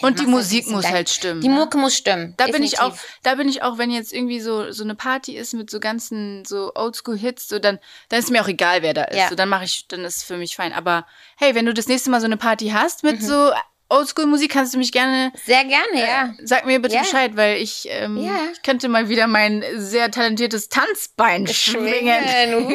Und 0.00 0.18
die 0.18 0.22
halt 0.24 0.30
Musik 0.30 0.66
muss 0.68 0.88
halt 0.88 1.08
stimmen. 1.10 1.40
Die 1.40 1.48
ne? 1.48 1.54
Mucke 1.54 1.76
muss 1.78 1.94
stimmen. 1.96 2.34
Da 2.36 2.46
bin 2.46 2.62
ich 2.62 2.80
auch, 2.80 2.92
definitiv. 2.92 3.18
da 3.22 3.34
bin 3.34 3.48
ich 3.48 3.62
auch, 3.62 3.78
wenn 3.78 3.90
jetzt 3.90 4.12
irgendwie 4.12 4.40
so, 4.40 4.70
so 4.72 4.84
eine 4.84 4.94
Party 4.94 5.36
ist 5.36 5.52
mit 5.54 5.70
so 5.70 5.80
ganzen 5.80 6.44
so 6.44 6.72
Oldschool-Hits, 6.74 7.48
so 7.48 7.58
dann, 7.58 7.78
dann 8.08 8.18
ist 8.20 8.30
mir 8.30 8.42
auch 8.42 8.48
egal, 8.48 8.82
wer 8.82 8.94
da 8.94 9.04
ist. 9.04 9.16
Ja. 9.18 9.28
So, 9.28 9.34
dann 9.34 9.48
mache 9.48 9.64
ich, 9.64 9.86
dann 9.88 10.04
ist 10.04 10.16
es 10.18 10.22
für 10.22 10.36
mich 10.36 10.56
fein. 10.56 10.72
Aber 10.72 11.06
hey, 11.36 11.54
wenn 11.54 11.66
du 11.66 11.74
das 11.74 11.86
nächste 11.88 12.10
Mal 12.10 12.20
so 12.20 12.26
eine 12.26 12.36
Party 12.36 12.68
hast 12.70 13.02
Mhm. 13.04 13.10
mit 13.10 13.22
so 13.22 13.52
Oldschool-Musik, 13.88 14.50
kannst 14.50 14.72
du 14.72 14.78
mich 14.78 14.90
gerne, 14.90 15.32
Sehr 15.44 15.64
gerne, 15.64 15.84
ja. 16.00 16.24
äh, 16.28 16.46
sag 16.46 16.64
mir 16.64 16.80
bitte 16.80 16.94
Ja. 16.94 17.02
Bescheid, 17.02 17.32
weil 17.36 17.58
ich, 17.60 17.86
ähm, 17.90 18.16
Ja. 18.16 18.38
ich 18.50 18.62
könnte 18.62 18.88
mal 18.88 19.10
wieder 19.10 19.26
mein 19.26 19.62
sehr 19.76 20.10
talentiertes 20.10 20.70
Tanzbein 20.70 21.46
schwingen. 21.46 22.24
Uh, 22.64 22.72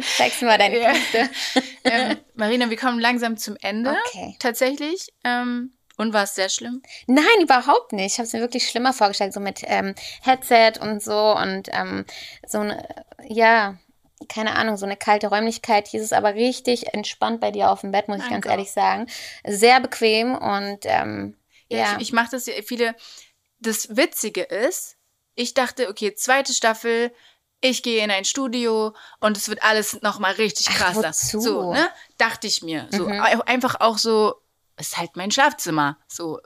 zeigst 0.16 0.42
mal 0.42 0.58
deine 0.58 0.80
Ja. 0.80 0.92
Kiste. 0.94 1.30
ähm, 1.84 2.16
Marina, 2.34 2.70
wir 2.70 2.76
kommen 2.76 2.98
langsam 2.98 3.36
zum 3.36 3.56
Ende. 3.60 3.94
Okay. 4.08 4.34
Tatsächlich. 4.40 5.12
Ähm, 5.22 5.74
und 6.00 6.12
war 6.12 6.24
es 6.24 6.34
sehr 6.34 6.48
schlimm? 6.48 6.82
Nein, 7.06 7.24
überhaupt 7.40 7.92
nicht. 7.92 8.12
Ich 8.14 8.18
habe 8.18 8.26
es 8.26 8.32
mir 8.32 8.40
wirklich 8.40 8.68
schlimmer 8.68 8.92
vorgestellt, 8.92 9.32
so 9.32 9.40
mit 9.40 9.60
ähm, 9.64 9.94
Headset 10.22 10.72
und 10.80 11.02
so 11.02 11.36
und 11.36 11.68
ähm, 11.72 12.04
so 12.46 12.58
eine, 12.58 12.86
ja, 13.28 13.76
keine 14.28 14.54
Ahnung, 14.56 14.76
so 14.76 14.84
eine 14.86 14.96
kalte 14.96 15.28
Räumlichkeit. 15.28 15.88
Hier 15.88 16.00
ist 16.00 16.06
es 16.06 16.12
aber 16.12 16.34
richtig 16.34 16.92
entspannt 16.94 17.40
bei 17.40 17.50
dir 17.50 17.70
auf 17.70 17.80
dem 17.82 17.90
Bett, 17.92 18.08
muss 18.08 18.18
ich 18.18 18.22
ganz 18.24 18.32
Danke. 18.32 18.48
ehrlich 18.50 18.70
sagen. 18.72 19.06
Sehr 19.46 19.80
bequem 19.80 20.34
und 20.34 20.80
ähm, 20.84 21.36
ja. 21.68 21.94
Ich, 21.96 22.08
ich 22.08 22.12
mache 22.12 22.28
das 22.32 22.46
ja 22.46 22.54
viele. 22.64 22.94
Das 23.60 23.96
Witzige 23.96 24.42
ist, 24.42 24.96
ich 25.34 25.54
dachte, 25.54 25.88
okay, 25.88 26.14
zweite 26.14 26.52
Staffel, 26.52 27.12
ich 27.60 27.82
gehe 27.82 28.02
in 28.02 28.10
ein 28.10 28.24
Studio 28.24 28.94
und 29.20 29.36
es 29.36 29.48
wird 29.48 29.62
alles 29.62 30.00
nochmal 30.02 30.32
richtig 30.32 30.68
Ach, 30.70 30.76
krasser. 30.78 31.08
wozu? 31.08 31.40
So, 31.40 31.72
ne? 31.72 31.88
Dachte 32.16 32.46
ich 32.46 32.62
mir. 32.62 32.88
So, 32.90 33.06
Mhm. 33.06 33.20
einfach 33.20 33.80
auch 33.80 33.98
so, 33.98 34.34
ist 34.80 34.96
halt 34.96 35.16
mein 35.16 35.30
Schlafzimmer. 35.30 35.98
So, 36.08 36.40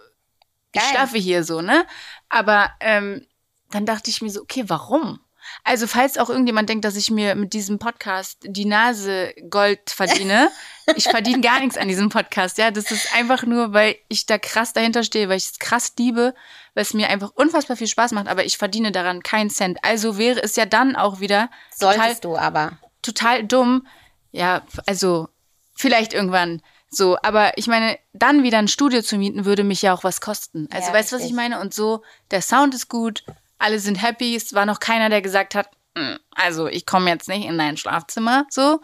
ich 0.73 0.81
Geil. 0.81 0.91
schlafe 0.91 1.19
hier 1.19 1.45
so, 1.45 1.61
ne? 1.61 1.87
Aber 2.29 2.71
ähm, 2.81 3.27
dann 3.71 3.87
dachte 3.87 4.11
ich 4.11 4.23
mir 4.23 4.31
so, 4.31 4.43
okay, 4.43 4.65
warum? 4.69 5.21
Also, 5.63 5.87
falls 5.87 6.19
auch 6.19 6.31
irgendjemand 6.31 6.69
denkt, 6.69 6.85
dass 6.85 6.97
ich 6.97 7.11
mir 7.11 7.35
mit 7.35 7.53
diesem 7.53 7.79
Podcast 7.79 8.39
die 8.43 8.65
Nase 8.65 9.35
Gold 9.51 9.91
verdiene, 9.91 10.51
ich 10.97 11.05
verdiene 11.05 11.41
gar 11.41 11.61
nichts 11.61 11.77
an 11.77 11.89
diesem 11.89 12.09
Podcast, 12.09 12.59
ja. 12.59 12.71
Das 12.71 12.91
ist 12.91 13.15
einfach 13.15 13.45
nur, 13.45 13.73
weil 13.73 13.97
ich 14.09 14.27
da 14.27 14.39
krass 14.39 14.73
dahinter 14.73 15.05
stehe, 15.05 15.29
weil 15.29 15.37
ich 15.37 15.51
es 15.51 15.59
krass 15.59 15.93
liebe, 15.99 16.35
weil 16.75 16.83
es 16.83 16.95
mir 16.95 17.09
einfach 17.09 17.31
unfassbar 17.35 17.77
viel 17.77 17.87
Spaß 17.87 18.13
macht, 18.13 18.29
aber 18.29 18.45
ich 18.45 18.59
verdiene 18.59 18.91
daran 18.91 19.23
keinen 19.23 19.51
Cent. 19.51 19.79
Also 19.83 20.19
wäre 20.19 20.43
es 20.43 20.57
ja 20.57 20.67
dann 20.67 20.97
auch 20.97 21.21
wieder 21.21 21.51
total, 21.79 21.97
solltest 21.99 22.25
du 22.25 22.37
aber. 22.37 22.79
total 23.03 23.45
dumm. 23.45 23.87
Ja, 24.33 24.63
also 24.87 25.29
vielleicht 25.75 26.13
irgendwann 26.15 26.63
so, 26.97 27.17
aber 27.23 27.57
ich 27.57 27.67
meine, 27.67 27.99
dann 28.13 28.43
wieder 28.43 28.59
ein 28.59 28.69
Studio 28.69 29.03
zu 29.03 29.17
mieten, 29.17 29.45
würde 29.45 29.65
mich 29.65 29.83
ja 29.83 29.95
auch 29.95 30.05
was 30.05 30.21
kosten. 30.21 30.69
Also 30.73 30.89
Ja, 30.89 30.95
weißt 30.95 31.13
du, 31.13 31.17
was 31.17 31.25
ich 31.25 31.33
meine? 31.33 31.61
Und 31.61 31.75
so, 31.75 32.03
der 32.31 32.43
Sound 32.43 32.75
ist 32.75 32.89
gut, 32.89 33.25
alle 33.59 33.79
sind 33.79 34.03
happy, 34.03 34.35
es 34.37 34.55
war 34.55 34.67
noch 34.67 34.81
keiner, 34.81 35.09
der 35.09 35.23
gesagt 35.23 35.55
hat, 35.55 35.69
"Mm, 35.95 36.17
also 36.31 36.67
ich 36.67 36.87
komme 36.87 37.11
jetzt 37.11 37.29
nicht 37.29 37.47
in 37.47 37.57
dein 37.59 37.77
Schlafzimmer, 37.77 38.47
so. 38.51 38.81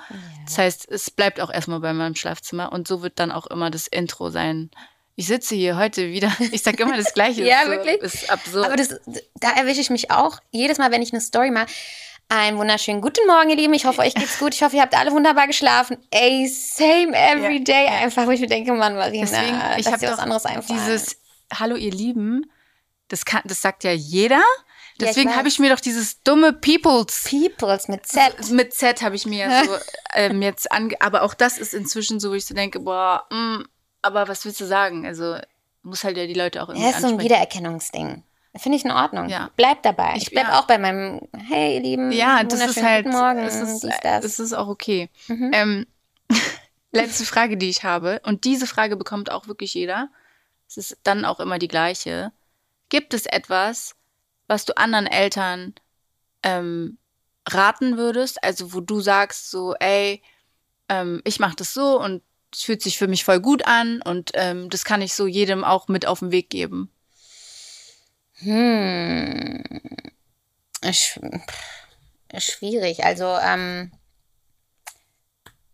Das 0.47 0.59
heißt, 0.59 0.89
es 0.91 1.11
bleibt 1.11 1.41
auch 1.41 1.51
erstmal 1.53 1.81
bei 1.81 1.93
meinem 1.93 2.15
Schlafzimmer 2.15 2.73
und 2.73 2.87
so 2.89 3.03
wird 3.03 3.19
dann 3.19 3.33
auch 3.33 3.47
immer 3.47 3.71
das 3.71 3.87
Intro 3.87 4.31
sein. 4.31 4.71
Ich 5.17 5.27
sitze 5.27 5.55
hier 5.55 5.77
heute 5.77 6.09
wieder, 6.11 6.33
ich 6.53 6.63
sag 6.63 6.79
immer 6.81 6.97
das 6.97 7.13
Gleiche. 7.13 7.45
Ja, 7.45 7.59
ist 7.61 7.65
so, 7.67 7.71
wirklich? 7.73 7.97
Ist 8.01 8.31
absurd. 8.31 8.65
Aber 8.67 8.77
das, 8.77 9.01
da 9.35 9.51
erwische 9.51 9.81
ich 9.81 9.91
mich 9.91 10.11
auch 10.11 10.39
jedes 10.51 10.79
Mal, 10.79 10.91
wenn 10.93 11.03
ich 11.03 11.13
eine 11.13 11.21
Story 11.21 11.51
mache. 11.51 11.67
Einen 12.33 12.59
wunderschönen 12.59 13.01
guten 13.01 13.27
Morgen, 13.27 13.51
ihr 13.51 13.57
Lieben. 13.57 13.75
Ich 13.75 13.85
hoffe, 13.87 14.03
euch 14.03 14.15
geht's 14.15 14.39
gut. 14.39 14.55
Ich 14.55 14.63
hoffe, 14.63 14.77
ihr 14.77 14.83
habt 14.83 14.97
alle 14.97 15.11
wunderbar 15.11 15.49
geschlafen. 15.49 15.97
Ey, 16.13 16.47
same 16.47 17.13
every 17.13 17.59
Ja, 17.59 17.65
day. 17.65 17.85
ja. 17.87 17.93
Einfach, 18.03 18.25
wo 18.25 18.31
ich 18.31 18.41
mir 18.41 18.47
denke, 18.47 18.73
Mann, 18.73 18.95
Marina, 18.95 19.27
Deswegen, 19.27 19.61
ich 19.79 19.87
habe 19.89 20.01
was 20.07 20.19
anderes 20.21 20.47
einfallen. 20.47 20.79
dieses 20.79 21.17
Hallo 21.53 21.75
ihr 21.75 21.91
Lieben, 21.91 22.49
das 23.09 23.25
kann, 23.25 23.43
das 23.47 23.61
sagt 23.61 23.83
ja 23.83 23.91
jeder. 23.91 24.43
Deswegen 25.01 25.31
weiß. 25.31 25.37
habe 25.39 25.49
ich 25.49 25.59
mir 25.59 25.71
doch 25.75 25.81
dieses 25.81 26.23
dumme 26.23 26.53
Peoples 26.53 27.25
Peoples 27.29 27.89
mit 27.89 28.07
Z. 28.07 28.51
mit 28.53 28.75
Z 28.75 29.03
habe 29.03 29.17
ich 29.17 29.27
mir 29.27 29.49
ja 29.49 29.65
so 29.65 29.77
ähm, 30.15 30.41
jetzt 30.41 30.71
ange, 30.71 30.95
aber 31.01 31.23
auch 31.23 31.35
das 31.35 31.59
ist 31.59 31.75
inzwischen 31.75 32.21
so, 32.21 32.31
wo 32.31 32.35
ich 32.35 32.47
so 32.47 32.55
denke, 32.55 32.79
boah, 32.79 33.27
mh, 33.31 33.65
aber 34.03 34.29
was 34.29 34.45
willst 34.45 34.61
du 34.61 34.67
sagen? 34.67 35.05
Also 35.05 35.37
muss 35.83 36.05
halt 36.05 36.17
ja 36.17 36.27
die 36.27 36.35
Leute 36.35 36.63
auch 36.63 36.69
irgendwie 36.69 36.87
Ja, 36.87 36.93
ist 36.95 37.01
so 37.01 37.09
ein. 37.09 37.19
Wiedererkennungsding. 37.19 38.23
Finde 38.57 38.77
ich 38.79 38.85
in 38.85 38.91
Ordnung. 38.91 39.29
Ja. 39.29 39.51
Bleib 39.57 39.83
dabei. 39.85 40.15
Ich, 40.17 40.25
Ich- 40.25 40.31
bleib 40.31 40.49
ja. 40.49 40.59
auch 40.59 40.67
bei 40.67 40.77
meinem 40.79 41.21
Hey, 41.37 41.77
ihr 41.77 41.81
Lieben. 41.83 42.11
Ja, 42.13 42.43
das 42.43 42.61
ist 42.61 42.83
halt, 42.83 43.05
Guten 43.05 43.17
Morgen, 43.17 43.39
es 43.41 43.55
ist, 43.57 43.85
dies, 43.85 43.95
das. 44.03 44.25
es 44.25 44.39
ist 44.41 44.53
auch 44.53 44.67
okay. 44.69 45.09
Mhm. 45.29 45.51
Ähm, 45.55 45.87
letzte 46.93 47.25
Frage, 47.25 47.57
die 47.57 47.69
ich 47.69 47.85
habe, 47.85 48.21
und 48.25 48.45
diese 48.45 48.67
Frage 48.67 48.97
bekommt 48.97 49.31
auch 49.31 49.47
wirklich 49.47 49.75
jeder. 49.75 50.09
Es 50.69 50.77
ist 50.77 50.99
dann 51.05 51.25
auch 51.25 51.39
immer 51.41 51.59
die 51.59 51.69
gleiche. 51.69 52.33
Gibt 52.89 53.15
es 53.15 53.27
etwas, 53.27 53.95
was 54.49 54.65
du 54.65 54.77
anderen 54.77 55.07
Eltern 55.07 55.75
ähm, 56.43 56.99
raten 57.49 57.97
würdest? 57.97 58.43
Also 58.43 58.73
wo 58.75 58.81
du 58.81 59.01
sagst 59.01 59.51
so, 59.51 59.75
ey, 59.77 60.23
ähm, 60.89 61.21
ich 61.25 61.39
mache 61.39 61.55
das 61.57 61.73
so 61.73 62.01
und 62.01 62.23
es 62.53 62.63
fühlt 62.65 62.83
sich 62.83 62.99
für 62.99 63.07
mich 63.07 63.25
voll 63.25 63.39
gut 63.41 63.65
an 63.67 64.03
und 64.03 64.33
ähm, 64.35 64.71
das 64.71 64.85
kann 64.85 65.03
ich 65.03 65.15
so 65.15 65.29
jedem 65.29 65.63
auch 65.63 65.87
mit 65.87 66.05
auf 66.07 66.19
den 66.19 66.33
Weg 66.33 66.51
geben. 66.51 66.91
Hm. 68.43 69.63
Sch 70.93 71.19
schwierig. 72.39 73.05
Also, 73.05 73.27
ähm, 73.39 73.91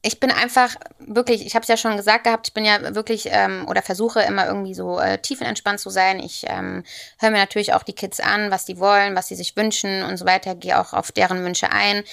ich 0.07 0.21
bin 0.21 0.31
einfach 0.31 0.77
wirklich, 1.01 1.45
ich 1.45 1.57
habe 1.57 1.65
es 1.65 1.69
ja 1.69 1.77
schon 1.77 1.97
gesagt 1.97 2.25
gehabt, 2.25 2.47
ich 2.49 2.55
bin 2.55 2.65
ja 2.65 2.95
wirklich 2.95 3.27
ähm, 3.29 3.67
oder 3.69 3.83
versuche 3.83 4.21
immer 4.21 4.47
irgendwie 4.47 4.75
so 4.75 5.01
äh, 5.01 5.19
tiefenentspannt 5.19 5.81
zu 5.81 5.91
sein. 5.91 6.21
Ich 6.21 6.45
ähm, 6.47 6.85
höre 7.19 7.31
mir 7.33 7.39
natürlich 7.39 7.73
auch 7.73 7.83
die 7.83 7.93
Kids 7.93 8.21
an, 8.21 8.53
was 8.53 8.65
die 8.65 8.79
wollen, 8.79 9.17
was 9.17 9.27
sie 9.27 9.35
sich 9.35 9.57
wünschen 9.57 10.05
und 10.05 10.17
so 10.17 10.25
weiter, 10.25 10.55
gehe 10.55 10.79
auch 10.79 10.93
auf 10.93 11.11
deren 11.11 11.43
Wünsche 11.45 11.73
ein. 11.73 12.05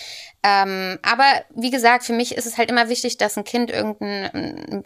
Ähm, 0.42 0.98
aber 1.04 1.44
wie 1.56 1.70
gesagt, 1.70 2.04
für 2.04 2.14
mich 2.14 2.36
ist 2.36 2.48
es 2.48 2.58
halt 2.58 2.72
immer 2.72 2.90
wichtig, 2.90 3.18
dass 3.18 3.38
ein 3.38 3.44
Kind 3.44 3.70
irgendeine 3.70 4.32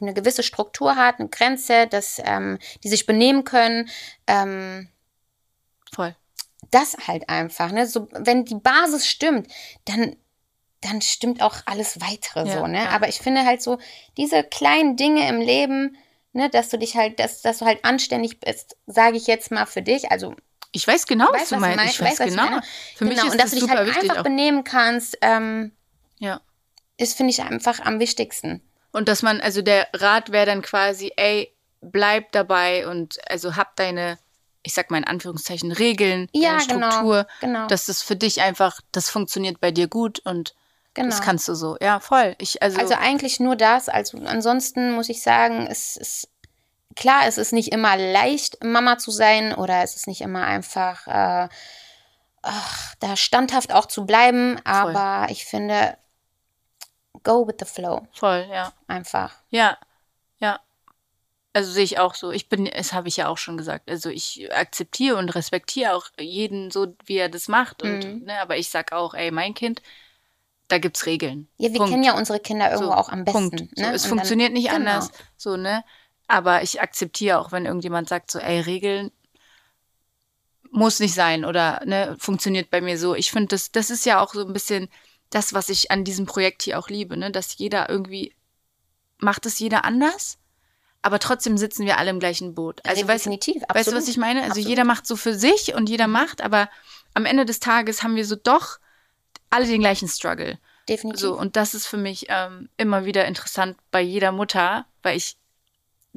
eine 0.01 0.13
gewisse 0.13 0.43
Struktur 0.43 0.97
hat, 0.97 1.19
eine 1.19 1.29
Grenze, 1.29 1.87
dass 1.87 2.21
ähm, 2.25 2.59
die 2.83 2.89
sich 2.89 3.05
benehmen 3.05 3.45
können. 3.45 3.89
Voll. 5.97 6.15
das 6.71 6.95
halt 7.07 7.27
einfach, 7.27 7.71
ne? 7.71 7.85
So, 7.87 8.07
wenn 8.11 8.45
die 8.45 8.55
Basis 8.55 9.07
stimmt, 9.07 9.47
dann, 9.85 10.15
dann 10.81 11.01
stimmt 11.01 11.41
auch 11.41 11.55
alles 11.65 11.99
weitere 12.01 12.47
Ja, 12.47 12.59
so, 12.59 12.67
ne? 12.67 12.83
ja. 12.83 12.89
Aber 12.89 13.09
ich 13.09 13.19
finde 13.19 13.45
halt 13.45 13.61
so, 13.61 13.79
diese 14.15 14.43
kleinen 14.43 14.95
Dinge 14.95 15.27
im 15.27 15.41
Leben, 15.41 15.97
ne, 16.33 16.49
dass 16.49 16.69
du 16.69 16.77
dich 16.77 16.95
halt, 16.95 17.19
dass, 17.19 17.41
dass 17.41 17.59
du 17.59 17.65
halt 17.65 17.83
anständig 17.83 18.39
bist, 18.39 18.77
sage 18.85 19.17
ich 19.17 19.27
jetzt 19.27 19.51
mal 19.51 19.65
für 19.65 19.81
dich. 19.81 20.11
Also 20.11 20.35
Ich 20.71 20.87
weiß 20.87 21.07
genau, 21.07 21.25
weißt, 21.25 21.41
was 21.41 21.49
du 21.49 21.57
meinst. 21.57 21.95
Ich 21.95 22.01
weiß, 22.01 22.19
weiß 22.19 22.29
genau. 22.29 22.59
Für 22.95 23.05
genau. 23.05 23.09
mich 23.09 23.17
ist 23.17 23.31
und 23.31 23.41
dass 23.41 23.51
das 23.51 23.59
du 23.59 23.65
dich 23.65 23.75
halt 23.75 23.97
einfach 23.97 24.17
auch. 24.19 24.23
benehmen 24.23 24.63
kannst, 24.63 25.17
ähm, 25.21 25.71
ja. 26.19 26.41
ist, 26.97 27.17
finde 27.17 27.31
ich, 27.31 27.41
einfach 27.41 27.79
am 27.79 27.99
wichtigsten. 27.99 28.61
Und 28.91 29.07
dass 29.09 29.21
man, 29.23 29.41
also 29.41 29.61
der 29.61 29.87
Rat 29.93 30.31
wäre 30.31 30.45
dann 30.45 30.61
quasi, 30.61 31.11
ey, 31.17 31.53
bleib 31.81 32.31
dabei 32.31 32.87
und 32.87 33.17
also 33.29 33.55
hab 33.55 33.75
deine, 33.75 34.17
ich 34.67 34.73
sag 34.73 34.91
mal 34.91 34.97
in 34.97 35.05
Anführungszeichen, 35.05 35.71
Regeln, 35.71 36.27
ja, 36.33 36.57
deine 36.57 36.67
genau, 36.67 36.91
Struktur, 36.91 37.27
genau, 37.39 37.53
genau. 37.59 37.67
dass 37.67 37.85
das 37.85 38.01
für 38.01 38.17
dich 38.17 38.41
einfach, 38.41 38.81
das 38.91 39.09
funktioniert 39.09 39.61
bei 39.61 39.71
dir 39.71 39.87
gut 39.87 40.19
und 40.19 40.55
genau. 40.93 41.09
das 41.09 41.21
kannst 41.21 41.47
du 41.47 41.55
so. 41.55 41.77
Ja, 41.79 42.01
voll. 42.01 42.35
Ich, 42.37 42.61
also, 42.61 42.77
also 42.77 42.95
eigentlich 42.95 43.39
nur 43.39 43.55
das. 43.55 43.87
Also 43.87 44.17
ansonsten 44.25 44.91
muss 44.91 45.07
ich 45.07 45.21
sagen, 45.21 45.67
es 45.67 45.95
ist 45.95 46.27
klar, 46.97 47.21
es 47.27 47.37
ist 47.37 47.53
nicht 47.53 47.71
immer 47.71 47.95
leicht, 47.95 48.61
Mama 48.61 48.97
zu 48.97 49.09
sein 49.09 49.55
oder 49.55 49.83
es 49.83 49.95
ist 49.95 50.05
nicht 50.05 50.19
immer 50.19 50.43
einfach 50.43 51.07
äh, 51.07 51.47
ach, 52.41 52.95
da 52.99 53.15
standhaft 53.15 53.71
auch 53.71 53.85
zu 53.85 54.05
bleiben, 54.05 54.59
aber 54.65 55.21
Voll. 55.21 55.31
ich 55.31 55.45
finde, 55.45 55.97
go 57.23 57.47
with 57.47 57.55
the 57.59 57.65
flow. 57.65 58.05
Voll, 58.13 58.47
ja. 58.51 58.73
Einfach. 58.87 59.33
Ja, 59.49 59.77
ja. 60.39 60.59
Also 61.57 61.71
sehe 61.71 61.83
ich 61.83 61.97
auch 61.97 62.13
so. 62.13 62.29
Ich 62.29 62.49
bin, 62.49 62.65
das 62.65 62.93
habe 62.93 63.07
ich 63.07 63.17
ja 63.17 63.29
auch 63.29 63.39
schon 63.39 63.57
gesagt. 63.57 63.89
Also 63.89 64.11
ich 64.11 64.47
akzeptiere 64.53 65.17
und 65.17 65.29
respektiere 65.29 65.95
auch 65.95 66.05
jeden 66.19 66.69
so, 66.69 66.95
wie 67.07 67.17
er 67.17 67.29
das 67.29 67.47
macht. 67.47 67.81
Und, 67.81 68.05
mhm. 68.05 68.25
ne, 68.25 68.39
aber 68.39 68.57
ich 68.57 68.69
sag 68.69 68.91
auch, 68.91 69.15
ey, 69.15 69.31
mein 69.31 69.55
Kind, 69.55 69.81
da 70.67 70.77
gibt's 70.77 71.07
Regeln. 71.07 71.47
Ja, 71.57 71.71
wir 71.71 71.79
Punkt. 71.79 71.91
kennen 71.93 72.03
ja 72.03 72.15
unsere 72.15 72.39
Kinder 72.39 72.69
irgendwo 72.69 72.91
so, 72.91 72.95
auch 72.95 73.09
am 73.09 73.25
besten. 73.25 73.49
Punkt. 73.49 73.75
Ne? 73.75 73.85
So, 73.87 73.91
es 73.91 74.03
und 74.03 74.09
funktioniert 74.09 74.49
dann, 74.49 74.53
nicht 74.53 74.69
genau. 74.69 74.75
anders. 74.75 75.11
So, 75.35 75.57
ne? 75.57 75.83
Aber 76.27 76.61
ich 76.61 76.79
akzeptiere 76.79 77.39
auch, 77.39 77.51
wenn 77.51 77.65
irgendjemand 77.65 78.07
sagt, 78.07 78.29
so, 78.29 78.37
ey, 78.37 78.59
Regeln 78.59 79.11
muss 80.69 80.99
nicht 80.99 81.15
sein 81.15 81.43
oder 81.43 81.81
ne, 81.85 82.17
funktioniert 82.19 82.69
bei 82.69 82.81
mir 82.81 82.99
so. 82.99 83.15
Ich 83.15 83.31
finde, 83.31 83.47
das, 83.47 83.71
das 83.71 83.89
ist 83.89 84.05
ja 84.05 84.21
auch 84.21 84.35
so 84.35 84.45
ein 84.45 84.53
bisschen 84.53 84.89
das, 85.31 85.55
was 85.55 85.69
ich 85.69 85.89
an 85.89 86.03
diesem 86.03 86.27
Projekt 86.27 86.61
hier 86.61 86.77
auch 86.77 86.89
liebe, 86.89 87.17
ne? 87.17 87.31
dass 87.31 87.57
jeder 87.57 87.89
irgendwie, 87.89 88.35
macht 89.17 89.47
es 89.47 89.57
jeder 89.57 89.85
anders, 89.85 90.37
aber 91.01 91.19
trotzdem 91.19 91.57
sitzen 91.57 91.85
wir 91.85 91.97
alle 91.97 92.09
im 92.09 92.19
gleichen 92.19 92.55
Boot. 92.55 92.81
Also, 92.85 93.05
Definitiv, 93.05 93.61
weißt, 93.61 93.75
weißt 93.75 93.91
du, 93.91 93.95
was 93.95 94.07
ich 94.07 94.17
meine? 94.17 94.41
Also 94.41 94.51
absolut. 94.51 94.69
jeder 94.69 94.83
macht 94.83 95.07
so 95.07 95.15
für 95.15 95.33
sich 95.33 95.73
und 95.73 95.89
jeder 95.89 96.07
macht, 96.07 96.41
aber 96.41 96.69
am 97.13 97.25
Ende 97.25 97.45
des 97.45 97.59
Tages 97.59 98.03
haben 98.03 98.15
wir 98.15 98.25
so 98.25 98.35
doch 98.35 98.79
alle 99.49 99.65
den 99.65 99.81
gleichen 99.81 100.07
Struggle. 100.07 100.59
Definitiv. 100.89 101.21
So, 101.21 101.37
und 101.37 101.55
das 101.55 101.73
ist 101.73 101.85
für 101.85 101.97
mich 101.97 102.27
ähm, 102.29 102.69
immer 102.77 103.05
wieder 103.05 103.25
interessant 103.25 103.77
bei 103.91 104.01
jeder 104.01 104.31
Mutter, 104.31 104.85
weil 105.03 105.17
ich 105.17 105.37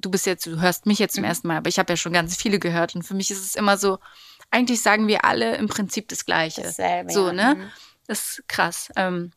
du 0.00 0.10
bist 0.10 0.26
jetzt, 0.26 0.46
du 0.46 0.60
hörst 0.60 0.86
mich 0.86 0.98
jetzt 0.98 1.14
zum 1.14 1.22
mhm. 1.22 1.28
ersten 1.28 1.48
Mal, 1.48 1.58
aber 1.58 1.68
ich 1.68 1.78
habe 1.78 1.92
ja 1.92 1.96
schon 1.96 2.12
ganz 2.12 2.36
viele 2.36 2.58
gehört 2.58 2.94
und 2.94 3.02
für 3.02 3.14
mich 3.14 3.30
ist 3.30 3.44
es 3.44 3.54
immer 3.54 3.76
so, 3.76 3.98
eigentlich 4.50 4.82
sagen 4.82 5.06
wir 5.08 5.24
alle 5.24 5.56
im 5.56 5.68
Prinzip 5.68 6.08
das 6.08 6.24
Gleiche. 6.24 6.62
Dasselbe, 6.62 7.12
so, 7.12 7.26
ja. 7.26 7.32
ne? 7.32 7.54
Mhm. 7.56 7.70
Das 8.06 8.38
ist 8.38 8.48
krass. 8.48 8.90
Ähm, 8.96 9.32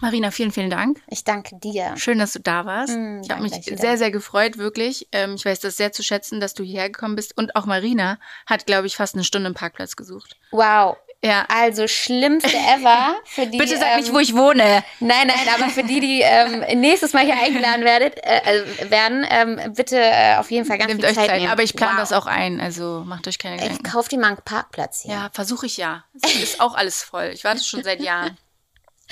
Marina, 0.00 0.30
vielen, 0.30 0.52
vielen 0.52 0.70
Dank. 0.70 1.00
Ich 1.08 1.24
danke 1.24 1.56
dir. 1.56 1.94
Schön, 1.96 2.18
dass 2.18 2.32
du 2.32 2.40
da 2.40 2.66
warst. 2.66 2.94
Mm, 2.94 3.20
ich 3.22 3.30
habe 3.30 3.42
mich 3.42 3.52
sehr, 3.52 3.98
sehr 3.98 4.10
gefreut, 4.10 4.58
wirklich. 4.58 5.08
Ähm, 5.12 5.34
ich 5.34 5.44
weiß 5.44 5.60
das 5.60 5.76
sehr 5.76 5.92
zu 5.92 6.02
schätzen, 6.02 6.40
dass 6.40 6.54
du 6.54 6.62
hierher 6.62 6.90
gekommen 6.90 7.16
bist. 7.16 7.36
Und 7.36 7.56
auch 7.56 7.66
Marina 7.66 8.18
hat, 8.46 8.66
glaube 8.66 8.86
ich, 8.86 8.96
fast 8.96 9.14
eine 9.14 9.24
Stunde 9.24 9.48
im 9.48 9.54
Parkplatz 9.54 9.96
gesucht. 9.96 10.36
Wow. 10.50 10.96
Ja. 11.24 11.46
Also 11.48 11.88
schlimmste 11.88 12.54
ever 12.54 13.16
für 13.24 13.46
die. 13.46 13.56
Bitte 13.56 13.78
sag 13.78 13.94
ähm, 13.94 14.00
nicht, 14.00 14.12
wo 14.12 14.18
ich 14.18 14.34
wohne. 14.34 14.84
Nein, 15.00 15.26
nein, 15.26 15.48
aber 15.54 15.70
für 15.70 15.82
die, 15.82 15.98
die 15.98 16.20
ähm, 16.20 16.80
nächstes 16.80 17.14
Mal 17.14 17.24
hier 17.24 17.40
eingeladen 17.40 17.82
werdet, 17.84 18.18
äh, 18.22 18.40
äh, 18.60 18.90
werden, 18.90 19.26
ähm, 19.30 19.72
bitte 19.72 19.96
äh, 19.98 20.36
auf 20.36 20.50
jeden 20.50 20.66
Fall 20.66 20.76
ganz 20.76 20.88
Nehmt 20.88 21.02
viel 21.02 21.14
Zeit, 21.14 21.28
Zeit 21.28 21.40
nehmen. 21.40 21.50
Aber 21.50 21.62
ich 21.62 21.74
plane 21.74 21.92
wow. 21.92 22.00
das 22.00 22.12
auch 22.12 22.26
ein, 22.26 22.60
also 22.60 23.04
macht 23.06 23.26
euch 23.26 23.38
keine 23.38 23.56
Gedanken. 23.56 23.86
Ich 23.86 23.90
kauf 23.90 24.08
dir 24.08 24.18
mal 24.18 24.28
einen 24.28 24.36
Parkplatz 24.44 25.00
hier. 25.00 25.14
Ja, 25.14 25.30
versuche 25.32 25.64
ich 25.64 25.78
ja. 25.78 26.04
Es 26.20 26.34
ist 26.34 26.60
auch 26.60 26.74
alles 26.74 27.02
voll. 27.02 27.30
Ich 27.32 27.44
warte 27.44 27.64
schon 27.64 27.82
seit 27.82 28.00
Jahren. 28.02 28.36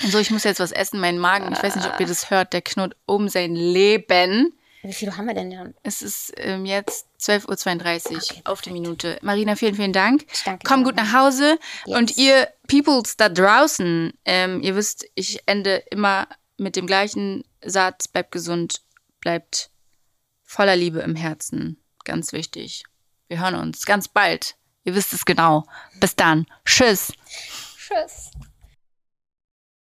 Und 0.01 0.11
so, 0.11 0.19
ich 0.19 0.31
muss 0.31 0.43
jetzt 0.43 0.59
was 0.59 0.71
essen. 0.71 0.99
Mein 0.99 1.19
Magen, 1.19 1.53
ich 1.53 1.61
weiß 1.61 1.75
nicht, 1.75 1.87
ob 1.87 1.99
ihr 1.99 2.07
das 2.07 2.29
hört, 2.29 2.53
der 2.53 2.61
knurrt 2.61 2.95
um 3.05 3.29
sein 3.29 3.55
Leben. 3.55 4.53
Wie 4.81 4.91
viel 4.91 5.15
haben 5.15 5.27
wir 5.27 5.33
denn 5.33 5.49
dann? 5.49 5.73
Es 5.83 6.01
ist 6.01 6.33
ähm, 6.37 6.65
jetzt 6.65 7.07
12.32 7.21 8.11
Uhr 8.11 8.17
okay, 8.17 8.41
auf 8.43 8.61
die 8.61 8.71
Minute. 8.71 9.17
Marina, 9.21 9.55
vielen, 9.55 9.75
vielen 9.75 9.93
Dank. 9.93 10.25
Ich 10.31 10.43
danke 10.43 10.63
Komm 10.65 10.83
gut 10.83 10.97
nach 10.97 11.13
Hause. 11.13 11.57
Yes. 11.85 11.97
Und 11.97 12.17
ihr 12.17 12.49
Peoples 12.67 13.15
da 13.15 13.29
draußen, 13.29 14.11
ähm, 14.25 14.61
ihr 14.61 14.75
wisst, 14.75 15.05
ich 15.15 15.39
ende 15.45 15.83
immer 15.89 16.27
mit 16.57 16.75
dem 16.75 16.85
gleichen 16.85 17.45
Satz. 17.63 18.09
Bleibt 18.09 18.33
gesund, 18.33 18.81
bleibt 19.21 19.69
voller 20.43 20.75
Liebe 20.75 20.99
im 20.99 21.15
Herzen. 21.15 21.81
Ganz 22.03 22.33
wichtig. 22.33 22.83
Wir 23.29 23.39
hören 23.39 23.55
uns 23.55 23.85
ganz 23.85 24.09
bald. 24.09 24.57
Ihr 24.83 24.95
wisst 24.95 25.13
es 25.13 25.23
genau. 25.23 25.65
Bis 26.01 26.17
dann. 26.17 26.45
Tschüss. 26.65 27.13
Tschüss. 27.77 28.31